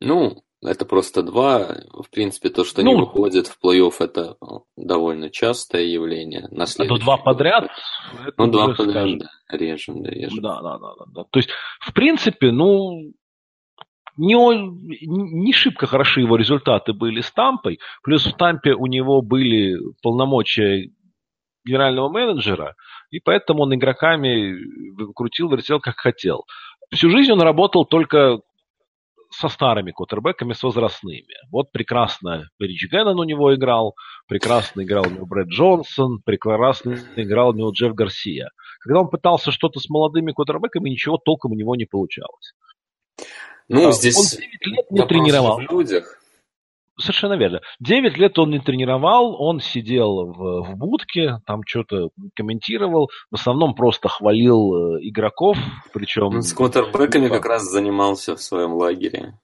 Ну, 0.00 0.42
это 0.62 0.84
просто 0.84 1.22
два. 1.22 1.76
В 1.92 2.08
принципе, 2.10 2.48
то, 2.48 2.64
что 2.64 2.82
ну, 2.82 2.92
они 2.92 3.00
выходят 3.00 3.48
в 3.48 3.58
плей-офф, 3.62 3.94
это 3.98 4.36
довольно 4.76 5.28
частое 5.30 5.82
явление. 5.82 6.48
На 6.50 6.66
ну, 6.78 6.98
два 6.98 7.16
подряд? 7.16 7.68
Ну, 8.36 8.46
два 8.46 8.74
подряд, 8.74 9.18
да. 9.18 9.28
Режем, 9.50 10.02
да, 10.02 10.10
режем. 10.10 10.40
Да, 10.42 10.60
да, 10.62 10.78
да, 10.78 10.94
да, 10.98 11.04
да. 11.14 11.24
То 11.30 11.38
есть, 11.38 11.50
в 11.80 11.92
принципе, 11.92 12.52
ну, 12.52 13.12
не, 14.16 14.34
не 14.34 15.52
шибко 15.52 15.86
хороши 15.86 16.20
его 16.20 16.36
результаты 16.36 16.92
были 16.92 17.20
с 17.20 17.32
Тампой. 17.32 17.78
Плюс 18.02 18.24
в 18.24 18.36
Тампе 18.36 18.74
у 18.74 18.86
него 18.86 19.20
были 19.20 19.78
полномочия 20.02 20.90
генерального 21.64 22.08
менеджера, 22.08 22.74
и 23.10 23.20
поэтому 23.20 23.62
он 23.62 23.74
игроками 23.74 24.58
крутил, 25.14 25.48
вертел 25.48 25.80
как 25.80 25.96
хотел. 25.96 26.44
Всю 26.92 27.08
жизнь 27.10 27.32
он 27.32 27.40
работал 27.40 27.84
только 27.84 28.40
со 29.32 29.48
старыми 29.48 29.92
квотербеками, 29.92 30.52
с 30.52 30.62
возрастными. 30.62 31.34
Вот 31.50 31.72
прекрасно 31.72 32.48
Рич 32.58 32.88
Геннон 32.90 33.18
у 33.18 33.24
него 33.24 33.54
играл, 33.54 33.94
прекрасно 34.28 34.82
играл 34.82 35.06
у 35.06 35.10
него 35.10 35.26
Брэд 35.26 35.48
Джонсон, 35.48 36.20
прекрасно 36.24 36.98
играл 37.16 37.50
у 37.50 37.54
него 37.54 37.70
Джефф 37.70 37.94
Гарсия. 37.94 38.50
Когда 38.80 39.00
он 39.00 39.08
пытался 39.08 39.50
что-то 39.50 39.80
с 39.80 39.88
молодыми 39.88 40.32
квотербеками, 40.32 40.90
ничего 40.90 41.18
толком 41.18 41.52
у 41.52 41.54
него 41.54 41.76
не 41.76 41.84
получалось. 41.84 42.52
Ну, 43.68 43.88
а, 43.88 43.92
здесь 43.92 44.16
он 44.16 44.24
9 44.26 44.66
лет 44.66 44.90
не 44.90 45.06
тренировал. 45.06 45.58
В 45.58 45.70
людях. 45.70 46.21
Совершенно 46.98 47.34
верно. 47.34 47.60
Девять 47.80 48.18
лет 48.18 48.38
он 48.38 48.50
не 48.50 48.58
тренировал, 48.58 49.40
он 49.40 49.60
сидел 49.60 50.26
в, 50.26 50.62
в 50.62 50.76
будке, 50.76 51.38
там 51.46 51.62
что-то 51.66 52.10
комментировал, 52.34 53.08
в 53.30 53.34
основном 53.34 53.74
просто 53.74 54.08
хвалил 54.08 54.74
э, 54.74 54.98
игроков, 55.00 55.56
причем... 55.94 56.42
С 56.42 56.52
квотербеками 56.52 57.28
как 57.28 57.46
раз 57.46 57.62
занимался 57.62 58.36
в 58.36 58.42
своем 58.42 58.74
лагере. 58.74 59.38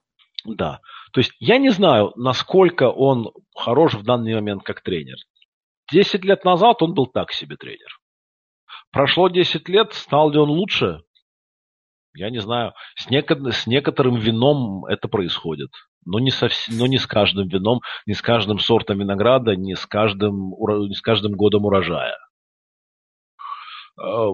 Да. 0.44 0.80
То 1.12 1.20
есть 1.20 1.32
я 1.40 1.58
не 1.58 1.70
знаю, 1.70 2.12
насколько 2.16 2.90
он 2.90 3.32
хорош 3.56 3.94
в 3.94 4.02
данный 4.02 4.34
момент 4.34 4.62
как 4.62 4.82
тренер. 4.82 5.16
Десять 5.90 6.24
лет 6.24 6.44
назад 6.44 6.82
он 6.82 6.92
был 6.92 7.06
так 7.06 7.32
себе 7.32 7.56
тренер. 7.56 7.98
Прошло 8.92 9.28
десять 9.28 9.68
лет, 9.70 9.94
стал 9.94 10.30
ли 10.30 10.38
он 10.38 10.50
лучше? 10.50 11.00
Я 12.14 12.30
не 12.30 12.40
знаю. 12.40 12.72
С, 12.96 13.08
неко- 13.08 13.50
с 13.50 13.66
некоторым 13.66 14.16
вином 14.16 14.84
это 14.84 15.08
происходит 15.08 15.70
но 16.04 16.18
не, 16.18 16.30
совсем, 16.30 16.78
но 16.78 16.86
не 16.86 16.98
с 16.98 17.06
каждым 17.06 17.48
вином, 17.48 17.80
не 18.06 18.14
с 18.14 18.22
каждым 18.22 18.58
сортом 18.58 18.98
винограда, 18.98 19.56
не 19.56 19.74
с 19.74 19.86
каждым, 19.86 20.50
не 20.50 20.94
с 20.94 21.00
каждым 21.00 21.32
годом 21.32 21.64
урожая. 21.64 22.16
А, 24.00 24.30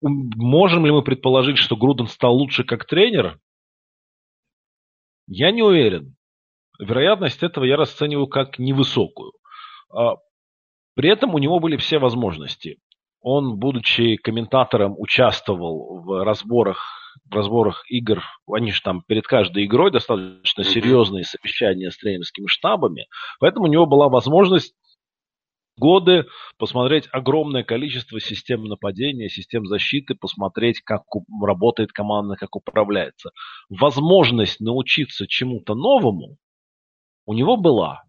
можем 0.00 0.86
ли 0.86 0.92
мы 0.92 1.02
предположить, 1.02 1.58
что 1.58 1.76
Груден 1.76 2.06
стал 2.06 2.34
лучше 2.34 2.64
как 2.64 2.86
тренер? 2.86 3.38
Я 5.26 5.50
не 5.50 5.62
уверен. 5.62 6.16
Вероятность 6.78 7.42
этого 7.42 7.64
я 7.64 7.76
расцениваю 7.76 8.28
как 8.28 8.58
невысокую. 8.58 9.32
А, 9.92 10.16
при 10.94 11.10
этом 11.10 11.34
у 11.34 11.38
него 11.38 11.60
были 11.60 11.76
все 11.76 11.98
возможности. 11.98 12.78
Он, 13.20 13.58
будучи 13.58 14.16
комментатором, 14.16 14.94
участвовал 14.98 16.00
в 16.02 16.24
разборах 16.24 17.07
разборах 17.30 17.84
игр, 17.90 18.22
они 18.50 18.72
же 18.72 18.80
там 18.82 19.02
перед 19.06 19.26
каждой 19.26 19.66
игрой 19.66 19.90
достаточно 19.90 20.64
серьезные 20.64 21.24
совещания 21.24 21.90
с 21.90 21.98
тренерскими 21.98 22.46
штабами, 22.46 23.06
поэтому 23.40 23.66
у 23.66 23.68
него 23.68 23.86
была 23.86 24.08
возможность 24.08 24.74
годы 25.78 26.26
посмотреть 26.58 27.08
огромное 27.12 27.62
количество 27.62 28.20
систем 28.20 28.64
нападения, 28.64 29.28
систем 29.28 29.66
защиты, 29.66 30.14
посмотреть, 30.14 30.80
как 30.80 31.02
работает 31.42 31.92
команда, 31.92 32.36
как 32.36 32.56
управляется. 32.56 33.30
Возможность 33.68 34.60
научиться 34.60 35.26
чему-то 35.26 35.74
новому 35.74 36.36
у 37.26 37.34
него 37.34 37.56
была. 37.56 38.02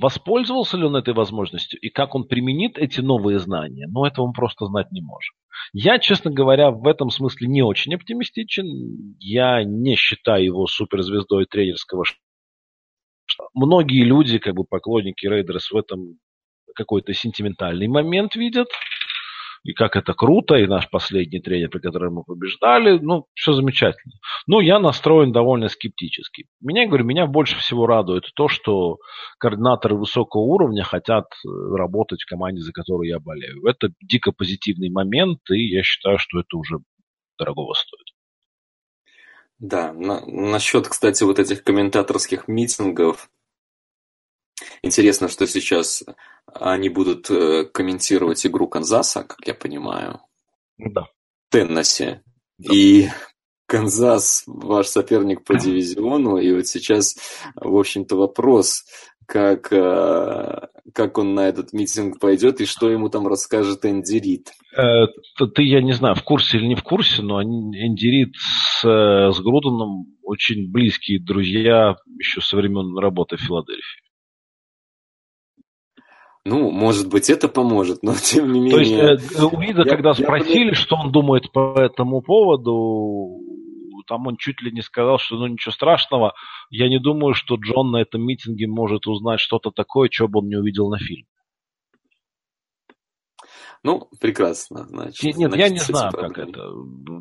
Воспользовался 0.00 0.76
ли 0.76 0.84
он 0.84 0.94
этой 0.94 1.12
возможностью 1.12 1.80
и 1.80 1.88
как 1.88 2.14
он 2.14 2.28
применит 2.28 2.78
эти 2.78 3.00
новые 3.00 3.40
знания, 3.40 3.88
но 3.88 4.06
этого 4.06 4.28
мы 4.28 4.32
просто 4.32 4.66
знать 4.66 4.92
не 4.92 5.00
можем. 5.00 5.34
Я, 5.72 5.98
честно 5.98 6.30
говоря, 6.30 6.70
в 6.70 6.86
этом 6.86 7.10
смысле 7.10 7.48
не 7.48 7.62
очень 7.62 7.96
оптимистичен. 7.96 9.16
Я 9.18 9.64
не 9.64 9.96
считаю 9.96 10.44
его 10.44 10.66
суперзвездой 10.68 11.46
тренерского 11.46 12.04
Многие 13.54 14.04
люди, 14.04 14.38
как 14.38 14.54
бы 14.54 14.62
поклонники 14.62 15.26
Рейдерс, 15.26 15.72
в 15.72 15.76
этом 15.76 16.18
какой-то 16.76 17.12
сентиментальный 17.12 17.88
момент 17.88 18.36
видят 18.36 18.68
и 19.68 19.74
как 19.74 19.96
это 19.96 20.14
круто, 20.14 20.54
и 20.54 20.66
наш 20.66 20.88
последний 20.88 21.40
тренер, 21.40 21.68
при 21.68 21.80
котором 21.80 22.14
мы 22.14 22.24
побеждали, 22.24 22.98
ну, 22.98 23.26
все 23.34 23.52
замечательно. 23.52 24.14
Но 24.46 24.62
я 24.62 24.78
настроен 24.78 25.30
довольно 25.30 25.68
скептически. 25.68 26.46
Меня, 26.62 26.86
говорю, 26.86 27.04
меня 27.04 27.26
больше 27.26 27.58
всего 27.58 27.86
радует 27.86 28.24
то, 28.34 28.48
что 28.48 28.96
координаторы 29.38 29.94
высокого 29.94 30.40
уровня 30.40 30.84
хотят 30.84 31.26
э, 31.26 31.48
работать 31.76 32.22
в 32.22 32.26
команде, 32.26 32.62
за 32.62 32.72
которую 32.72 33.10
я 33.10 33.18
болею. 33.18 33.62
Это 33.66 33.90
дико 34.00 34.32
позитивный 34.32 34.88
момент, 34.88 35.40
и 35.50 35.68
я 35.68 35.82
считаю, 35.82 36.16
что 36.16 36.40
это 36.40 36.56
уже 36.56 36.78
дорогого 37.38 37.74
стоит. 37.74 38.06
Да, 39.58 39.92
на, 39.92 40.24
насчет, 40.24 40.88
кстати, 40.88 41.24
вот 41.24 41.38
этих 41.38 41.62
комментаторских 41.62 42.48
митингов, 42.48 43.28
Интересно, 44.82 45.28
что 45.28 45.46
сейчас 45.46 46.04
они 46.46 46.88
будут 46.88 47.30
э, 47.30 47.64
комментировать 47.64 48.46
игру 48.46 48.68
Канзаса, 48.68 49.24
как 49.24 49.46
я 49.46 49.54
понимаю. 49.54 50.20
Да. 50.78 51.06
Теннесси. 51.50 52.20
Да. 52.58 52.74
И 52.74 53.08
Канзас 53.66 54.44
ваш 54.46 54.86
соперник 54.86 55.44
по 55.44 55.58
дивизиону, 55.58 56.38
и 56.38 56.52
вот 56.52 56.66
сейчас, 56.66 57.16
в 57.54 57.76
общем-то, 57.76 58.16
вопрос, 58.16 58.84
как, 59.26 59.70
э, 59.72 60.68
как 60.94 61.18
он 61.18 61.34
на 61.34 61.48
этот 61.48 61.74
митинг 61.74 62.18
пойдет 62.18 62.62
и 62.62 62.64
что 62.64 62.90
ему 62.90 63.10
там 63.10 63.28
расскажет 63.28 63.84
Энди 63.84 64.16
Рид. 64.16 64.52
Э, 64.74 65.06
ты, 65.54 65.62
я 65.64 65.82
не 65.82 65.92
знаю, 65.92 66.14
в 66.14 66.22
курсе 66.22 66.56
или 66.56 66.66
не 66.66 66.76
в 66.76 66.82
курсе, 66.82 67.20
но 67.20 67.42
Энди 67.42 68.06
Рид 68.06 68.34
с, 68.36 68.82
с 68.82 69.40
Груденом 69.40 70.16
очень 70.22 70.70
близкие 70.70 71.20
друзья 71.20 71.96
еще 72.18 72.40
со 72.40 72.56
времен 72.56 72.96
работы 72.96 73.36
в 73.36 73.40
Филадельфии. 73.40 74.07
Ну, 76.48 76.70
может 76.70 77.08
быть, 77.08 77.28
это 77.28 77.48
поможет, 77.48 78.02
но 78.02 78.14
тем 78.22 78.52
не 78.52 78.60
менее... 78.60 78.72
То 78.74 78.80
есть, 78.80 79.38
э, 79.38 79.44
у 79.44 79.60
Вида, 79.60 79.84
когда 79.84 80.14
спросили, 80.14 80.72
что 80.72 80.96
он 80.96 81.12
думает 81.12 81.52
по 81.52 81.74
этому 81.78 82.22
поводу, 82.22 83.40
там 84.06 84.26
он 84.26 84.36
чуть 84.36 84.62
ли 84.62 84.72
не 84.72 84.80
сказал, 84.80 85.18
что 85.18 85.36
ну 85.36 85.46
ничего 85.46 85.72
страшного, 85.72 86.32
я 86.70 86.88
не 86.88 86.98
думаю, 86.98 87.34
что 87.34 87.56
Джон 87.56 87.90
на 87.90 87.98
этом 87.98 88.22
митинге 88.22 88.66
может 88.66 89.06
узнать 89.06 89.40
что-то 89.40 89.70
такое, 89.70 90.08
что 90.10 90.28
бы 90.28 90.40
он 90.40 90.48
не 90.48 90.56
увидел 90.56 90.88
на 90.88 90.98
фильме. 90.98 91.26
Ну, 93.82 94.08
прекрасно, 94.20 94.86
значит. 94.86 95.22
Нет, 95.22 95.36
нет 95.36 95.52
значит, 95.52 95.66
я 95.66 95.72
не 95.72 95.78
знаю, 95.78 96.12
проблемы. 96.12 96.34
как 96.34 96.48
это. 96.48 96.62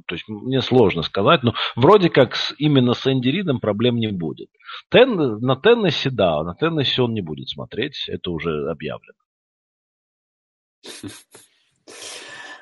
То 0.07 0.15
есть 0.15 0.27
мне 0.27 0.61
сложно 0.61 1.03
сказать, 1.03 1.43
но 1.43 1.53
вроде 1.75 2.09
как 2.09 2.35
с, 2.35 2.53
именно 2.57 2.93
с 2.93 3.05
Энди 3.05 3.29
Ридом 3.29 3.59
проблем 3.59 3.97
не 3.97 4.07
будет. 4.07 4.49
Тен, 4.89 5.39
на 5.39 5.55
Теннессе, 5.55 6.09
да, 6.09 6.43
на 6.43 6.55
Теннессе 6.55 7.01
он 7.01 7.13
не 7.13 7.21
будет 7.21 7.49
смотреть, 7.49 8.05
это 8.07 8.31
уже 8.31 8.69
объявлено. 8.69 9.13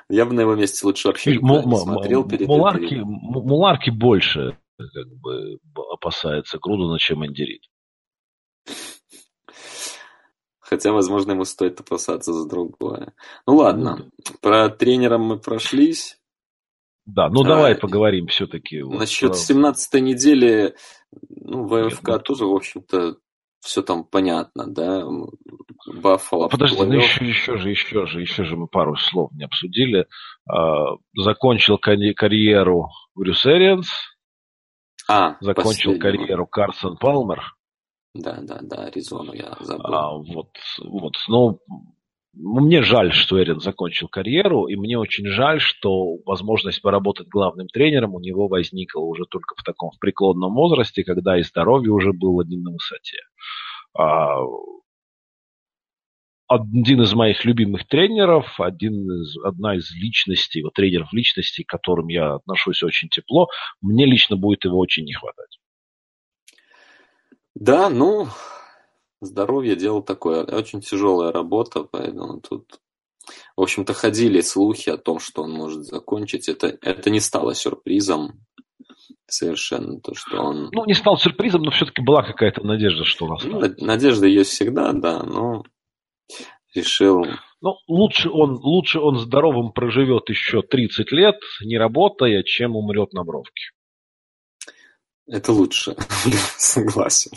Я 0.08 0.24
бы 0.24 0.34
на 0.34 0.42
его 0.42 0.54
месте 0.54 0.86
лучше 0.86 1.08
вообще 1.08 1.36
не 1.36 1.76
смотрел 1.78 2.26
перед 2.28 2.46
Муларки, 2.46 2.94
Муларки 2.94 3.90
больше 3.90 4.56
как 4.78 5.08
бы 5.20 5.58
опасается 5.92 6.58
Грудена, 6.58 6.98
чем 6.98 7.24
Энди 7.26 7.42
Рид. 7.42 7.62
Хотя, 10.68 10.92
возможно, 10.92 11.32
ему 11.32 11.44
стоит 11.44 11.80
опасаться 11.80 12.32
за 12.32 12.48
другое. 12.48 13.14
Ну 13.46 13.56
ладно, 13.56 13.98
ну, 13.98 14.34
про 14.40 14.68
тренера 14.68 15.16
мы 15.16 15.38
прошлись. 15.38 16.18
Да, 17.04 17.28
ну 17.28 17.42
а, 17.42 17.46
давай 17.46 17.76
поговорим 17.76 18.26
все-таки. 18.26 18.82
Вот 18.82 18.98
насчет 18.98 19.30
про... 19.30 19.38
17 19.38 20.02
недели, 20.02 20.74
ну, 21.28 21.68
ВФК 21.68 22.08
Нет, 22.08 22.22
тоже, 22.24 22.46
в 22.46 22.52
общем-то, 22.52 23.16
все 23.60 23.82
там 23.82 24.02
понятно, 24.02 24.66
да? 24.66 25.04
Баффало. 25.86 26.48
Подожди, 26.48 26.82
ну 26.82 26.94
еще, 26.94 27.24
еще 27.24 27.58
же, 27.58 27.70
еще 27.70 28.06
же, 28.06 28.20
еще 28.20 28.42
же 28.42 28.56
мы 28.56 28.66
пару 28.66 28.96
слов 28.96 29.30
не 29.34 29.44
обсудили. 29.44 30.06
А, 30.50 30.96
закончил 31.14 31.78
карьеру 31.78 32.88
Брюс 33.14 33.46
Эрианс. 33.46 33.88
А, 35.08 35.36
закончил 35.40 35.96
карьеру 36.00 36.48
Карсон 36.48 36.96
Палмер. 36.96 37.55
Да, 38.18 38.38
да, 38.42 38.58
да, 38.62 38.84
Аризону 38.84 39.32
я 39.32 39.56
забыл. 39.60 39.94
А, 39.94 40.16
вот, 40.16 40.50
вот, 40.84 41.14
ну, 41.28 41.60
мне 42.32 42.82
жаль, 42.82 43.12
что 43.12 43.42
Эрин 43.42 43.60
закончил 43.60 44.08
карьеру, 44.08 44.66
и 44.66 44.76
мне 44.76 44.98
очень 44.98 45.26
жаль, 45.26 45.60
что 45.60 46.18
возможность 46.26 46.82
поработать 46.82 47.28
главным 47.28 47.66
тренером 47.68 48.14
у 48.14 48.20
него 48.20 48.48
возникла 48.48 49.00
уже 49.00 49.24
только 49.24 49.54
в 49.56 49.62
таком 49.62 49.90
в 49.90 49.98
преклонном 49.98 50.54
возрасте, 50.54 51.02
когда 51.02 51.38
и 51.38 51.42
здоровье 51.42 51.92
уже 51.92 52.12
было 52.12 52.42
не 52.42 52.58
на 52.58 52.72
высоте. 52.72 53.18
А, 53.98 54.36
один 56.48 57.02
из 57.02 57.12
моих 57.14 57.44
любимых 57.44 57.88
тренеров, 57.88 58.60
один 58.60 59.10
из, 59.10 59.36
одна 59.42 59.76
из 59.76 59.90
личностей, 59.92 60.62
вот 60.62 60.74
тренеров 60.74 61.12
личностей, 61.12 61.64
к 61.64 61.68
которым 61.68 62.08
я 62.08 62.34
отношусь 62.34 62.82
очень 62.82 63.08
тепло, 63.08 63.48
мне 63.80 64.04
лично 64.04 64.36
будет 64.36 64.64
его 64.64 64.78
очень 64.78 65.04
не 65.04 65.14
хватать. 65.14 65.58
Да, 67.58 67.88
ну, 67.88 68.28
здоровье 69.22 69.76
дело 69.76 70.02
такое. 70.02 70.44
Очень 70.44 70.82
тяжелая 70.82 71.32
работа, 71.32 71.84
поэтому 71.84 72.40
тут 72.40 72.80
в 73.56 73.62
общем-то, 73.62 73.92
ходили 73.92 74.40
слухи 74.40 74.90
о 74.90 74.98
том, 74.98 75.18
что 75.18 75.42
он 75.42 75.52
может 75.52 75.84
закончить. 75.84 76.48
Это, 76.48 76.78
это 76.80 77.10
не 77.10 77.18
стало 77.18 77.54
сюрпризом 77.54 78.44
совершенно, 79.26 80.00
то, 80.00 80.14
что 80.14 80.40
он... 80.40 80.70
Ну, 80.72 80.84
не 80.84 80.94
стал 80.94 81.16
сюрпризом, 81.16 81.62
но 81.62 81.70
все-таки 81.70 82.02
была 82.02 82.22
какая-то 82.22 82.62
надежда, 82.64 83.04
что 83.04 83.24
он 83.24 83.32
останется. 83.32 83.74
Ну, 83.78 83.86
надежда 83.86 84.26
есть 84.26 84.50
всегда, 84.50 84.92
да, 84.92 85.24
но 85.24 85.64
решил... 86.74 87.24
Ну, 87.62 87.74
лучше 87.88 88.30
он, 88.30 88.58
лучше 88.62 89.00
он 89.00 89.18
здоровым 89.18 89.72
проживет 89.72 90.28
еще 90.28 90.62
30 90.62 91.10
лет, 91.10 91.36
не 91.64 91.78
работая, 91.78 92.42
чем 92.44 92.76
умрет 92.76 93.12
на 93.14 93.24
бровке. 93.24 93.70
Это 95.26 95.52
лучше, 95.52 95.96
согласен. 96.56 97.32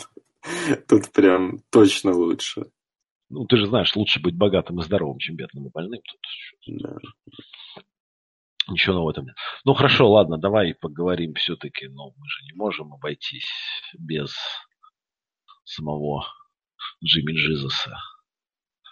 Тут 0.88 1.12
прям 1.12 1.62
точно 1.70 2.12
лучше. 2.12 2.66
Ну, 3.28 3.44
ты 3.46 3.56
же 3.56 3.66
знаешь, 3.66 3.94
лучше 3.94 4.20
быть 4.20 4.36
богатым 4.36 4.80
и 4.80 4.84
здоровым, 4.84 5.18
чем 5.18 5.36
бедным 5.36 5.66
и 5.66 5.70
больным. 5.70 6.00
Тут 6.02 6.82
да. 6.82 6.96
Ничего 8.68 8.94
нового 8.94 9.10
этом 9.10 9.24
нет. 9.26 9.36
Ну, 9.64 9.74
хорошо, 9.74 10.10
ладно, 10.10 10.38
давай 10.38 10.74
поговорим 10.74 11.34
все-таки. 11.34 11.88
Но 11.88 12.12
мы 12.16 12.28
же 12.28 12.44
не 12.44 12.52
можем 12.56 12.92
обойтись 12.92 13.50
без 13.98 14.34
самого 15.64 16.24
Джимми 17.04 17.32
Джизуса. 17.32 17.96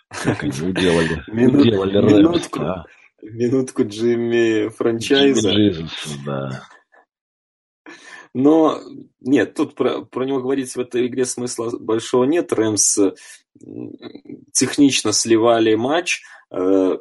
Как 0.09 0.43
они 0.43 0.61
уделали, 0.63 1.23
Минут, 1.29 1.61
уделали 1.61 1.97
минутку, 1.97 2.61
Рэмс, 2.61 2.77
да. 2.77 2.85
минутку 3.23 3.85
Джимми 3.87 4.69
франчайза. 4.69 5.51
Джимми 5.51 5.71
Джизуса, 5.71 6.25
да. 6.25 6.69
Но 8.35 8.81
нет, 9.21 9.55
тут 9.55 9.75
про, 9.75 10.03
про 10.03 10.25
него 10.25 10.41
говорить 10.41 10.75
в 10.75 10.79
этой 10.79 11.07
игре 11.07 11.25
смысла 11.25 11.71
большого 11.79 12.25
нет. 12.25 12.53
Рэмс 12.53 12.99
технично 14.53 15.13
сливали 15.13 15.75
матч. 15.75 16.23
Э, 16.51 16.99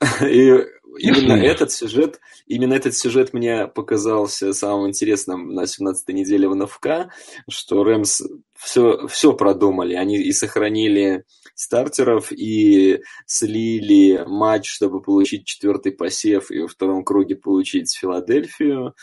и 0.22 0.64
именно 0.98 1.32
этот 1.32 1.72
сюжет, 1.72 2.20
именно 2.46 2.74
этот 2.74 2.96
сюжет 2.96 3.32
мне 3.32 3.66
показался 3.66 4.52
самым 4.52 4.88
интересным 4.88 5.54
на 5.54 5.64
17-й 5.64 6.12
неделе 6.12 6.48
в 6.48 6.54
НФК, 6.54 7.12
что 7.48 7.84
Рэмс 7.84 8.22
все, 8.56 9.06
все 9.06 9.32
продумали. 9.32 9.94
Они 9.94 10.16
и 10.16 10.32
сохранили 10.32 11.24
стартеров, 11.54 12.32
и 12.32 13.00
слили 13.26 14.24
матч, 14.26 14.70
чтобы 14.70 15.02
получить 15.02 15.46
четвертый 15.46 15.92
посев, 15.92 16.50
и 16.50 16.60
во 16.60 16.68
втором 16.68 17.04
круге 17.04 17.36
получить 17.36 17.94
Филадельфию 17.96 18.94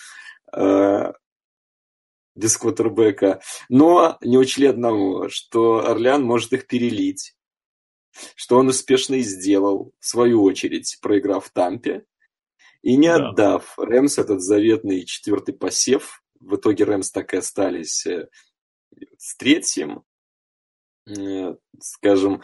э, 0.55 1.11
без 2.35 2.57
квотербека. 2.57 3.41
Но 3.69 4.17
не 4.21 4.37
учли 4.37 4.67
одного, 4.67 5.29
что 5.29 5.87
Орлеан 5.87 6.23
может 6.23 6.53
их 6.53 6.67
перелить 6.67 7.36
что 8.35 8.57
он 8.57 8.67
успешно 8.69 9.15
и 9.15 9.21
сделал, 9.21 9.93
в 9.99 10.05
свою 10.05 10.43
очередь, 10.43 10.97
проиграв 11.01 11.49
Тампе, 11.49 12.05
и 12.81 12.95
не 12.95 13.07
да. 13.07 13.29
отдав 13.29 13.77
Рэмс 13.77 14.17
этот 14.17 14.41
заветный 14.41 15.05
четвертый 15.05 15.53
посев. 15.53 16.23
В 16.39 16.55
итоге 16.55 16.83
Рэмс 16.83 17.11
так 17.11 17.33
и 17.33 17.37
остались 17.37 18.05
э, 18.05 18.29
с 19.17 19.35
третьим. 19.37 20.03
Э, 21.07 21.55
скажем, 21.79 22.41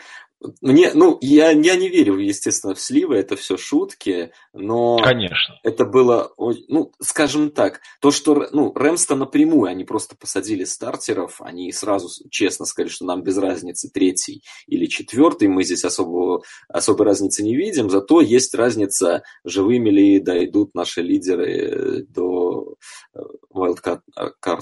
мне, 0.62 0.91
ну, 0.94 1.18
я, 1.22 1.52
я 1.52 1.76
не 1.76 1.89
верю, 1.89 2.18
естественно, 2.18 2.74
в 2.74 2.80
сливы, 2.80 3.16
это 3.16 3.36
все 3.36 3.58
шутки, 3.58 4.32
но... 4.54 4.98
Конечно. 4.98 5.60
Это 5.64 5.86
было, 5.86 6.34
ну, 6.68 6.91
скажем 7.00 7.52
так, 7.52 7.82
то, 8.02 8.12
что, 8.12 8.48
ну, 8.52 8.74
Рэмста 8.74 9.16
напрямую, 9.16 9.70
они 9.70 9.84
просто 9.84 10.16
посадили 10.16 10.64
стартеров, 10.64 11.41
они 11.41 11.72
сразу 11.72 12.10
честно 12.30 12.66
сказали, 12.66 12.89
что 12.89 13.06
нам 13.06 13.24
без 13.24 13.38
разницы 13.38 13.89
третий 13.89 14.44
или 14.68 14.86
четвертый, 14.86 15.48
мы 15.48 15.64
здесь 15.64 15.86
особо, 15.86 16.44
особой 16.68 17.06
разницы 17.06 17.44
не 17.44 17.56
видим, 17.56 17.89
зато 17.89 18.22
есть 18.22 18.54
разница, 18.56 19.24
живыми 19.44 19.89
ли 19.89 20.20
дойдут 20.20 20.74
наши 20.76 21.02
лидеры 21.02 22.06
до 22.10 22.76
э, 23.14 23.20
wildcard 23.54 24.02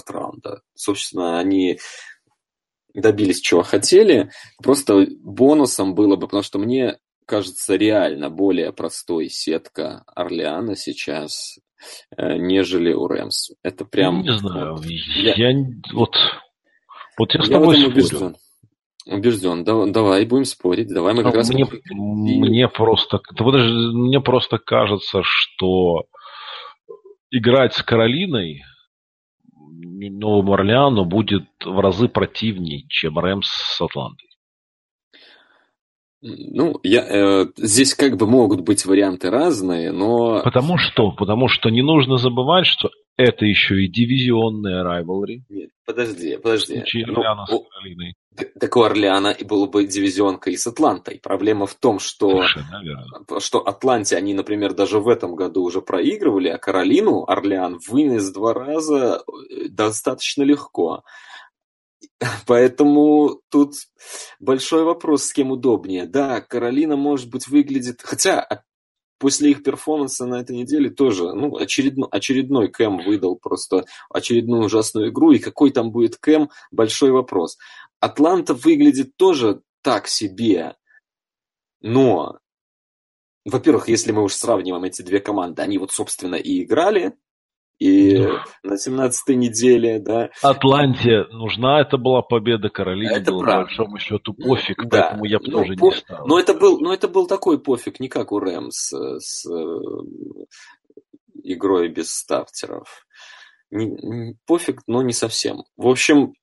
раунда. 0.08 0.62
Собственно, 0.74 1.38
они 1.38 1.78
добились, 2.94 3.40
чего 3.40 3.62
хотели. 3.62 4.30
Просто 4.62 5.06
бонусом 5.22 5.94
было 5.94 6.16
бы, 6.16 6.26
потому 6.26 6.42
что 6.42 6.58
мне 6.58 6.98
кажется 7.26 7.76
реально 7.76 8.30
более 8.30 8.72
простой 8.72 9.28
сетка 9.28 10.02
Орлеана 10.14 10.76
сейчас, 10.76 11.58
э, 12.16 12.36
нежели 12.36 12.92
у 12.92 13.06
Рэмс. 13.06 13.52
Это 13.62 13.84
прям... 13.84 14.22
Не 14.22 14.32
знаю. 14.32 14.78
Я, 14.84 15.34
я 15.34 15.66
вот, 15.92 16.16
вот 17.18 17.34
я 17.34 17.42
с 17.42 17.48
тобой 17.48 17.80
я 17.80 17.88
убежден. 17.88 18.36
Убежден. 19.06 19.64
Да, 19.64 19.86
давай 19.86 20.24
будем 20.26 20.44
спорить. 20.44 20.88
Давай 20.88 21.14
мы 21.14 21.22
как 21.22 21.32
ну, 21.32 21.38
раз... 21.38 21.50
Мне, 21.50 21.66
мне 21.92 22.68
просто... 22.68 23.20
Мне 23.40 24.20
просто 24.20 24.58
кажется, 24.58 25.22
что 25.24 26.04
играть 27.30 27.74
с 27.74 27.82
Каролиной 27.82 28.62
Новому 29.82 30.54
Орлеану 30.54 31.04
будет 31.04 31.44
в 31.64 31.78
разы 31.80 32.08
противнее, 32.08 32.84
чем 32.88 33.18
Рэмс 33.18 33.46
с 33.46 33.80
Атлантой. 33.80 34.28
Ну, 36.22 36.78
я, 36.84 37.04
э, 37.08 37.46
здесь 37.56 37.94
как 37.94 38.16
бы 38.16 38.28
могут 38.28 38.60
быть 38.60 38.86
варианты 38.86 39.28
разные, 39.28 39.90
но... 39.90 40.40
Потому 40.44 40.78
что? 40.78 41.10
Потому 41.10 41.48
что 41.48 41.68
не 41.68 41.82
нужно 41.82 42.16
забывать, 42.16 42.66
что 42.66 42.90
это 43.16 43.44
еще 43.44 43.84
и 43.84 43.88
дивизионная 43.88 44.84
rivalry. 44.84 45.42
Нет, 45.48 45.70
подожди, 45.84 46.36
подожди. 46.36 46.74
В 46.74 46.76
случае 46.78 47.06
ну, 47.06 47.14
Орлеана 47.14 47.46
с 47.46 47.50
Каролиной. 47.50 48.14
Так 48.58 48.76
у 48.76 48.82
Орлеана 48.82 49.28
и 49.28 49.44
была 49.44 49.66
бы 49.66 49.86
дивизионка 49.86 50.50
и 50.50 50.56
с 50.56 50.66
Атлантой. 50.66 51.20
Проблема 51.22 51.66
в 51.66 51.74
том, 51.74 51.98
что, 51.98 52.44
что 53.38 53.58
Атланте 53.66 54.16
они, 54.16 54.32
например, 54.32 54.72
даже 54.72 54.98
в 54.98 55.08
этом 55.08 55.34
году 55.34 55.62
уже 55.62 55.82
проигрывали, 55.82 56.48
а 56.48 56.58
Каролину 56.58 57.24
Орлеан 57.28 57.78
вынес 57.86 58.30
два 58.30 58.54
раза 58.54 59.22
э, 59.50 59.68
достаточно 59.68 60.42
легко. 60.42 61.02
Поэтому 62.46 63.40
тут 63.50 63.74
большой 64.40 64.84
вопрос, 64.84 65.24
с 65.24 65.32
кем 65.32 65.50
удобнее. 65.50 66.06
Да, 66.06 66.40
Каролина, 66.40 66.96
может 66.96 67.30
быть, 67.30 67.48
выглядит... 67.48 68.00
Хотя 68.02 68.64
после 69.22 69.52
их 69.52 69.62
перформанса 69.62 70.26
на 70.26 70.40
этой 70.40 70.56
неделе 70.56 70.90
тоже, 70.90 71.32
ну, 71.32 71.56
очередной, 71.56 72.08
очередной 72.10 72.68
Кэм 72.68 73.04
выдал 73.04 73.36
просто 73.36 73.84
очередную 74.10 74.64
ужасную 74.64 75.10
игру, 75.10 75.30
и 75.30 75.38
какой 75.38 75.70
там 75.70 75.92
будет 75.92 76.16
Кэм, 76.16 76.50
большой 76.72 77.12
вопрос. 77.12 77.56
Атланта 78.00 78.52
выглядит 78.52 79.16
тоже 79.16 79.62
так 79.80 80.08
себе, 80.08 80.74
но, 81.80 82.40
во-первых, 83.44 83.86
если 83.86 84.10
мы 84.10 84.24
уж 84.24 84.34
сравниваем 84.34 84.82
эти 84.82 85.02
две 85.02 85.20
команды, 85.20 85.62
они 85.62 85.78
вот, 85.78 85.92
собственно, 85.92 86.34
и 86.34 86.64
играли, 86.64 87.14
и 87.78 88.16
да. 88.16 88.44
на 88.62 88.74
17-й 88.74 89.34
неделе, 89.34 89.98
да. 89.98 90.30
Атланте 90.42 91.24
нужна 91.30 91.80
это 91.80 91.96
была 91.96 92.22
победа, 92.22 92.68
Каролине 92.68 93.16
это 93.16 93.32
было, 93.32 93.42
правда. 93.42 93.60
по 93.60 93.66
большому 93.66 93.98
счету, 93.98 94.34
пофиг, 94.34 94.84
да. 94.86 95.02
поэтому 95.02 95.24
я 95.24 95.38
бы 95.38 95.44
ну, 95.46 95.58
тоже 95.58 95.74
по... 95.74 95.84
не 95.86 95.92
стал. 95.96 96.26
Но 96.26 96.38
это, 96.38 96.54
был, 96.54 96.78
но 96.78 96.94
это 96.94 97.08
был 97.08 97.26
такой 97.26 97.60
пофиг, 97.60 97.98
не 98.00 98.08
как 98.08 98.32
у 98.32 98.38
Рэмс 98.38 98.92
с 98.92 99.46
э, 99.50 99.80
игрой 101.42 101.88
без 101.88 102.12
стартеров. 102.12 103.06
Не, 103.70 103.86
не, 103.86 104.34
пофиг, 104.46 104.82
но 104.86 105.02
не 105.02 105.12
совсем. 105.12 105.64
В 105.76 105.88
общем, 105.88 106.34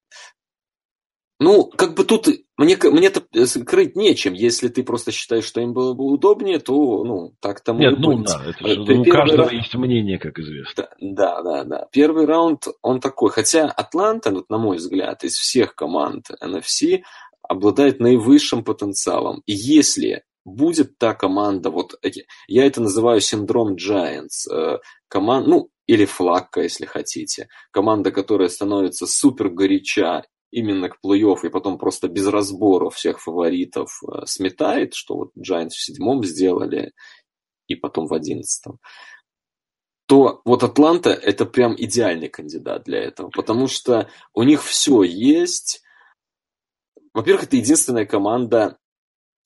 ну, 1.39 1.65
как 1.65 1.95
бы 1.95 2.03
тут 2.03 2.27
мне, 2.57 2.77
мне 2.83 3.07
это 3.07 3.23
скрыть 3.47 3.95
нечем. 3.95 4.33
Если 4.33 4.67
ты 4.67 4.83
просто 4.83 5.11
считаешь, 5.13 5.45
что 5.45 5.61
им 5.61 5.71
было 5.71 5.93
бы 5.93 6.03
удобнее, 6.03 6.59
то, 6.59 7.05
ну, 7.05 7.33
так 7.39 7.61
тому 7.61 7.79
Нет, 7.79 7.97
ну, 7.97 8.23
да, 8.23 8.43
это 8.45 8.67
же, 8.67 8.75
ну, 8.83 9.01
у 9.01 9.05
каждого 9.05 9.37
раунд... 9.37 9.53
есть 9.53 9.73
мнение, 9.75 10.19
как 10.19 10.37
известно. 10.37 10.89
Да, 10.99 11.41
да, 11.41 11.63
да. 11.63 11.87
Первый 11.93 12.25
раунд, 12.25 12.67
он 12.81 12.99
такой. 12.99 13.29
Хотя 13.29 13.67
Атланта, 13.67 14.31
вот, 14.31 14.49
на 14.49 14.57
мой 14.57 14.77
взгляд, 14.77 15.23
из 15.23 15.35
всех 15.35 15.75
команд 15.75 16.25
NFC 16.43 17.03
обладает 17.41 18.01
наивысшим 18.01 18.65
потенциалом. 18.65 19.41
И 19.45 19.53
если 19.53 20.23
будет 20.43 20.97
та 20.97 21.13
команда, 21.13 21.69
вот 21.69 21.93
я 22.47 22.65
это 22.65 22.81
называю 22.81 23.21
синдром 23.21 23.75
Giants, 23.75 24.51
э, 24.53 24.79
команд, 25.07 25.47
ну, 25.47 25.69
или 25.87 26.03
флакка, 26.03 26.61
если 26.63 26.85
хотите. 26.85 27.47
Команда, 27.71 28.11
которая 28.11 28.49
становится 28.49 29.07
супер 29.07 29.49
горяча 29.49 30.23
именно 30.51 30.89
к 30.89 30.97
плей-офф 31.03 31.39
и 31.43 31.49
потом 31.49 31.77
просто 31.77 32.07
без 32.07 32.27
разбора 32.27 32.89
всех 32.89 33.19
фаворитов 33.19 34.01
э, 34.03 34.25
сметает, 34.25 34.93
что 34.93 35.15
вот 35.15 35.31
Giants 35.37 35.69
в 35.69 35.83
седьмом 35.83 36.23
сделали 36.23 36.93
и 37.67 37.75
потом 37.75 38.07
в 38.07 38.13
одиннадцатом, 38.13 38.79
то 40.07 40.41
вот 40.43 40.63
Атланта 40.63 41.11
это 41.11 41.45
прям 41.45 41.75
идеальный 41.77 42.29
кандидат 42.29 42.83
для 42.83 42.99
этого, 42.99 43.29
потому 43.29 43.67
что 43.67 44.09
у 44.33 44.43
них 44.43 44.63
все 44.63 45.03
есть. 45.03 45.83
Во-первых, 47.13 47.43
это 47.43 47.57
единственная 47.57 48.05
команда 48.05 48.77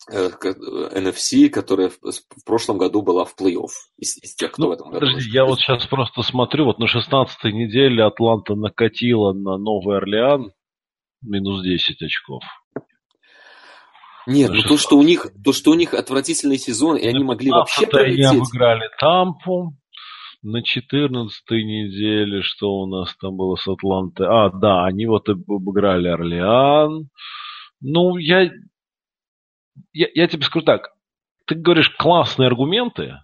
NFC, 0.09 1.49
которая 1.49 1.89
в 1.89 2.45
прошлом 2.45 2.77
году 2.77 3.01
была 3.01 3.25
в 3.25 3.35
плей-офф. 3.39 3.69
Из, 3.97 4.17
из 4.17 4.35
тех, 4.35 4.51
кто 4.51 4.63
ну, 4.63 4.69
в 4.69 4.71
этом 4.71 4.89
году. 4.89 5.05
Подожди, 5.05 5.29
я 5.29 5.45
вот 5.45 5.59
сейчас 5.59 5.85
просто 5.87 6.23
смотрю, 6.23 6.65
вот 6.65 6.79
на 6.79 6.85
16-й 6.85 7.51
неделе 7.51 8.03
Атланта 8.03 8.55
накатила 8.55 9.33
на 9.33 9.57
Новый 9.57 9.97
Орлеан 9.97 10.51
минус 11.23 11.63
10 11.63 12.01
очков. 12.01 12.43
Нет, 14.25 14.51
ну 14.53 14.61
то, 14.61 14.77
что 14.77 14.97
у 14.97 15.03
них, 15.03 15.27
то, 15.43 15.51
что 15.51 15.71
у 15.71 15.73
них 15.73 15.93
отвратительный 15.93 16.57
сезон, 16.57 16.97
и 16.97 17.05
они 17.05 17.23
могли 17.23 17.51
вообще 17.51 17.87
пролететь. 17.87 18.25
Они 18.25 18.37
обыграли 18.39 18.89
Тампу. 18.99 19.73
На 20.41 20.61
14 20.61 21.41
неделе, 21.51 22.41
что 22.41 22.69
у 22.81 22.85
нас 22.85 23.15
там 23.15 23.37
было 23.37 23.55
с 23.55 23.65
Атлантой? 23.65 24.27
А, 24.29 24.49
да, 24.49 24.83
они 24.83 25.05
вот 25.05 25.29
обыграли 25.29 26.09
Орлеан. 26.09 27.07
Ну, 27.79 28.17
я, 28.17 28.51
я, 29.93 30.07
я 30.13 30.27
тебе 30.27 30.43
скажу 30.43 30.65
так. 30.65 30.89
Ты 31.45 31.55
говоришь 31.55 31.89
классные 31.97 32.47
аргументы, 32.47 33.19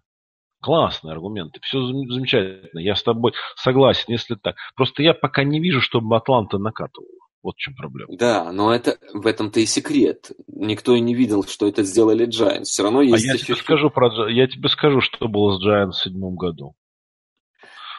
классные 0.61 1.11
аргументы, 1.13 1.59
все 1.61 1.81
замечательно, 1.81 2.79
я 2.79 2.95
с 2.95 3.03
тобой 3.03 3.33
согласен, 3.55 4.05
если 4.07 4.35
так. 4.35 4.55
Просто 4.75 5.03
я 5.03 5.13
пока 5.13 5.43
не 5.43 5.59
вижу, 5.59 5.81
чтобы 5.81 6.15
Атланта 6.15 6.57
накатывала. 6.57 7.28
Вот 7.41 7.55
в 7.55 7.59
чем 7.59 7.73
проблема. 7.75 8.15
Да, 8.17 8.51
но 8.51 8.73
это 8.73 8.97
в 9.13 9.25
этом-то 9.25 9.59
и 9.59 9.65
секрет. 9.65 10.31
Никто 10.47 10.93
и 10.95 10.99
не 10.99 11.15
видел, 11.15 11.43
что 11.43 11.67
это 11.67 11.83
сделали 11.83 12.27
Giants. 12.27 12.65
Все 12.65 12.83
равно 12.83 13.01
есть. 13.01 13.25
А 13.25 13.31
я 13.31 13.37
тебе 13.37 13.55
скажу 13.55 13.89
про 13.89 14.29
я 14.29 14.47
тебе 14.47 14.67
скажу, 14.67 14.99
что 14.99 15.27
было 15.27 15.57
с 15.57 15.65
Giants 15.65 15.91
в 15.91 16.03
седьмом 16.03 16.35
году. 16.35 16.75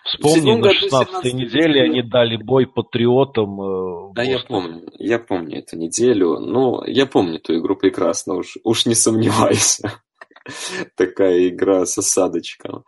Вспомни, 0.04 0.54
на 0.54 0.72
16 0.72 1.34
неделе 1.34 1.82
они 1.82 2.02
дали 2.02 2.36
бой 2.36 2.66
патриотам. 2.66 3.60
Э, 3.60 4.12
да, 4.14 4.22
я 4.22 4.38
помню, 4.38 4.88
я 4.98 5.18
помню 5.18 5.58
эту 5.58 5.76
неделю. 5.76 6.38
Ну, 6.38 6.82
я 6.84 7.06
помню 7.06 7.36
эту 7.36 7.58
игру 7.58 7.76
прекрасно, 7.76 8.34
уж, 8.34 8.56
уж 8.64 8.86
не 8.86 8.94
сомневайся. 8.94 10.02
Такая 10.96 11.48
игра 11.48 11.84
с 11.84 11.98
осадочком. 11.98 12.84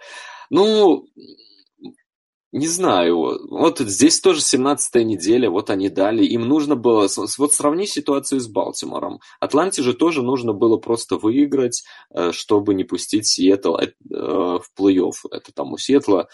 Ну, 0.51 1.05
не 2.53 2.69
знаю, 2.69 3.49
вот 3.49 3.79
здесь 3.79 4.21
тоже 4.21 4.41
17-я 4.41 5.05
неделя, 5.05 5.49
вот 5.49 5.71
они 5.71 5.89
дали, 5.89 6.23
им 6.23 6.47
нужно 6.47 6.77
было, 6.77 7.09
вот 7.39 7.55
сравни 7.55 7.87
ситуацию 7.87 8.41
с 8.41 8.47
Балтимором. 8.47 9.21
Атланте 9.41 9.83
же 9.83 9.95
тоже 9.95 10.23
нужно 10.23 10.53
было 10.53 10.77
просто 10.77 11.17
выиграть, 11.17 11.83
э, 12.11 12.31
чтобы 12.33 12.75
не 12.75 12.85
пустить 12.85 13.27
Сиэтл 13.27 13.77
э, 13.77 13.93
в 14.11 14.65
плей-офф. 14.79 15.15
Это 15.31 15.53
там 15.55 15.73
у 15.73 15.79
Сиэтла 15.79 16.29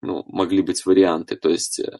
ну, 0.00 0.24
могли 0.26 0.62
быть 0.62 0.86
варианты, 0.86 1.36
то 1.36 1.50
есть 1.50 1.78
э, 1.78 1.98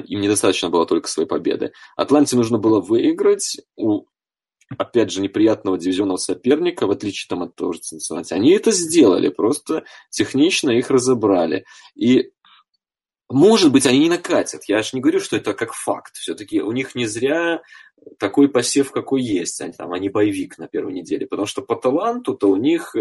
им 0.00 0.20
недостаточно 0.20 0.68
было 0.68 0.84
только 0.84 1.08
своей 1.08 1.28
победы. 1.28 1.72
Атланте 1.96 2.36
нужно 2.36 2.58
было 2.58 2.80
выиграть 2.80 3.62
у 3.76 4.04
опять 4.78 5.10
же, 5.10 5.20
неприятного 5.20 5.78
дивизионного 5.78 6.16
соперника, 6.16 6.86
в 6.86 6.90
отличие 6.90 7.28
там, 7.28 7.42
от 7.42 7.54
того 7.54 7.72
же 7.72 7.80
Цинциннати, 7.80 8.34
они 8.34 8.52
это 8.52 8.70
сделали, 8.70 9.28
просто 9.28 9.84
технично 10.10 10.70
их 10.70 10.90
разобрали. 10.90 11.64
И 11.94 12.32
может 13.30 13.72
быть, 13.72 13.86
они 13.86 14.00
не 14.00 14.08
накатят. 14.08 14.64
Я 14.68 14.82
же 14.82 14.90
не 14.92 15.00
говорю, 15.00 15.18
что 15.18 15.36
это 15.36 15.54
как 15.54 15.72
факт. 15.72 16.14
Все-таки 16.16 16.60
у 16.60 16.72
них 16.72 16.94
не 16.94 17.06
зря 17.06 17.62
такой 18.18 18.48
посев, 18.48 18.92
какой 18.92 19.22
есть. 19.22 19.60
Они, 19.62 19.72
там, 19.72 19.92
они 19.92 20.10
боевик 20.10 20.58
на 20.58 20.68
первой 20.68 20.92
неделе. 20.92 21.26
Потому 21.26 21.46
что 21.46 21.62
по 21.62 21.74
таланту-то 21.74 22.48
у 22.48 22.56
них 22.56 22.94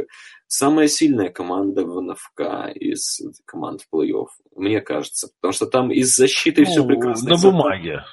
самая 0.47 0.88
сильная 0.88 1.30
команда 1.30 1.86
в 1.86 2.01
НФК 2.01 2.74
из 2.74 3.21
команд 3.45 3.82
в 3.82 3.93
плей-офф. 3.93 4.28
Мне 4.55 4.80
кажется. 4.80 5.30
Потому 5.39 5.53
что 5.53 5.65
там 5.65 5.91
из 5.91 6.15
защиты 6.15 6.61
ну, 6.61 6.71
все 6.71 6.86
прекрасно. 6.86 7.30
На 7.32 7.38
бумаге. 7.38 8.03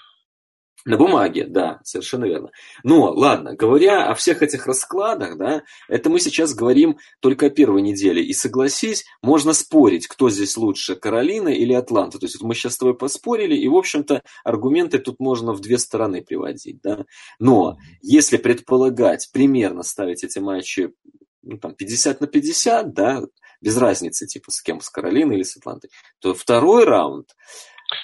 На 0.87 0.97
бумаге, 0.97 1.47
да, 1.47 1.81
совершенно 1.85 2.25
верно. 2.25 2.51
Но, 2.85 3.13
ладно, 3.13 3.55
говоря 3.55 4.09
о 4.09 4.15
всех 4.15 4.43
этих 4.43 4.67
раскладах, 4.67 5.37
да, 5.37 5.63
это 5.89 6.09
мы 6.09 6.21
сейчас 6.21 6.55
говорим 6.55 6.99
только 7.21 7.47
о 7.47 7.51
первой 7.51 7.83
неделе. 7.83 8.23
И 8.23 8.33
согласись, 8.33 9.05
можно 9.23 9.53
спорить, 9.53 10.07
кто 10.07 10.31
здесь 10.31 10.57
лучше, 10.57 10.97
Каролина 10.97 11.49
или 11.49 11.75
Атланта. 11.75 12.19
То 12.19 12.25
есть 12.25 12.41
вот 12.41 12.49
мы 12.49 12.55
сейчас 12.55 12.75
с 12.75 12.79
тобой 12.79 12.97
поспорили, 12.97 13.55
и, 13.55 13.69
в 13.69 13.77
общем-то, 13.77 14.23
аргументы 14.43 14.99
тут 14.99 15.21
можно 15.21 15.53
в 15.53 15.61
две 15.61 15.77
стороны 15.79 16.23
приводить, 16.23 16.81
да. 16.81 17.05
Но 17.39 17.77
если 18.01 18.39
предполагать, 18.39 19.29
примерно 19.33 19.83
ставить 19.83 20.25
эти 20.25 20.39
матчи 20.39 20.93
ну, 21.43 21.59
там, 21.59 21.75
50 21.75 22.21
на 22.21 22.27
50, 22.27 22.93
да, 22.95 23.23
без 23.61 23.77
разницы, 23.77 24.27
типа, 24.27 24.51
с 24.51 24.63
кем, 24.63 24.81
с 24.81 24.89
Каролиной 24.89 25.37
или 25.37 25.43
с 25.43 25.57
Атлантой, 25.57 25.91
то 26.21 26.35
второй 26.35 26.85
раунд 26.85 27.37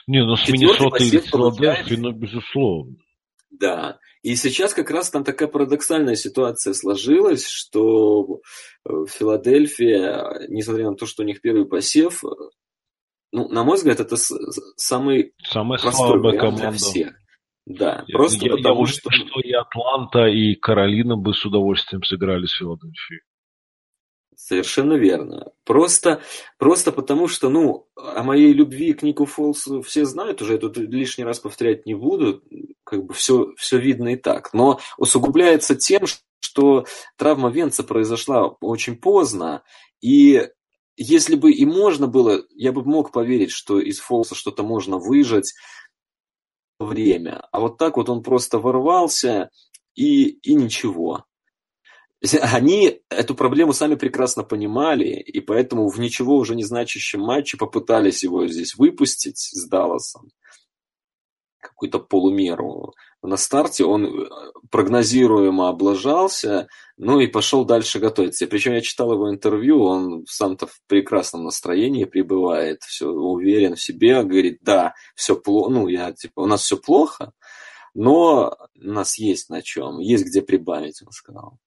не, 0.06 0.24
ну 0.24 0.36
с 0.36 0.48
Миннесотой 0.48 1.06
или 1.06 1.18
Филадельфией, 1.18 2.00
ну, 2.00 2.12
безусловно. 2.12 2.96
Да. 3.50 3.98
И 4.22 4.34
сейчас 4.34 4.74
как 4.74 4.90
раз 4.90 5.10
там 5.10 5.24
такая 5.24 5.48
парадоксальная 5.48 6.16
ситуация 6.16 6.74
сложилась, 6.74 7.46
что 7.48 8.40
э, 8.84 8.90
Филадельфия, 9.08 10.46
несмотря 10.48 10.90
на 10.90 10.96
то, 10.96 11.06
что 11.06 11.22
у 11.22 11.26
них 11.26 11.40
первый 11.40 11.66
посев, 11.66 12.22
ну, 13.32 13.48
на 13.48 13.64
мой 13.64 13.76
взгляд, 13.76 14.00
это 14.00 14.16
самый 14.16 15.32
Самая 15.44 15.78
слабая 15.78 16.38
команда. 16.38 16.62
для 16.62 16.70
всех. 16.72 17.14
Да, 17.66 18.04
я, 18.06 18.16
просто 18.16 18.46
я, 18.46 18.52
потому 18.52 18.82
я 18.82 18.86
что... 18.86 19.10
что 19.10 19.40
и 19.40 19.52
Атланта, 19.52 20.26
и 20.26 20.54
Каролина 20.54 21.16
бы 21.16 21.34
с 21.34 21.44
удовольствием 21.44 22.02
сыграли 22.04 22.46
с 22.46 22.56
Филадельфией. 22.56 23.22
Совершенно 24.36 24.92
верно. 24.92 25.50
Просто, 25.64 26.20
просто 26.58 26.92
потому 26.92 27.26
что, 27.26 27.48
ну, 27.48 27.88
о 27.96 28.22
моей 28.22 28.52
любви 28.52 28.92
к 28.92 29.02
Нику 29.02 29.24
Фолсу 29.24 29.80
все 29.80 30.04
знают 30.04 30.42
уже, 30.42 30.52
я 30.52 30.58
тут 30.58 30.76
лишний 30.76 31.24
раз 31.24 31.40
повторять 31.40 31.86
не 31.86 31.94
буду, 31.94 32.42
как 32.84 33.06
бы 33.06 33.14
все, 33.14 33.54
все 33.56 33.78
видно 33.78 34.12
и 34.12 34.16
так. 34.16 34.52
Но 34.52 34.78
усугубляется 34.98 35.74
тем, 35.74 36.02
что 36.38 36.84
травма 37.16 37.48
Венца 37.50 37.82
произошла 37.82 38.46
очень 38.60 38.96
поздно, 38.96 39.62
и 40.02 40.48
если 40.98 41.34
бы 41.34 41.50
и 41.50 41.64
можно 41.64 42.06
было, 42.06 42.44
я 42.50 42.72
бы 42.72 42.84
мог 42.84 43.12
поверить, 43.12 43.50
что 43.50 43.80
из 43.80 44.00
Фолса 44.00 44.34
что-то 44.34 44.62
можно 44.62 44.98
выжать 44.98 45.54
время. 46.78 47.42
А 47.52 47.60
вот 47.60 47.78
так 47.78 47.96
вот 47.96 48.10
он 48.10 48.22
просто 48.22 48.58
ворвался, 48.58 49.50
и, 49.94 50.28
и 50.28 50.54
ничего. 50.54 51.24
Они 52.40 53.00
эту 53.10 53.34
проблему 53.34 53.72
сами 53.72 53.94
прекрасно 53.94 54.42
понимали, 54.42 55.08
и 55.08 55.40
поэтому 55.40 55.88
в 55.88 56.00
ничего 56.00 56.36
уже 56.36 56.54
не 56.54 56.64
значащем 56.64 57.20
матче 57.20 57.58
попытались 57.58 58.22
его 58.22 58.46
здесь 58.46 58.74
выпустить 58.76 59.38
с 59.38 59.68
Далласом. 59.68 60.30
Какую-то 61.60 61.98
полумеру. 61.98 62.94
На 63.22 63.36
старте 63.36 63.84
он 63.84 64.06
э, 64.06 64.28
прогнозируемо 64.70 65.68
облажался, 65.68 66.68
ну 66.96 67.18
и 67.18 67.26
пошел 67.26 67.64
дальше 67.64 67.98
готовиться. 67.98 68.46
Причем 68.46 68.74
я 68.74 68.80
читал 68.80 69.12
его 69.12 69.30
интервью, 69.30 69.82
он 69.82 70.24
сам-то 70.28 70.68
в 70.68 70.80
прекрасном 70.86 71.44
настроении 71.44 72.04
пребывает, 72.04 72.82
все 72.84 73.08
уверен 73.08 73.74
в 73.74 73.82
себе, 73.82 74.22
говорит, 74.22 74.58
да, 74.62 74.94
все 75.16 75.34
плохо, 75.34 75.70
ну 75.70 75.88
я 75.88 76.12
типа, 76.12 76.40
у 76.40 76.46
нас 76.46 76.62
все 76.62 76.76
плохо, 76.76 77.32
но 77.94 78.56
у 78.76 78.86
нас 78.88 79.18
есть 79.18 79.50
на 79.50 79.60
чем, 79.60 79.98
есть 79.98 80.24
где 80.24 80.42
прибавить, 80.42 81.02
он 81.04 81.10
сказал. 81.10 81.58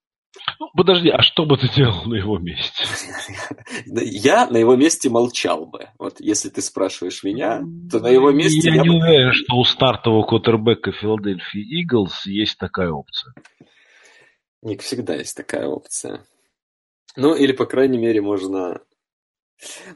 Ну, 0.60 0.70
подожди, 0.76 1.10
а 1.10 1.22
что 1.22 1.46
бы 1.46 1.58
ты 1.58 1.70
делал 1.70 2.04
на 2.06 2.16
его 2.16 2.38
месте? 2.38 2.86
Я 3.86 4.48
на 4.48 4.58
его 4.58 4.76
месте 4.76 5.10
молчал 5.10 5.66
бы. 5.66 5.90
Вот 5.98 6.20
если 6.20 6.50
ты 6.50 6.62
спрашиваешь 6.62 7.24
меня, 7.24 7.62
то 7.92 8.00
на 8.00 8.08
его 8.08 8.32
месте... 8.32 8.70
Я, 8.70 8.76
я 8.76 8.82
не 8.82 8.90
бы... 8.90 8.96
уверен, 8.96 9.32
что 9.32 9.56
у 9.56 9.64
стартового 9.64 10.24
квотербека 10.24 10.92
Филадельфии 10.92 11.82
Иглс 11.82 12.26
есть 12.26 12.58
такая 12.58 12.92
опция. 12.92 13.34
Ник, 14.62 14.82
всегда 14.82 15.16
есть 15.16 15.38
такая 15.38 15.68
опция. 15.68 16.26
Ну, 17.16 17.34
или, 17.34 17.54
по 17.54 17.66
крайней 17.66 17.98
мере, 17.98 18.22
можно 18.22 18.82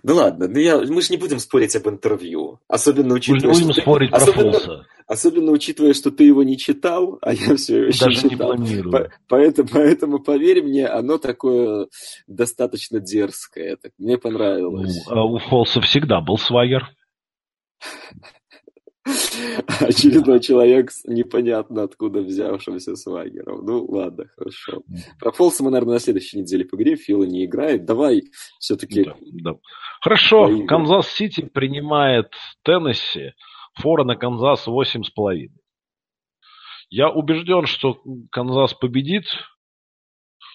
да 0.03 0.13
ладно, 0.13 0.47
ну 0.47 0.59
я, 0.59 0.79
мы 0.79 1.01
же 1.01 1.07
не 1.11 1.17
будем 1.17 1.39
спорить 1.39 1.75
об 1.75 1.87
интервью. 1.87 2.59
Особенно 2.67 3.13
учитывая, 3.13 3.53
будем 3.53 3.71
что 3.71 3.81
спорить 3.81 4.11
ты, 4.11 4.17
про 4.17 4.23
особенно, 4.23 4.51
Фолса. 4.51 4.85
Особенно 5.07 5.51
учитывая, 5.51 5.93
что 5.93 6.11
ты 6.11 6.25
его 6.25 6.43
не 6.43 6.57
читал, 6.57 7.17
а 7.21 7.33
я 7.33 7.55
все 7.55 7.85
еще 7.85 8.05
Даже 8.05 8.15
читал. 8.15 8.29
не 8.29 8.35
планирую. 8.35 8.91
По, 8.91 9.11
поэтому, 9.27 9.69
поэтому, 9.71 10.19
поверь 10.19 10.63
мне, 10.63 10.87
оно 10.87 11.17
такое 11.17 11.87
достаточно 12.27 12.99
дерзкое. 12.99 13.77
Так, 13.77 13.91
мне 13.97 14.17
понравилось. 14.17 15.05
Ну, 15.07 15.15
а 15.15 15.25
у 15.25 15.39
Фолса 15.39 15.81
всегда 15.81 16.19
был 16.21 16.37
swagger. 16.37 16.89
Очередной 19.81 20.39
человек 20.39 20.91
с 20.91 21.03
непонятно 21.05 21.83
откуда 21.83 22.21
взявшимся 22.21 22.95
свагером. 22.95 23.65
Ну, 23.65 23.85
ладно, 23.85 24.25
хорошо. 24.35 24.83
Про 25.19 25.31
Фолса 25.33 25.63
мы, 25.63 25.71
наверное, 25.71 25.95
на 25.95 25.99
следующей 25.99 26.39
неделе 26.39 26.63
поговорим. 26.63 26.97
Фила 26.97 27.25
не 27.25 27.45
играет. 27.45 27.85
Давай 27.85 28.23
все-таки... 28.59 29.03
Да, 29.03 29.15
да. 29.21 29.55
Хорошо. 30.01 30.65
Канзас-Сити 30.65 31.49
принимает 31.53 32.31
Теннесси. 32.63 33.33
Фора 33.75 34.05
на 34.05 34.15
Канзас 34.15 34.67
8,5. 34.67 35.49
Я 36.89 37.09
убежден, 37.09 37.65
что 37.65 38.01
Канзас 38.31 38.73
победит, 38.73 39.25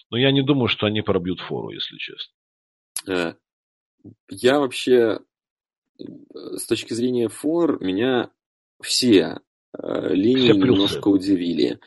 но 0.09 0.17
я 0.17 0.31
не 0.31 0.41
думаю, 0.41 0.69
что 0.69 0.87
они 0.87 1.01
пробьют 1.01 1.41
фору, 1.41 1.69
если 1.69 1.97
честно. 1.97 2.33
Э, 3.07 3.33
я 4.29 4.59
вообще 4.59 5.19
э, 5.99 6.03
с 6.55 6.65
точки 6.65 6.93
зрения 6.93 7.27
фор, 7.27 7.83
меня 7.83 8.31
все 8.81 9.39
э, 9.77 10.13
линии 10.13 10.51
все 10.51 10.53
немножко 10.53 11.07
удивили. 11.07 11.79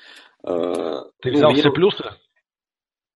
Э, 0.45 1.03
ты 1.21 1.31
ну, 1.31 1.37
взял 1.37 1.51
меня... 1.51 1.61
все 1.61 1.71
плюсы? 1.71 2.05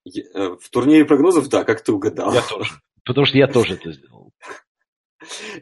Я, 0.04 0.22
в 0.60 0.70
турнире 0.70 1.04
прогнозов, 1.04 1.48
да, 1.48 1.64
как 1.64 1.82
ты 1.82 1.92
угадал. 1.92 2.32
Я 2.32 2.42
тоже. 2.42 2.70
Потому 3.04 3.26
что 3.26 3.38
я 3.38 3.46
тоже 3.46 3.74
это 3.74 3.92
сделал. 3.92 4.23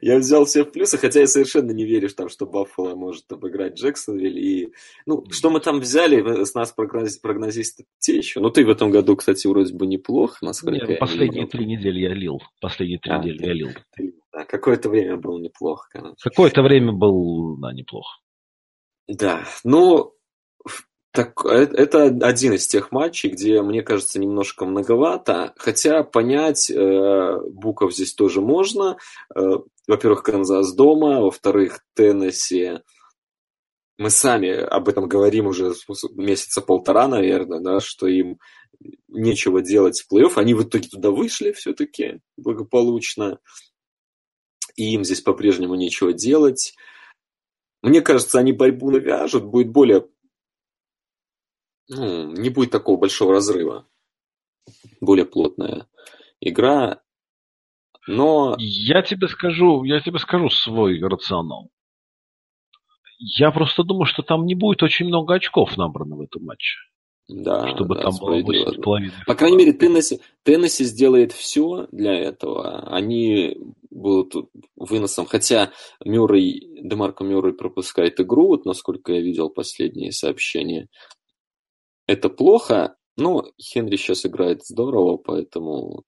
Я 0.01 0.19
взял 0.19 0.45
все 0.45 0.65
в 0.65 0.73
плюсы, 0.73 0.99
хотя 0.99 1.21
я 1.21 1.27
совершенно 1.27 1.73
не 1.73 1.85
верю, 1.85 2.09
там, 2.11 2.29
что 2.29 2.47
Баффало 2.47 2.95
может 2.95 3.31
обыграть 3.31 3.75
Джексонвиль. 3.75 4.39
И, 4.39 4.73
ну, 5.07 5.25
что 5.31 5.51
мы 5.51 5.61
там 5.61 5.81
взяли, 5.81 6.45
с 6.45 6.55
нас 6.55 6.73
прогноз, 6.73 7.17
прогнозисты 7.19 7.85
те 7.99 8.17
еще. 8.17 8.41
Ну, 8.41 8.51
ты 8.51 8.65
в 8.65 8.71
этом 8.71 8.91
году, 8.91 9.17
кстати, 9.17 9.47
вроде 9.47 9.75
бы 9.75 9.87
неплохо, 9.87 10.39
насколько 10.43 10.87
Нет, 10.87 10.99
Последние 10.99 11.47
три 11.47 11.67
недели 11.67 12.01
я 12.01 12.15
лил. 12.15 12.41
Последние 12.61 12.99
три 12.99 13.13
а, 13.13 13.19
недели 13.19 13.47
я 13.47 13.53
лил. 13.53 13.69
да, 14.33 14.45
какое-то 14.45 14.89
время 14.89 15.17
было 15.17 15.39
неплохо, 15.39 15.89
конечно. 15.91 16.17
Какое-то 16.23 16.63
время 16.63 16.93
был, 16.93 17.57
да, 17.59 17.73
неплохо. 17.73 18.19
Да, 19.09 19.45
ну, 19.65 20.13
так, 21.13 21.45
э, 21.45 21.69
это 21.75 22.05
один 22.05 22.55
из 22.55 22.67
тех 22.67 22.91
матчей, 22.91 23.31
где, 23.31 23.61
мне 23.63 23.83
кажется, 23.83 24.19
немножко 24.19 24.65
многовато, 24.65 25.53
хотя 25.57 26.03
понять 26.05 26.71
э, 26.71 27.39
Буков 27.51 27.95
здесь 27.95 28.15
тоже 28.15 28.41
можно. 28.41 28.97
Э, 29.35 29.59
во-первых, 29.87 30.23
Канзас 30.23 30.75
дома, 30.75 31.21
во-вторых, 31.21 31.85
Теннесси. 31.95 32.79
Мы 33.99 34.09
сами 34.09 34.53
об 34.53 34.89
этом 34.89 35.07
говорим 35.07 35.47
уже 35.47 35.75
месяца 36.15 36.63
полтора, 36.63 37.09
наверное, 37.09 37.61
да, 37.61 37.81
что 37.81 38.07
им 38.07 38.39
нечего 39.09 39.61
делать 39.61 40.01
в 40.01 40.13
плей-офф. 40.13 40.33
Они 40.37 40.55
в 40.55 40.63
итоге 40.63 40.89
туда 40.89 41.11
вышли 41.11 41.53
все-таки 41.53 42.21
благополучно, 42.39 43.39
и 44.77 44.95
им 44.95 45.05
здесь 45.05 45.21
по-прежнему 45.21 45.75
нечего 45.75 46.15
делать. 46.15 46.75
Мне 47.83 48.01
кажется, 48.01 48.39
они 48.39 48.53
борьбу 48.53 48.91
навяжут, 48.91 49.45
будет 49.45 49.71
более 49.71 50.07
ну, 51.89 52.33
не 52.33 52.51
будет 52.51 52.71
такого 52.71 52.99
большого 52.99 53.33
разрыва. 53.33 53.87
Более 55.01 55.27
плотная 55.27 55.87
игра. 56.41 57.01
Но... 58.07 58.57
Я 58.59 59.03
тебе 59.03 59.29
скажу, 59.29 59.85
я 59.85 60.01
тебе 60.01 60.19
скажу 60.19 60.51
свой 60.51 61.01
рационал. 61.01 61.71
Я 63.19 63.53
просто 63.53 63.85
думаю, 63.85 64.07
что 64.07 64.23
там 64.23 64.47
не 64.47 64.55
будет 64.55 64.83
очень 64.83 65.07
много 65.07 65.35
очков 65.35 65.77
набрано 65.77 66.17
в 66.17 66.23
этом 66.23 66.45
матче. 66.45 66.79
Да, 67.29 67.69
чтобы 67.69 67.95
да, 67.95 68.03
там 68.03 68.17
было 68.21 68.41
8,5. 68.41 69.11
По 69.27 69.35
крайней 69.37 69.57
мере, 69.57 69.73
Теннесси, 69.73 70.21
Теннесси 70.43 70.85
сделает 70.85 71.31
все 71.33 71.87
для 71.93 72.15
этого. 72.15 72.81
Они 72.89 73.57
будут 73.91 74.51
выносом. 74.75 75.27
Хотя 75.27 75.71
Мюррей, 76.05 76.83
Демарко 76.83 77.23
Мюррей 77.23 77.55
пропускает 77.55 78.21
игру, 78.21 78.49
вот 78.49 78.65
насколько 78.65 79.13
я 79.13 79.21
видел 79.21 79.51
последние 79.51 80.11
сообщения 80.11 80.89
это 82.07 82.29
плохо, 82.29 82.97
но 83.17 83.45
Хенри 83.61 83.97
сейчас 83.97 84.27
играет 84.27 84.65
здорово, 84.65 85.17
поэтому... 85.17 86.05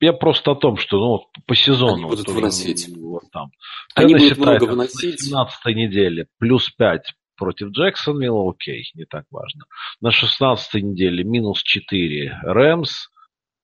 Я 0.00 0.12
просто 0.12 0.50
о 0.50 0.56
том, 0.56 0.78
что 0.78 0.98
ну, 0.98 1.42
по 1.46 1.54
сезону... 1.54 1.94
Они 1.94 2.04
будут 2.06 2.28
выносить. 2.28 2.88
Вот 2.96 3.22
там. 3.30 3.52
Они 3.94 4.14
будут 4.16 4.36
много 4.36 4.64
выносить. 4.64 5.20
На 5.30 5.46
17 5.46 5.76
неделе 5.76 6.26
плюс 6.38 6.70
5 6.70 7.02
против 7.36 7.68
Джексонвилла, 7.68 8.50
окей, 8.50 8.90
не 8.94 9.04
так 9.04 9.26
важно. 9.30 9.64
На 10.00 10.10
16 10.10 10.82
неделе 10.82 11.22
минус 11.22 11.62
4 11.62 12.40
Рэмс, 12.42 13.08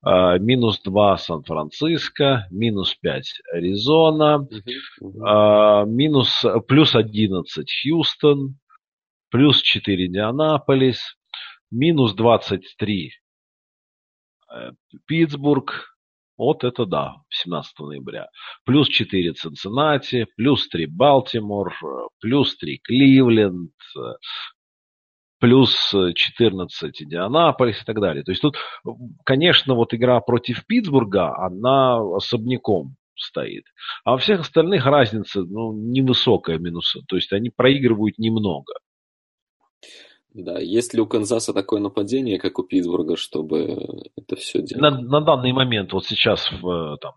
Uh, 0.06 0.38
минус 0.38 0.80
2 0.84 1.18
Сан-Франциско, 1.18 2.46
минус 2.52 2.94
5 2.94 3.40
Аризона, 3.52 4.46
uh, 5.02 5.86
минус, 5.86 6.44
плюс 6.68 6.94
11 6.94 7.66
Хьюстон, 7.82 8.60
плюс 9.28 9.60
4 9.60 10.06
Индианаполис, 10.06 11.17
минус 11.70 12.14
23 12.14 13.12
э, 14.52 14.70
Питтсбург, 15.06 15.94
вот 16.36 16.64
это 16.64 16.86
да, 16.86 17.16
17 17.30 17.78
ноября. 17.80 18.28
Плюс 18.64 18.88
4 18.88 19.32
Цинциннати, 19.32 20.26
плюс 20.36 20.68
3 20.68 20.86
Балтимор, 20.86 21.74
плюс 22.20 22.56
3 22.56 22.78
Кливленд, 22.78 23.72
плюс 25.40 25.92
14 26.14 27.02
Индианаполис 27.02 27.82
и 27.82 27.84
так 27.84 28.00
далее. 28.00 28.22
То 28.22 28.32
есть 28.32 28.42
тут, 28.42 28.56
конечно, 29.24 29.74
вот 29.74 29.94
игра 29.94 30.20
против 30.20 30.64
Питтсбурга, 30.66 31.36
она 31.36 31.98
особняком 31.98 32.96
стоит. 33.16 33.64
А 34.04 34.12
во 34.12 34.18
всех 34.18 34.40
остальных 34.40 34.86
разница 34.86 35.42
ну, 35.42 35.72
невысокая 35.72 36.58
минуса. 36.58 37.00
То 37.08 37.16
есть 37.16 37.32
они 37.32 37.50
проигрывают 37.50 38.18
немного. 38.18 38.74
Да, 40.38 40.60
есть 40.60 40.94
ли 40.94 41.00
у 41.00 41.06
Канзаса 41.06 41.52
такое 41.52 41.80
нападение, 41.80 42.38
как 42.38 42.60
у 42.60 42.62
Питтсбурга, 42.62 43.16
чтобы 43.16 44.04
это 44.16 44.36
все 44.36 44.62
делать? 44.62 44.80
На, 44.80 44.90
на 44.90 45.20
данный 45.20 45.52
момент, 45.52 45.92
вот 45.92 46.06
сейчас, 46.06 46.48
в, 46.52 46.96
там, 46.98 47.14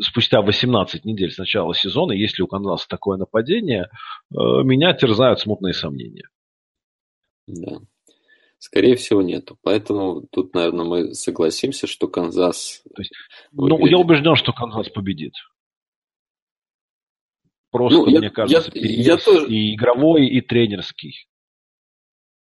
спустя 0.00 0.40
18 0.40 1.04
недель 1.04 1.30
с 1.30 1.36
начала 1.36 1.74
сезона, 1.74 2.12
есть 2.12 2.38
ли 2.38 2.44
у 2.44 2.46
Канзаса 2.46 2.88
такое 2.88 3.18
нападение, 3.18 3.82
э, 4.30 4.34
меня 4.64 4.94
терзают 4.94 5.40
смутные 5.40 5.74
сомнения. 5.74 6.26
Да. 7.46 7.80
Скорее 8.58 8.96
всего, 8.96 9.20
нету. 9.20 9.58
Поэтому 9.62 10.26
тут, 10.30 10.54
наверное, 10.54 10.86
мы 10.86 11.12
согласимся, 11.12 11.86
что 11.86 12.08
Канзас... 12.08 12.82
То 12.94 13.02
есть, 13.02 13.12
ну, 13.52 13.84
я 13.84 13.98
убежден, 13.98 14.36
что 14.36 14.54
Канзас 14.54 14.88
победит. 14.88 15.34
Просто, 17.70 17.98
ну, 17.98 18.06
мне 18.06 18.20
я, 18.22 18.30
кажется, 18.30 18.70
я, 18.72 19.16
я 19.16 19.16
тоже... 19.18 19.48
и 19.48 19.74
игровой, 19.74 20.28
и 20.28 20.40
тренерский. 20.40 21.26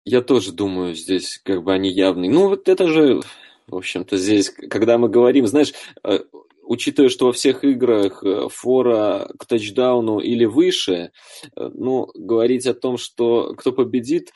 Я 0.04 0.22
тоже 0.22 0.52
думаю, 0.52 0.95
здесь 0.95 1.39
как 1.43 1.64
бы 1.64 1.74
они 1.74 1.91
явные. 1.91 2.32
Ну, 2.32 2.49
вот 2.49 2.68
это 2.68 2.88
же, 2.88 3.22
в 3.68 3.76
общем-то, 3.76 4.18
здесь, 4.18 4.49
когда 4.49 4.97
мы 4.97 5.10
говорим, 5.10 5.45
знаешь, 5.45 5.74
э, 6.04 6.20
учитывая, 6.64 7.10
что 7.10 7.28
во 7.28 7.34
всех 7.34 7.64
играх 7.64 8.24
э, 8.24 8.47
фора 8.49 9.30
к 9.38 9.45
тачдауну 9.45 10.20
или 10.20 10.45
выше, 10.45 11.12
э, 11.56 11.70
ну, 11.74 12.08
говорить 12.16 12.66
о 12.66 12.74
том, 12.74 12.97
что 12.97 13.54
кто 13.54 13.72
победит, 13.72 14.32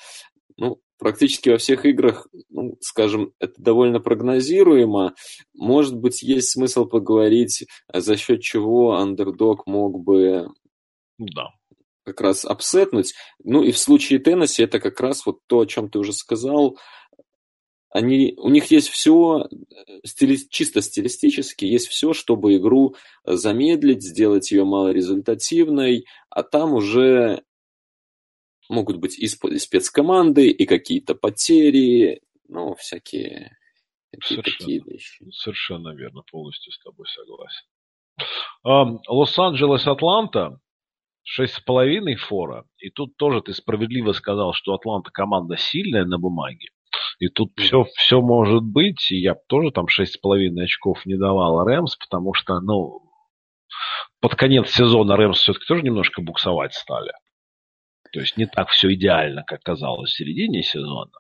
ну, 0.57 0.80
практически 0.99 1.49
во 1.49 1.57
всех 1.57 1.86
играх, 1.86 2.28
ну, 2.49 2.78
скажем, 2.82 3.34
это 3.39 3.53
довольно 3.57 3.99
прогнозируемо. 3.99 5.16
Может 5.55 5.95
быть, 5.95 6.22
есть 6.22 6.51
смысл 6.51 6.86
поговорить, 6.86 7.66
за 7.91 8.18
счет 8.18 8.41
чего 8.41 8.93
андердог 8.93 9.66
мог 9.66 10.03
бы 10.03 10.47
да 11.18 11.49
как 12.06 12.22
раз 12.22 12.45
апсетнуть. 12.45 13.14
Ну 13.43 13.64
и 13.64 13.72
в 13.72 13.78
случае 13.78 14.20
Теннесси 14.20 14.64
это 14.64 14.80
как 14.80 14.99
раз 15.01 15.26
вот 15.26 15.39
то, 15.47 15.60
о 15.60 15.66
чем 15.66 15.89
ты 15.89 15.99
уже 15.99 16.14
сказал. 16.14 16.78
Они, 17.89 18.34
у 18.38 18.49
них 18.49 18.72
есть 18.72 18.89
все, 18.89 19.47
стили, 20.06 20.38
чисто 20.49 20.82
стилистически, 20.82 21.66
есть 21.66 21.88
все, 21.88 22.14
чтобы 22.14 22.58
игру 22.58 22.95
замедлить, 23.24 24.03
сделать 24.03 24.51
ее 24.51 24.66
малорезультативной, 24.66 26.06
а 26.30 26.43
там 26.43 26.74
уже 26.74 27.43
могут 28.68 28.97
быть 28.97 29.18
и 29.18 29.28
спецкоманды, 29.28 30.49
и 30.49 30.66
какие-то 30.66 31.16
потери, 31.16 32.22
ну, 32.49 32.76
всякие 32.76 33.58
Совершенно, 34.12 34.43
такие 34.43 34.82
вещи. 34.86 35.26
Совершенно 35.32 35.95
верно, 35.95 36.22
полностью 36.30 36.74
с 36.74 36.80
тобой 36.80 37.06
согласен. 37.08 37.66
Лос-Анджелес-Атланта 39.08 40.60
Шесть 41.28 41.55
с 41.55 41.59
половиной 41.59 42.15
фора. 42.15 42.65
И 42.78 42.91
тут 42.91 43.17
тоже 43.17 43.41
ты 43.41 43.53
справедливо 43.53 44.11
сказал, 44.11 44.53
что 44.53 44.76
Атланта 44.76 45.09
команда 45.11 45.57
сильная 45.57 46.05
на 46.05 46.19
бумаге. 46.19 46.69
И 47.17 47.30
тут 47.30 47.51
все, 47.57 47.84
все 47.95 48.21
может 48.21 48.63
быть. 48.63 49.11
И 49.11 49.17
я 49.17 49.34
тоже 49.47 49.71
там 49.71 49.88
шесть 49.88 50.13
с 50.13 50.17
половиной 50.17 50.65
очков 50.65 51.03
не 51.05 51.17
давал 51.17 51.65
Рэмс, 51.65 51.95
потому 51.95 52.36
что, 52.36 52.59
ну, 52.59 53.01
под 54.21 54.36
конец 54.36 54.69
сезона 54.69 55.17
Рэмс 55.17 55.39
все-таки 55.39 55.65
тоже 55.65 55.82
немножко 55.82 56.21
буксовать 56.21 56.76
стали. 56.76 57.11
То 58.13 58.19
есть 58.19 58.38
не 58.38 58.45
так 58.45 58.69
все 58.69 58.93
идеально, 58.93 59.43
как 59.43 59.61
казалось 59.63 60.11
в 60.11 60.15
середине 60.15 60.61
сезона. 60.61 61.11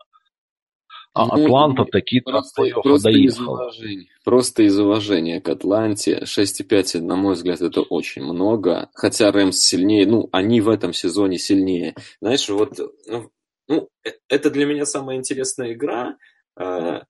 А 1.15 1.27
ну, 1.27 1.45
Атланта 1.45 1.85
такие 1.85 2.21
просто, 2.21 2.65
просто 2.83 3.09
из 3.09 3.39
уважения, 3.39 4.09
просто 4.25 4.63
из 4.63 4.77
уважения 4.77 5.39
к 5.39 5.47
Атланте 5.47 6.23
6,5, 6.23 6.99
на 6.99 7.15
мой 7.15 7.35
взгляд, 7.35 7.61
это 7.61 7.81
очень 7.81 8.21
много. 8.21 8.89
Хотя 8.93 9.31
Рэмс 9.31 9.57
сильнее, 9.57 10.05
ну, 10.05 10.27
они 10.33 10.59
в 10.59 10.67
этом 10.67 10.91
сезоне 10.91 11.37
сильнее. 11.37 11.95
Знаешь, 12.19 12.49
вот, 12.49 12.77
ну, 13.07 13.31
ну 13.69 13.89
э, 14.05 14.09
это 14.27 14.51
для 14.51 14.65
меня 14.65 14.85
самая 14.85 15.15
интересная 15.15 15.71
игра. 15.71 16.17
Э, 16.59 17.03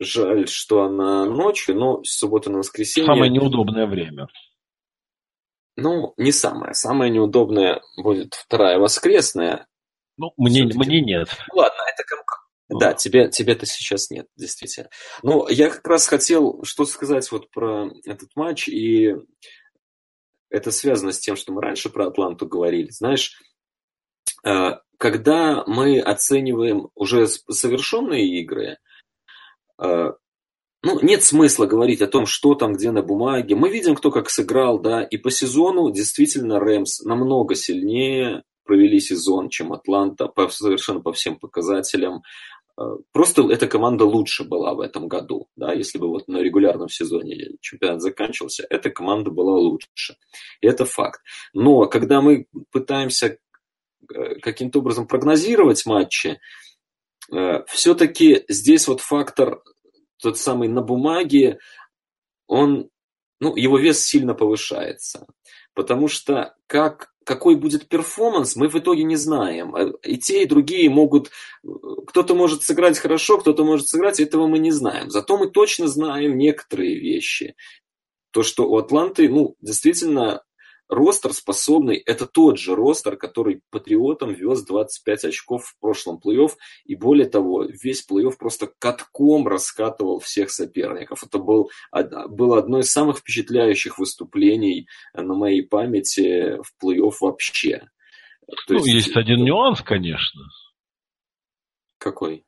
жаль, 0.00 0.48
что 0.48 0.82
она 0.82 1.24
ночью, 1.26 1.76
но 1.76 2.02
суббота 2.02 2.50
на 2.50 2.58
воскресенье. 2.58 3.06
Самое 3.06 3.30
неудобное 3.30 3.86
время. 3.86 4.26
Ну, 5.76 6.14
не 6.16 6.32
самое. 6.32 6.74
Самое 6.74 7.12
неудобное 7.12 7.80
будет 7.96 8.34
вторая 8.34 8.80
воскресная. 8.80 9.68
Ну, 10.16 10.32
мне, 10.36 10.64
мне 10.64 11.00
нет. 11.00 11.28
Ладно, 11.52 11.82
это 11.86 12.02
да, 12.68 12.94
тебе, 12.94 13.28
тебе-то 13.30 13.64
сейчас 13.66 14.10
нет, 14.10 14.26
действительно. 14.36 14.88
Ну, 15.22 15.48
я 15.48 15.70
как 15.70 15.86
раз 15.86 16.08
хотел 16.08 16.62
что 16.64 16.84
сказать 16.84 17.30
вот 17.30 17.50
про 17.50 17.90
этот 18.04 18.30
матч, 18.34 18.68
и 18.68 19.14
это 20.50 20.70
связано 20.70 21.12
с 21.12 21.18
тем, 21.18 21.36
что 21.36 21.52
мы 21.52 21.62
раньше 21.62 21.90
про 21.90 22.08
Атланту 22.08 22.46
говорили. 22.46 22.90
Знаешь, 22.90 23.40
э, 24.44 24.72
когда 24.98 25.64
мы 25.66 26.00
оцениваем 26.00 26.88
уже 26.94 27.26
совершенные 27.28 28.40
игры, 28.40 28.78
э, 29.80 30.12
ну, 30.82 31.00
нет 31.00 31.22
смысла 31.24 31.66
говорить 31.66 32.00
о 32.00 32.06
том, 32.06 32.26
что 32.26 32.54
там, 32.54 32.72
где 32.74 32.90
на 32.90 33.02
бумаге. 33.02 33.56
Мы 33.56 33.70
видим, 33.70 33.94
кто 33.94 34.10
как 34.10 34.30
сыграл, 34.30 34.78
да, 34.78 35.02
и 35.02 35.16
по 35.16 35.30
сезону 35.30 35.90
действительно 35.90 36.60
Рэмс 36.60 37.02
намного 37.02 37.54
сильнее 37.54 38.44
провели 38.64 39.00
сезон, 39.00 39.48
чем 39.48 39.72
Атланта, 39.72 40.26
по, 40.26 40.48
совершенно 40.48 41.00
по 41.00 41.12
всем 41.12 41.38
показателям. 41.38 42.22
Э, 42.78 42.96
просто 43.12 43.42
эта 43.50 43.66
команда 43.66 44.04
лучше 44.04 44.44
была 44.44 44.74
в 44.74 44.80
этом 44.80 45.08
году. 45.08 45.48
Да? 45.56 45.72
Если 45.72 45.98
бы 45.98 46.08
вот 46.08 46.28
на 46.28 46.38
регулярном 46.38 46.88
сезоне 46.88 47.56
чемпионат 47.60 48.02
заканчивался, 48.02 48.66
эта 48.68 48.90
команда 48.90 49.30
была 49.30 49.54
лучше. 49.54 50.16
И 50.60 50.66
это 50.66 50.84
факт. 50.84 51.22
Но 51.52 51.86
когда 51.86 52.20
мы 52.20 52.46
пытаемся 52.70 53.38
э, 54.12 54.34
каким-то 54.40 54.80
образом 54.80 55.06
прогнозировать 55.06 55.86
матчи, 55.86 56.38
э, 57.32 57.64
все-таки 57.66 58.44
здесь 58.48 58.88
вот 58.88 59.00
фактор 59.00 59.62
тот 60.18 60.38
самый 60.38 60.68
на 60.68 60.82
бумаге, 60.82 61.58
он, 62.46 62.90
ну, 63.40 63.56
его 63.56 63.78
вес 63.78 64.02
сильно 64.04 64.34
повышается. 64.34 65.26
Потому 65.76 66.08
что 66.08 66.56
как 66.66 67.12
какой 67.22 67.56
будет 67.56 67.88
перформанс, 67.88 68.54
мы 68.54 68.68
в 68.68 68.76
итоге 68.76 69.02
не 69.02 69.16
знаем. 69.16 69.74
Э, 69.74 69.92
и 70.04 70.16
те, 70.16 70.44
и 70.44 70.46
другие 70.46 70.88
могут... 70.88 71.30
Э, 71.64 71.68
кто-то 72.06 72.36
может 72.36 72.62
сыграть 72.62 72.98
хорошо, 72.98 73.38
кто-то 73.38 73.64
может 73.64 73.88
сыграть, 73.88 74.20
этого 74.20 74.46
мы 74.46 74.60
не 74.60 74.70
знаем. 74.70 75.10
Зато 75.10 75.36
мы 75.36 75.50
точно 75.50 75.88
знаем 75.88 76.38
некоторые 76.38 76.98
вещи. 77.00 77.56
То, 78.30 78.44
что 78.44 78.68
у 78.68 78.76
Атланты, 78.76 79.28
ну, 79.28 79.56
действительно, 79.60 80.44
ростер 80.88 81.32
способный, 81.32 81.96
это 81.96 82.26
тот 82.26 82.58
же 82.58 82.74
ростер, 82.74 83.16
который 83.16 83.62
Патриотам 83.70 84.32
вез 84.32 84.62
25 84.64 85.26
очков 85.26 85.66
в 85.66 85.78
прошлом 85.80 86.20
плей-офф, 86.24 86.52
и 86.84 86.94
более 86.94 87.28
того, 87.28 87.64
весь 87.64 88.06
плей-офф 88.08 88.36
просто 88.38 88.70
катком 88.78 89.48
раскатывал 89.48 90.20
всех 90.20 90.50
соперников. 90.50 91.22
Это 91.24 91.38
был, 91.38 91.70
было 91.92 92.58
одно 92.58 92.80
из 92.80 92.90
самых 92.90 93.18
впечатляющих 93.18 93.98
выступлений 93.98 94.88
на 95.14 95.34
моей 95.34 95.62
памяти 95.62 96.58
в 96.62 96.72
плей-офф 96.82 97.14
вообще. 97.20 97.88
То 98.66 98.74
ну, 98.74 98.76
есть, 98.76 98.86
есть 98.86 99.16
один 99.16 99.44
нюанс, 99.44 99.82
конечно. 99.82 100.42
Какой? 101.98 102.45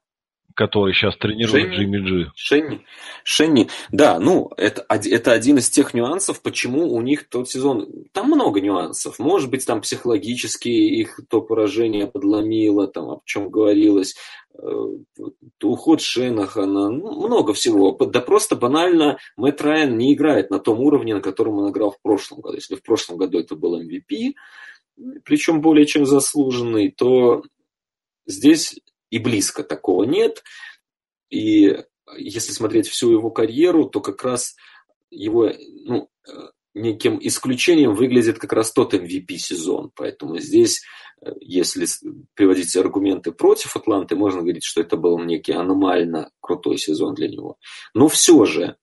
Который 0.59 0.93
сейчас 0.93 1.17
тренирует 1.17 1.73
Шенни, 1.73 1.77
Джимми 1.77 1.99
Джи. 1.99 2.33
Шенни, 2.35 2.85
Шенни, 3.23 3.69
да, 3.93 4.19
ну, 4.19 4.51
это, 4.57 4.85
это 4.89 5.31
один 5.31 5.59
из 5.59 5.71
тех 5.71 5.95
нюансов, 5.95 6.43
почему 6.43 6.93
у 6.93 7.01
них 7.01 7.29
тот 7.29 7.49
сезон... 7.49 7.89
Там 8.13 8.27
много 8.27 8.61
нюансов. 8.61 9.21
Может 9.21 9.51
быть, 9.51 9.65
там 9.65 9.83
психологически 9.83 10.69
их 10.69 11.21
то 11.31 11.43
поражение 11.43 12.09
подломило, 12.09 12.89
там, 12.89 13.09
о 13.09 13.21
чем 13.25 13.51
говорилось, 13.51 14.17
э, 14.61 14.69
уход 15.63 16.01
Шенахана, 16.01 16.91
ну, 16.91 17.25
много 17.25 17.53
всего. 17.53 17.93
Да 17.93 18.21
просто 18.21 18.57
банально 18.57 19.19
Мэтт 19.37 19.63
Райан 19.63 19.97
не 19.97 20.13
играет 20.13 20.51
на 20.51 20.59
том 20.59 20.81
уровне, 20.81 21.15
на 21.15 21.21
котором 21.21 21.61
он 21.61 21.71
играл 21.71 21.93
в 21.93 22.03
прошлом 22.03 22.41
году. 22.41 22.57
Если 22.57 22.75
в 22.75 22.83
прошлом 22.83 23.17
году 23.17 23.39
это 23.39 23.55
был 23.55 23.81
MVP, 23.81 24.33
причем 25.25 25.61
более 25.61 25.87
чем 25.87 26.05
заслуженный, 26.05 26.91
то 26.91 27.45
здесь 28.27 28.81
и 29.11 29.19
близко 29.19 29.63
такого 29.63 30.05
нет. 30.05 30.43
И 31.31 31.77
если 32.17 32.53
смотреть 32.53 32.89
всю 32.89 33.13
его 33.13 33.31
карьеру, 33.31 33.85
то 33.87 34.01
как 34.01 34.23
раз 34.25 34.57
его 35.11 35.51
ну, 35.85 36.09
э, 36.27 36.33
неким 36.75 37.19
исключением 37.21 37.95
выглядит 37.95 38.39
как 38.39 38.53
раз 38.53 38.73
тот 38.73 38.95
MVP-сезон. 38.95 39.91
Поэтому 39.95 40.39
здесь, 40.39 40.83
э, 41.21 41.33
если 41.41 41.87
приводить 42.35 42.75
аргументы 42.77 43.33
против 43.33 43.77
Атланты, 43.77 44.17
можно 44.17 44.41
говорить, 44.41 44.65
что 44.65 44.81
это 44.81 44.97
был 44.97 45.19
некий 45.19 45.53
аномально 45.53 46.31
крутой 46.41 46.79
сезон 46.79 47.15
для 47.15 47.29
него. 47.29 47.57
Но 47.95 48.09
все 48.09 48.45
же, 48.45 48.77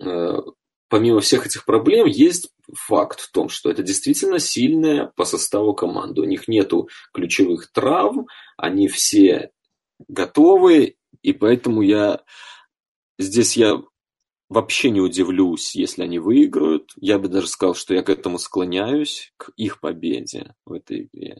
э, 0.00 0.38
помимо 0.88 1.20
всех 1.20 1.46
этих 1.46 1.64
проблем, 1.64 2.06
есть 2.06 2.50
факт 2.72 3.20
в 3.20 3.30
том, 3.30 3.48
что 3.48 3.70
это 3.70 3.82
действительно 3.82 4.38
сильная 4.38 5.12
по 5.16 5.24
составу 5.24 5.74
команда. 5.74 6.22
У 6.22 6.24
них 6.24 6.48
нету 6.48 6.88
ключевых 7.12 7.70
травм, 7.72 8.26
они 8.56 8.88
все 8.88 9.50
готовы, 10.08 10.96
и 11.22 11.32
поэтому 11.32 11.82
я 11.82 12.20
здесь 13.18 13.56
я 13.56 13.82
вообще 14.48 14.90
не 14.90 15.00
удивлюсь, 15.00 15.74
если 15.74 16.02
они 16.02 16.18
выиграют. 16.18 16.92
Я 16.96 17.18
бы 17.18 17.28
даже 17.28 17.48
сказал, 17.48 17.74
что 17.74 17.94
я 17.94 18.02
к 18.02 18.08
этому 18.08 18.38
склоняюсь, 18.38 19.32
к 19.36 19.50
их 19.56 19.80
победе 19.80 20.54
в 20.64 20.72
этой 20.72 21.02
игре. 21.02 21.38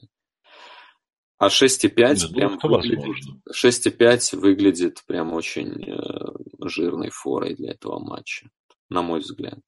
А 1.38 1.48
6,5 1.48 2.16
ну, 2.22 2.34
прям 2.34 2.58
выглядит, 2.58 3.16
6,5 3.54 4.36
выглядит 4.36 5.04
прям 5.06 5.32
очень 5.32 5.84
э, 5.88 6.68
жирной 6.68 7.10
форой 7.10 7.54
для 7.54 7.70
этого 7.70 8.00
матча, 8.00 8.50
на 8.88 9.02
мой 9.02 9.20
взгляд. 9.20 9.60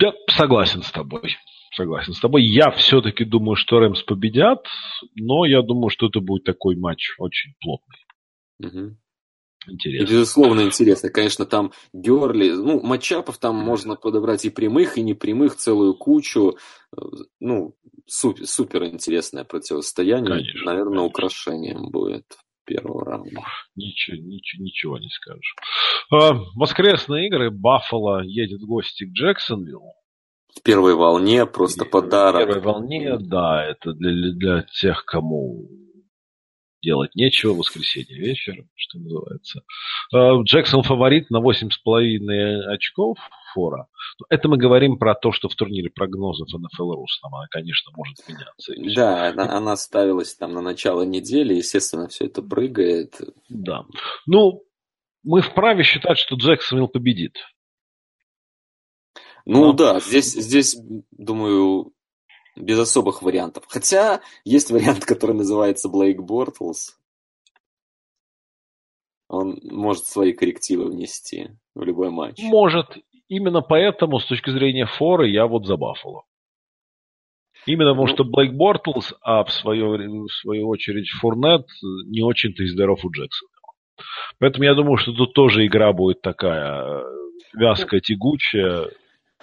Я 0.00 0.12
согласен 0.28 0.82
с 0.82 0.90
тобой. 0.90 1.36
Согласен 1.74 2.12
с 2.12 2.20
тобой. 2.20 2.44
Я 2.44 2.70
все-таки 2.70 3.24
думаю, 3.24 3.56
что 3.56 3.78
Рэмс 3.78 4.02
победят, 4.02 4.66
но 5.14 5.46
я 5.46 5.62
думаю, 5.62 5.90
что 5.90 6.08
это 6.08 6.20
будет 6.20 6.44
такой 6.44 6.76
матч 6.76 7.14
очень 7.18 7.54
плотный. 7.60 7.98
Угу. 8.58 8.96
Интересно. 9.68 10.12
безусловно, 10.12 10.60
интересно. 10.62 11.08
Конечно, 11.08 11.46
там 11.46 11.72
Герли, 11.92 12.50
ну, 12.50 12.80
матчапов 12.80 13.38
там 13.38 13.54
можно 13.54 13.94
подобрать 13.94 14.44
и 14.44 14.50
прямых, 14.50 14.98
и 14.98 15.02
непрямых, 15.02 15.54
целую 15.54 15.94
кучу. 15.94 16.58
Ну, 17.38 17.76
супер, 18.06 18.46
супер 18.46 18.84
интересное 18.84 19.44
противостояние. 19.44 20.26
Конечно, 20.26 20.64
Наверное, 20.64 20.98
конечно. 20.98 21.04
украшением 21.04 21.90
будет 21.90 22.24
первого 22.64 23.04
раунда. 23.04 23.40
Ничего, 23.76 24.16
ничего, 24.16 24.64
ничего 24.64 24.98
не 24.98 25.08
скажешь. 25.08 25.54
А, 26.10 26.32
воскресные 26.54 27.26
игры. 27.26 27.50
Баффало 27.50 28.22
едет 28.22 28.60
в 28.62 28.66
гости 28.66 29.04
к 29.04 29.12
Джексонвиллу. 29.12 29.94
В 30.54 30.62
первой 30.62 30.94
волне 30.94 31.46
просто 31.46 31.84
подарок. 31.84 32.42
В 32.42 32.46
первой 32.46 32.60
волне, 32.60 33.16
да, 33.18 33.64
это 33.64 33.92
для, 33.92 34.32
для 34.32 34.62
тех, 34.80 35.04
кому 35.04 35.68
делать 36.82 37.14
нечего, 37.14 37.54
воскресенье 37.54 38.18
вечером, 38.18 38.68
что 38.74 38.98
называется. 38.98 39.62
А, 40.12 40.42
Джексон 40.42 40.82
фаворит 40.82 41.30
на 41.30 41.40
8,5 41.40 42.74
очков 42.74 43.18
фора. 43.54 43.86
Это 44.28 44.48
мы 44.48 44.56
говорим 44.56 44.98
про 44.98 45.14
то, 45.14 45.32
что 45.32 45.48
в 45.48 45.54
турнире 45.54 45.90
прогнозов 45.90 46.48
NFL 46.48 46.94
Рус, 46.94 47.20
там 47.20 47.34
она, 47.34 47.46
конечно, 47.50 47.92
может 47.94 48.16
меняться. 48.28 48.74
Да, 48.96 49.28
она, 49.28 49.56
она 49.56 49.76
ставилась 49.76 50.34
там 50.34 50.54
на 50.54 50.60
начало 50.60 51.02
недели, 51.02 51.54
естественно, 51.54 52.08
все 52.08 52.26
это 52.26 52.42
прыгает. 52.42 53.20
Да. 53.48 53.84
Ну, 54.26 54.62
мы 55.22 55.40
вправе 55.40 55.84
считать, 55.84 56.18
что 56.18 56.36
Джексон 56.36 56.88
победит. 56.88 57.36
Ну 59.44 59.66
Но... 59.66 59.72
да, 59.72 60.00
здесь, 60.00 60.32
здесь, 60.32 60.76
думаю, 61.10 61.92
без 62.56 62.78
особых 62.78 63.22
вариантов. 63.22 63.64
Хотя 63.68 64.20
есть 64.44 64.70
вариант, 64.70 65.04
который 65.04 65.36
называется 65.36 65.88
Блейк 65.88 66.20
Бортлс. 66.20 66.98
Он 69.28 69.58
может 69.62 70.04
свои 70.04 70.32
коррективы 70.32 70.90
внести 70.90 71.48
в 71.74 71.82
любой 71.82 72.10
матч. 72.10 72.38
Может. 72.42 72.86
Именно 73.28 73.62
поэтому, 73.62 74.20
с 74.20 74.26
точки 74.26 74.50
зрения 74.50 74.84
форы, 74.84 75.30
я 75.30 75.46
вот 75.46 75.66
за 75.66 75.78
Баффало. 75.78 76.24
Именно 77.64 77.92
потому, 77.92 78.08
ну, 78.08 78.14
что 78.14 78.24
Блейк 78.24 78.52
Бортлс, 78.52 79.14
а 79.22 79.44
в 79.44 79.52
свою, 79.52 80.26
в 80.26 80.32
свою 80.32 80.68
очередь 80.68 81.08
Фурнет, 81.20 81.66
не 82.06 82.22
очень-то 82.22 82.62
и 82.62 82.66
здоров 82.66 83.02
у 83.04 83.10
Джексона. 83.10 83.50
Поэтому 84.38 84.64
я 84.64 84.74
думаю, 84.74 84.96
что 84.96 85.12
тут 85.12 85.32
тоже 85.32 85.64
игра 85.64 85.92
будет 85.92 86.20
такая 86.20 86.82
э, 86.82 87.02
вязкая, 87.54 88.00
тягучая. 88.00 88.90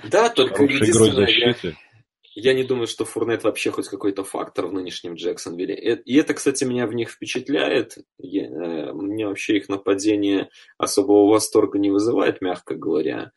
Да, 0.03 0.29
только 0.29 0.65
игрой 0.65 1.11
защиты. 1.11 1.67
Я, 1.69 1.88
я 2.35 2.53
не 2.53 2.63
думаю, 2.63 2.87
что 2.87 3.05
Фурнет 3.05 3.43
вообще 3.43 3.71
хоть 3.71 3.87
какой-то 3.87 4.23
фактор 4.23 4.67
в 4.67 4.73
нынешнем 4.73 5.15
Джексонвилле. 5.15 5.75
Э, 5.75 6.01
и 6.03 6.17
это, 6.17 6.33
кстати, 6.33 6.63
меня 6.63 6.87
в 6.87 6.93
них 6.93 7.09
впечатляет. 7.09 7.97
Я, 8.17 8.45
э, 8.45 8.93
мне 8.93 9.27
вообще 9.27 9.57
их 9.57 9.69
нападение 9.69 10.49
особого 10.77 11.29
восторга 11.29 11.79
не 11.79 11.89
вызывает, 11.89 12.41
мягко 12.41 12.75
говоря. 12.75 13.31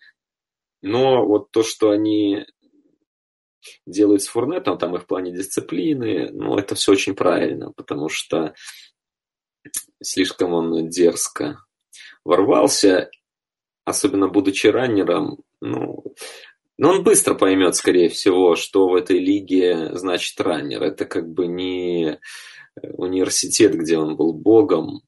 Но 0.82 1.26
вот 1.26 1.50
то, 1.50 1.62
что 1.62 1.90
они 1.90 2.44
делают 3.86 4.22
с 4.22 4.28
Фурнетом, 4.28 4.78
там 4.78 4.96
и 4.96 4.98
в 4.98 5.06
плане 5.06 5.32
дисциплины, 5.32 6.30
ну, 6.32 6.56
это 6.56 6.74
все 6.74 6.92
очень 6.92 7.14
правильно, 7.14 7.72
потому 7.72 8.08
что 8.08 8.54
слишком 10.02 10.52
он 10.52 10.88
дерзко 10.88 11.64
ворвался, 12.24 13.10
особенно 13.84 14.28
будучи 14.28 14.66
раннером, 14.66 15.38
ну, 15.60 16.04
но 16.82 16.90
он 16.90 17.04
быстро 17.04 17.34
поймет, 17.34 17.76
скорее 17.76 18.08
всего, 18.08 18.56
что 18.56 18.88
в 18.88 18.96
этой 18.96 19.20
лиге 19.20 19.90
значит 19.92 20.40
раннер. 20.40 20.82
Это 20.82 21.04
как 21.04 21.32
бы 21.32 21.46
не 21.46 22.18
университет, 22.82 23.76
где 23.76 23.98
он 23.98 24.16
был 24.16 24.32
богом. 24.32 25.02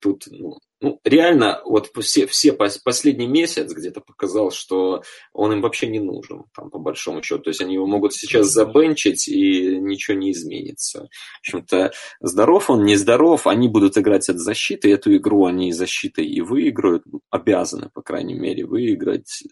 Тут, 0.00 0.24
ну, 0.28 0.58
ну, 0.80 0.98
реально, 1.04 1.62
вот 1.64 1.92
все, 2.00 2.26
все 2.26 2.52
последний 2.52 3.28
месяц 3.28 3.72
где-то 3.72 4.00
показал, 4.00 4.50
что 4.50 5.04
он 5.32 5.52
им 5.52 5.60
вообще 5.60 5.86
не 5.86 6.00
нужен, 6.00 6.42
там, 6.52 6.70
по 6.70 6.80
большому 6.80 7.22
счету. 7.22 7.44
То 7.44 7.50
есть 7.50 7.60
они 7.60 7.74
его 7.74 7.86
могут 7.86 8.12
сейчас 8.12 8.48
забенчить, 8.48 9.28
и 9.28 9.78
ничего 9.78 10.16
не 10.16 10.32
изменится. 10.32 11.02
В 11.02 11.38
общем-то, 11.42 11.92
здоров 12.18 12.68
он, 12.68 12.84
нездоров, 12.84 13.46
они 13.46 13.68
будут 13.68 13.96
играть 13.96 14.28
от 14.28 14.40
защиты, 14.40 14.90
эту 14.90 15.16
игру 15.16 15.46
они 15.46 15.70
защитой 15.70 16.26
и 16.26 16.40
выиграют, 16.40 17.04
обязаны, 17.30 17.90
по 17.94 18.02
крайней 18.02 18.34
мере, 18.34 18.66
выиграть. 18.66 19.44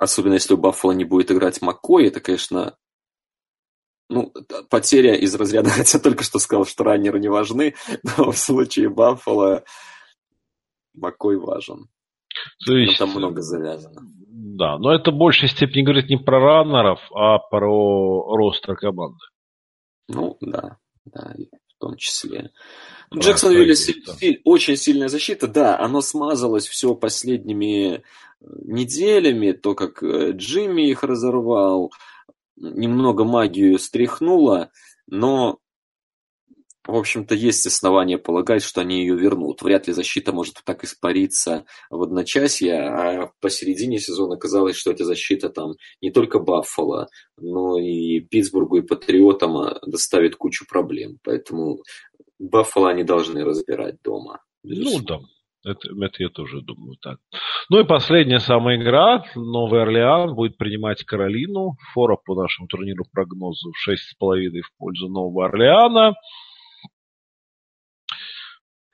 Особенно 0.00 0.32
если 0.32 0.54
у 0.54 0.56
Баффала 0.56 0.92
не 0.92 1.04
будет 1.04 1.30
играть 1.30 1.60
Маккой, 1.60 2.06
это, 2.06 2.20
конечно, 2.20 2.74
ну, 4.08 4.32
потеря 4.70 5.14
из 5.14 5.34
разряда, 5.34 5.68
хотя 5.76 5.98
только 5.98 6.24
что 6.24 6.38
сказал, 6.38 6.64
что 6.64 6.84
раннеры 6.84 7.20
не 7.20 7.28
важны, 7.28 7.74
но 8.16 8.32
в 8.32 8.38
случае 8.38 8.88
Баффала 8.88 9.62
Макой 10.94 11.36
важен. 11.36 11.88
То 12.66 12.78
есть, 12.78 12.96
там 12.96 13.10
много 13.10 13.42
завязано. 13.42 14.00
Да, 14.26 14.78
но 14.78 14.94
это 14.94 15.10
в 15.10 15.16
большей 15.16 15.50
степени 15.50 15.82
говорит 15.82 16.08
не 16.08 16.16
про 16.16 16.40
раннеров, 16.40 17.00
а 17.14 17.38
про 17.38 18.34
ростер 18.34 18.76
команды. 18.76 19.20
Ну, 20.08 20.38
да, 20.40 20.78
да, 21.04 21.34
в 21.76 21.78
том 21.78 21.98
числе. 21.98 22.52
Джексон 23.14 23.52
Виллис 23.52 23.90
очень 24.44 24.76
сильная 24.76 25.08
защита, 25.08 25.46
да, 25.46 25.78
оно 25.78 26.00
смазалось 26.00 26.66
все 26.66 26.94
последними 26.94 28.02
неделями, 28.40 29.52
то, 29.52 29.74
как 29.74 30.02
э, 30.02 30.32
Джимми 30.32 30.88
их 30.88 31.02
разорвал, 31.02 31.92
немного 32.56 33.24
магию 33.24 33.78
стряхнула, 33.78 34.70
но, 35.06 35.58
в 36.86 36.94
общем-то, 36.94 37.34
есть 37.34 37.66
основания 37.66 38.18
полагать, 38.18 38.62
что 38.62 38.80
они 38.80 39.00
ее 39.00 39.16
вернут. 39.16 39.62
Вряд 39.62 39.88
ли 39.88 39.92
защита 39.92 40.32
может 40.32 40.60
так 40.64 40.84
испариться 40.84 41.64
в 41.90 42.02
одночасье, 42.02 42.74
а 42.80 43.32
посередине 43.40 43.98
сезона 43.98 44.36
казалось, 44.36 44.76
что 44.76 44.90
эта 44.90 45.04
защита 45.04 45.48
там 45.48 45.72
не 46.00 46.10
только 46.10 46.38
Баффало, 46.38 47.08
но 47.36 47.78
и 47.78 48.20
Питтсбургу 48.20 48.78
и 48.78 48.82
Патриотам 48.82 49.56
а, 49.56 49.80
доставит 49.86 50.36
кучу 50.36 50.66
проблем. 50.66 51.18
Поэтому 51.22 51.82
Баффало 52.38 52.90
они 52.90 53.04
должны 53.04 53.44
разбирать 53.44 53.96
дома. 54.02 54.42
Ну 54.62 55.00
да. 55.00 55.20
Это, 55.64 55.88
это 55.88 56.22
я 56.22 56.28
тоже 56.30 56.62
думаю 56.62 56.96
так. 57.00 57.18
Ну 57.68 57.80
и 57.80 57.84
последняя 57.84 58.40
самая 58.40 58.76
игра. 58.76 59.24
Новый 59.34 59.82
Орлеан 59.82 60.34
будет 60.34 60.56
принимать 60.56 61.04
Каролину. 61.04 61.76
Фора 61.92 62.16
по 62.16 62.34
нашему 62.34 62.66
турниру 62.66 63.04
прогнозу 63.12 63.70
6,5 63.88 64.60
в 64.62 64.78
пользу 64.78 65.08
Нового 65.08 65.46
Орлеана. 65.46 66.14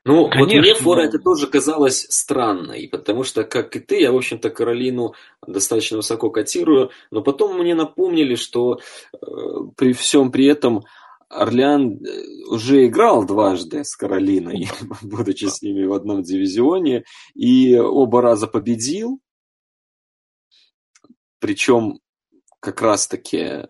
Ну, 0.04 0.28
Конечно, 0.28 0.38
вот 0.38 0.62
мне 0.62 0.74
Фора 0.74 1.00
это 1.02 1.18
тоже 1.18 1.48
казалось 1.48 2.06
странной, 2.10 2.88
потому 2.88 3.24
что, 3.24 3.42
как 3.42 3.74
и 3.74 3.80
ты, 3.80 4.00
я, 4.02 4.12
в 4.12 4.16
общем-то, 4.16 4.50
Каролину 4.50 5.14
достаточно 5.44 5.96
высоко 5.96 6.30
котирую, 6.30 6.90
но 7.10 7.22
потом 7.22 7.58
мне 7.58 7.74
напомнили, 7.74 8.36
что 8.36 8.78
э, 8.78 9.16
при 9.76 9.92
всем 9.94 10.30
при 10.30 10.46
этом 10.46 10.84
Орлеан 11.29 12.05
э, 12.05 12.22
уже 12.49 12.87
играл 12.87 13.24
дважды 13.24 13.85
с 13.85 13.97
Каролиной, 13.97 14.68
будучи 15.03 15.47
с 15.47 15.62
ними 15.62 15.85
в 15.85 15.93
одном 15.93 16.22
дивизионе, 16.22 17.05
и 17.35 17.77
оба 17.77 18.22
раза 18.22 18.47
победил. 18.47 19.20
Причем 21.39 22.01
как 22.61 22.81
раз-таки 22.81 23.66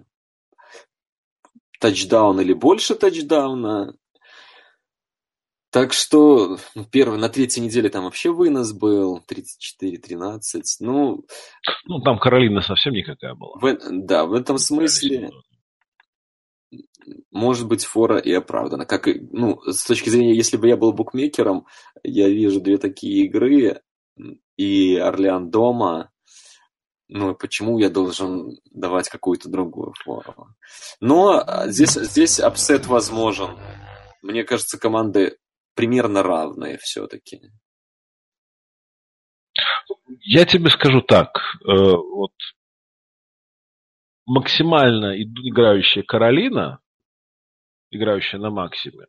тачдаун 1.80 2.40
или 2.40 2.52
больше 2.52 2.94
тачдауна. 2.94 3.96
Так 5.70 5.92
что 5.92 6.58
ну, 6.74 6.84
первый, 6.84 7.18
на 7.18 7.28
третьей 7.28 7.62
неделе 7.62 7.90
там 7.90 8.04
вообще 8.04 8.30
вынос 8.30 8.72
был, 8.72 9.22
34-13. 9.28 10.62
Ну, 10.80 11.26
ну, 11.84 12.00
там 12.00 12.18
Каролина 12.18 12.62
совсем 12.62 12.94
никакая 12.94 13.34
была. 13.34 13.58
В, 13.60 13.76
да, 13.90 14.24
в 14.24 14.32
этом 14.32 14.56
смысле 14.58 15.30
может 17.30 17.66
быть, 17.68 17.84
фора 17.84 18.18
и 18.18 18.32
оправдана. 18.32 18.86
Как, 18.86 19.06
ну, 19.30 19.60
с 19.62 19.84
точки 19.84 20.08
зрения, 20.08 20.34
если 20.34 20.56
бы 20.56 20.68
я 20.68 20.76
был 20.76 20.92
букмекером, 20.92 21.66
я 22.02 22.28
вижу 22.28 22.60
две 22.60 22.78
такие 22.78 23.24
игры, 23.24 23.82
и 24.56 24.96
Орлеан 24.96 25.50
дома, 25.50 26.10
ну, 27.08 27.34
почему 27.34 27.78
я 27.78 27.88
должен 27.88 28.58
давать 28.72 29.08
какую-то 29.08 29.48
другую 29.48 29.92
фору? 30.04 30.48
Но 31.00 31.38
а, 31.38 31.68
здесь, 31.68 31.92
здесь 31.92 32.40
upset 32.40 32.86
возможен. 32.86 33.58
Мне 34.22 34.42
кажется, 34.42 34.78
команды 34.78 35.38
примерно 35.74 36.22
равные 36.22 36.78
все-таки. 36.78 37.40
Я 40.20 40.44
тебе 40.46 40.70
скажу 40.70 41.00
так. 41.02 41.38
Э, 41.64 41.72
вот 41.72 42.32
максимально 44.26 45.20
играющая 45.22 46.02
Каролина 46.02 46.80
играющая 47.90 48.38
на 48.40 48.50
максиме, 48.50 49.06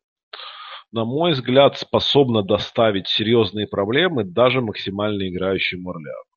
на 0.91 1.03
мой 1.05 1.31
взгляд, 1.31 1.77
способна 1.77 2.43
доставить 2.43 3.07
серьезные 3.07 3.67
проблемы 3.67 4.23
даже 4.23 4.61
максимально 4.61 5.27
играющему 5.27 5.89
Орлеану. 5.89 6.36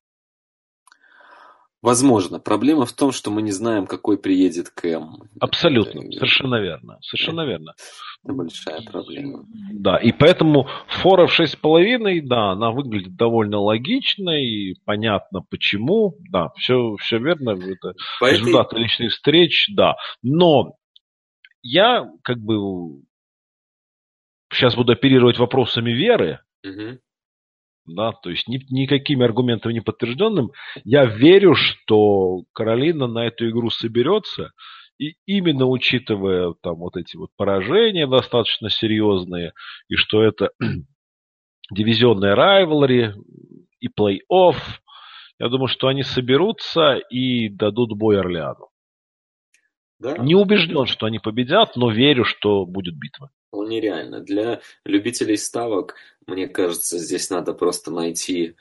Возможно. 1.81 2.39
Проблема 2.39 2.85
в 2.85 2.93
том, 2.93 3.11
что 3.11 3.31
мы 3.31 3.41
не 3.41 3.51
знаем, 3.51 3.87
какой 3.87 4.17
приедет 4.19 4.69
Кэм. 4.69 5.29
Абсолютно. 5.39 6.01
Это... 6.01 6.11
Совершенно 6.11 6.61
верно. 6.61 6.99
Совершенно 7.01 7.45
верно. 7.45 7.73
Это 8.23 8.33
большая 8.33 8.81
проблема. 8.83 9.45
Да, 9.73 9.97
и 9.97 10.11
поэтому 10.11 10.67
фора 10.87 11.25
в 11.25 11.39
6,5, 11.39 12.21
да, 12.23 12.51
она 12.51 12.69
выглядит 12.71 13.15
довольно 13.15 13.59
логично 13.59 14.29
и 14.29 14.75
понятно 14.85 15.41
почему. 15.49 16.17
Да, 16.29 16.49
все, 16.55 16.95
все 16.99 17.17
верно. 17.17 17.51
Это 17.51 17.95
По 18.19 18.31
результаты 18.31 18.75
этой... 18.75 18.83
личных 18.83 19.11
встреч, 19.11 19.71
да. 19.75 19.95
Но 20.21 20.75
я 21.63 22.07
как 22.23 22.37
бы 22.37 23.01
сейчас 24.53 24.75
буду 24.75 24.91
оперировать 24.91 25.39
вопросами 25.39 25.91
веры, 25.91 26.41
угу. 26.63 26.99
Да, 27.85 28.11
то 28.11 28.29
есть 28.29 28.47
ни, 28.47 28.59
никакими 28.69 29.23
аргументами 29.23 29.73
не 29.73 29.81
подтвержденным. 29.81 30.51
Я 30.83 31.05
верю, 31.05 31.55
что 31.55 32.43
Каролина 32.53 33.07
на 33.07 33.27
эту 33.27 33.49
игру 33.49 33.69
соберется, 33.69 34.51
и 34.97 35.15
именно 35.25 35.65
учитывая 35.65 36.53
там 36.61 36.75
вот 36.75 36.95
эти 36.95 37.17
вот 37.17 37.29
поражения 37.35 38.07
достаточно 38.07 38.69
серьезные, 38.69 39.53
и 39.89 39.95
что 39.95 40.23
это 40.23 40.51
дивизионная 41.71 42.35
райвелри 42.35 43.13
и 43.79 43.87
плей-офф, 43.87 44.55
я 45.39 45.49
думаю, 45.49 45.67
что 45.67 45.87
они 45.87 46.03
соберутся 46.03 46.97
и 46.97 47.49
дадут 47.49 47.97
бой 47.97 48.19
Орлеану. 48.19 48.67
Да. 49.97 50.17
Не 50.17 50.35
убежден, 50.35 50.85
что 50.85 51.07
они 51.07 51.19
победят, 51.19 51.75
но 51.75 51.89
верю, 51.89 52.25
что 52.25 52.65
будет 52.65 52.95
битва. 52.95 53.31
Вполне 53.51 53.81
реально. 53.81 54.21
Для 54.21 54.61
любителей 54.85 55.35
ставок, 55.35 55.95
мне 56.25 56.47
кажется, 56.47 56.97
здесь 56.97 57.29
надо 57.29 57.53
просто 57.53 57.91
найти 57.91 58.55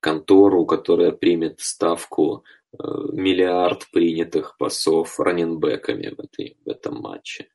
контору, 0.00 0.64
которая 0.64 1.12
примет 1.12 1.60
ставку 1.60 2.42
э, 2.72 2.76
миллиард 3.12 3.90
принятых 3.90 4.56
пасов 4.56 5.20
раненбеками 5.20 6.08
в, 6.08 6.20
этой, 6.20 6.56
в 6.64 6.70
этом 6.70 7.02
матче. 7.02 7.48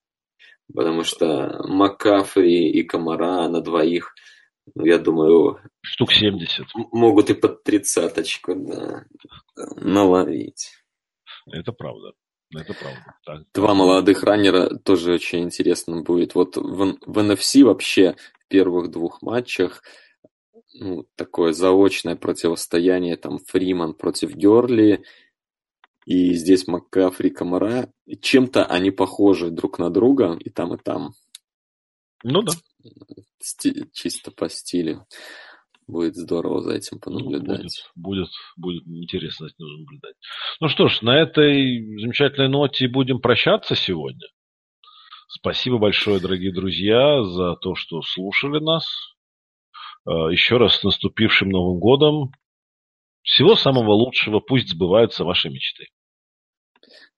Потому 0.72 1.04
что 1.04 1.64
Маккафри 1.68 2.70
и 2.70 2.84
Комара 2.84 3.48
на 3.50 3.62
двоих, 3.62 4.14
ну, 4.76 4.86
я 4.86 5.00
думаю... 5.00 5.60
Штук 5.82 6.12
70. 6.12 6.68
Могут 6.92 7.32
и 7.32 7.34
под 7.34 7.64
тридцаточку, 7.64 8.54
да, 8.54 9.06
наловить. 9.56 10.70
Это 11.52 11.72
правда. 11.72 12.14
Это 12.56 12.74
правда. 12.74 13.16
Так. 13.26 13.44
Два 13.54 13.74
молодых 13.74 14.24
раннера 14.24 14.76
тоже 14.78 15.14
очень 15.14 15.44
интересно 15.44 16.02
будет. 16.02 16.36
Вот 16.36 16.58
в, 16.58 16.98
в 17.06 17.18
NFC 17.18 17.64
вообще 17.64 18.16
в 18.40 18.48
первых 18.48 18.90
двух 18.90 19.22
матчах 19.22 19.84
ну, 20.74 21.06
такое 21.16 21.54
заочное 21.54 22.16
противостояние, 22.16 23.18
там 23.18 23.40
Фриман 23.40 23.94
против 23.94 24.36
Герли, 24.36 25.04
и 26.06 26.34
здесь 26.34 26.68
Маккафри, 26.68 27.30
Комара. 27.30 27.92
Чем-то 28.22 28.66
они 28.66 28.90
похожи 28.92 29.52
друг 29.52 29.78
на 29.78 29.90
друга, 29.90 30.38
и 30.40 30.50
там, 30.50 30.74
и 30.74 30.78
там. 30.78 31.14
Ну 32.24 32.42
да. 32.42 32.54
Сти- 33.40 33.90
чисто 33.94 34.32
по 34.32 34.50
стилю. 34.50 35.06
Будет 35.90 36.16
здорово 36.16 36.62
за 36.62 36.76
этим 36.76 37.00
понаблюдать. 37.00 37.84
будет, 37.96 38.30
будет, 38.56 38.84
будет 38.86 38.88
интересно 38.88 39.48
за 39.48 39.54
этим 39.56 39.66
наблюдать. 39.80 40.14
Ну 40.60 40.70
что 40.70 40.88
ж, 40.88 41.02
на 41.02 41.20
этой 41.20 42.00
замечательной 42.00 42.48
ноте 42.48 42.88
будем 42.88 43.20
прощаться 43.20 43.76
сегодня. 43.76 44.28
Спасибо 45.28 45.80
большое, 45.80 46.20
дорогие 46.20 46.54
друзья, 46.54 47.24
за 47.24 47.56
то, 47.56 47.74
что 47.74 48.04
слушали 48.04 48.64
нас. 48.64 48.86
А, 50.06 50.30
Еще 50.30 50.58
раз 50.58 50.76
с 50.76 50.84
наступившим 50.84 51.50
Новым 51.50 51.80
годом. 51.80 52.34
Всего 53.24 53.56
самого 53.56 53.94
лучшего. 53.94 54.42
Пусть 54.42 54.70
сбываются 54.70 55.24
ваши 55.24 55.50
мечты. 55.50 55.88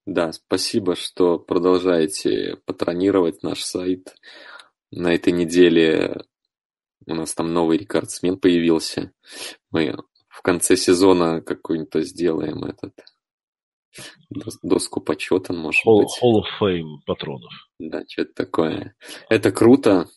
Да, 0.06 0.32
спасибо, 0.32 0.96
что 0.96 1.38
продолжаете 1.38 2.56
патронировать 2.64 3.42
наш 3.42 3.60
сайт. 3.60 4.14
На 4.90 5.14
этой 5.14 5.34
неделе 5.34 6.24
У 7.06 7.14
нас 7.14 7.34
там 7.34 7.52
новый 7.52 7.78
рекордсмен 7.78 8.38
появился. 8.38 9.12
Мы 9.70 9.96
в 10.28 10.42
конце 10.42 10.76
сезона 10.76 11.40
какой-нибудь 11.40 12.06
сделаем 12.06 12.64
этот 12.64 12.94
доску 14.62 15.00
почета, 15.00 15.52
может 15.52 15.84
Hall, 15.86 15.98
быть. 15.98 16.18
Hall 16.22 16.40
of 16.40 16.60
Fame 16.60 16.98
патронов. 17.06 17.52
Да, 17.78 18.02
что-то 18.08 18.32
такое. 18.34 18.94
Это 19.28 19.52
круто. 19.52 20.08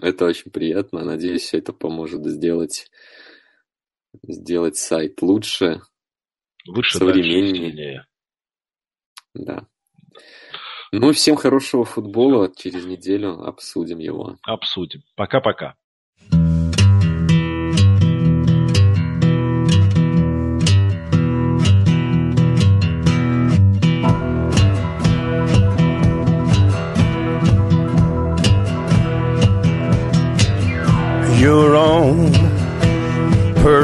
Это 0.00 0.24
очень 0.24 0.50
приятно. 0.50 1.04
Надеюсь, 1.04 1.54
это 1.54 1.72
поможет 1.72 2.24
сделать, 2.26 2.90
сделать 4.22 4.76
сайт 4.76 5.22
лучше, 5.22 5.82
Выше, 6.66 6.98
современнее. 6.98 8.06
Да. 9.34 9.66
Ну, 10.92 11.12
всем 11.12 11.36
хорошего 11.36 11.84
футбола. 11.84 12.52
Через 12.54 12.84
неделю 12.86 13.42
обсудим 13.44 13.98
его. 13.98 14.36
Обсудим. 14.42 15.02
Пока-пока. 15.16 15.76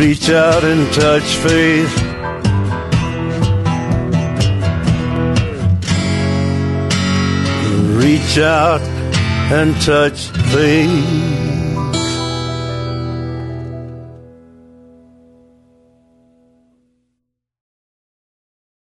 Reach 0.00 0.30
out 0.30 0.64
and 0.64 0.90
touch 0.94 1.36
faith. 1.44 1.94
Reach 8.02 8.38
out 8.38 8.80
and 9.52 9.78
touch 9.82 10.28
faith. 10.54 11.59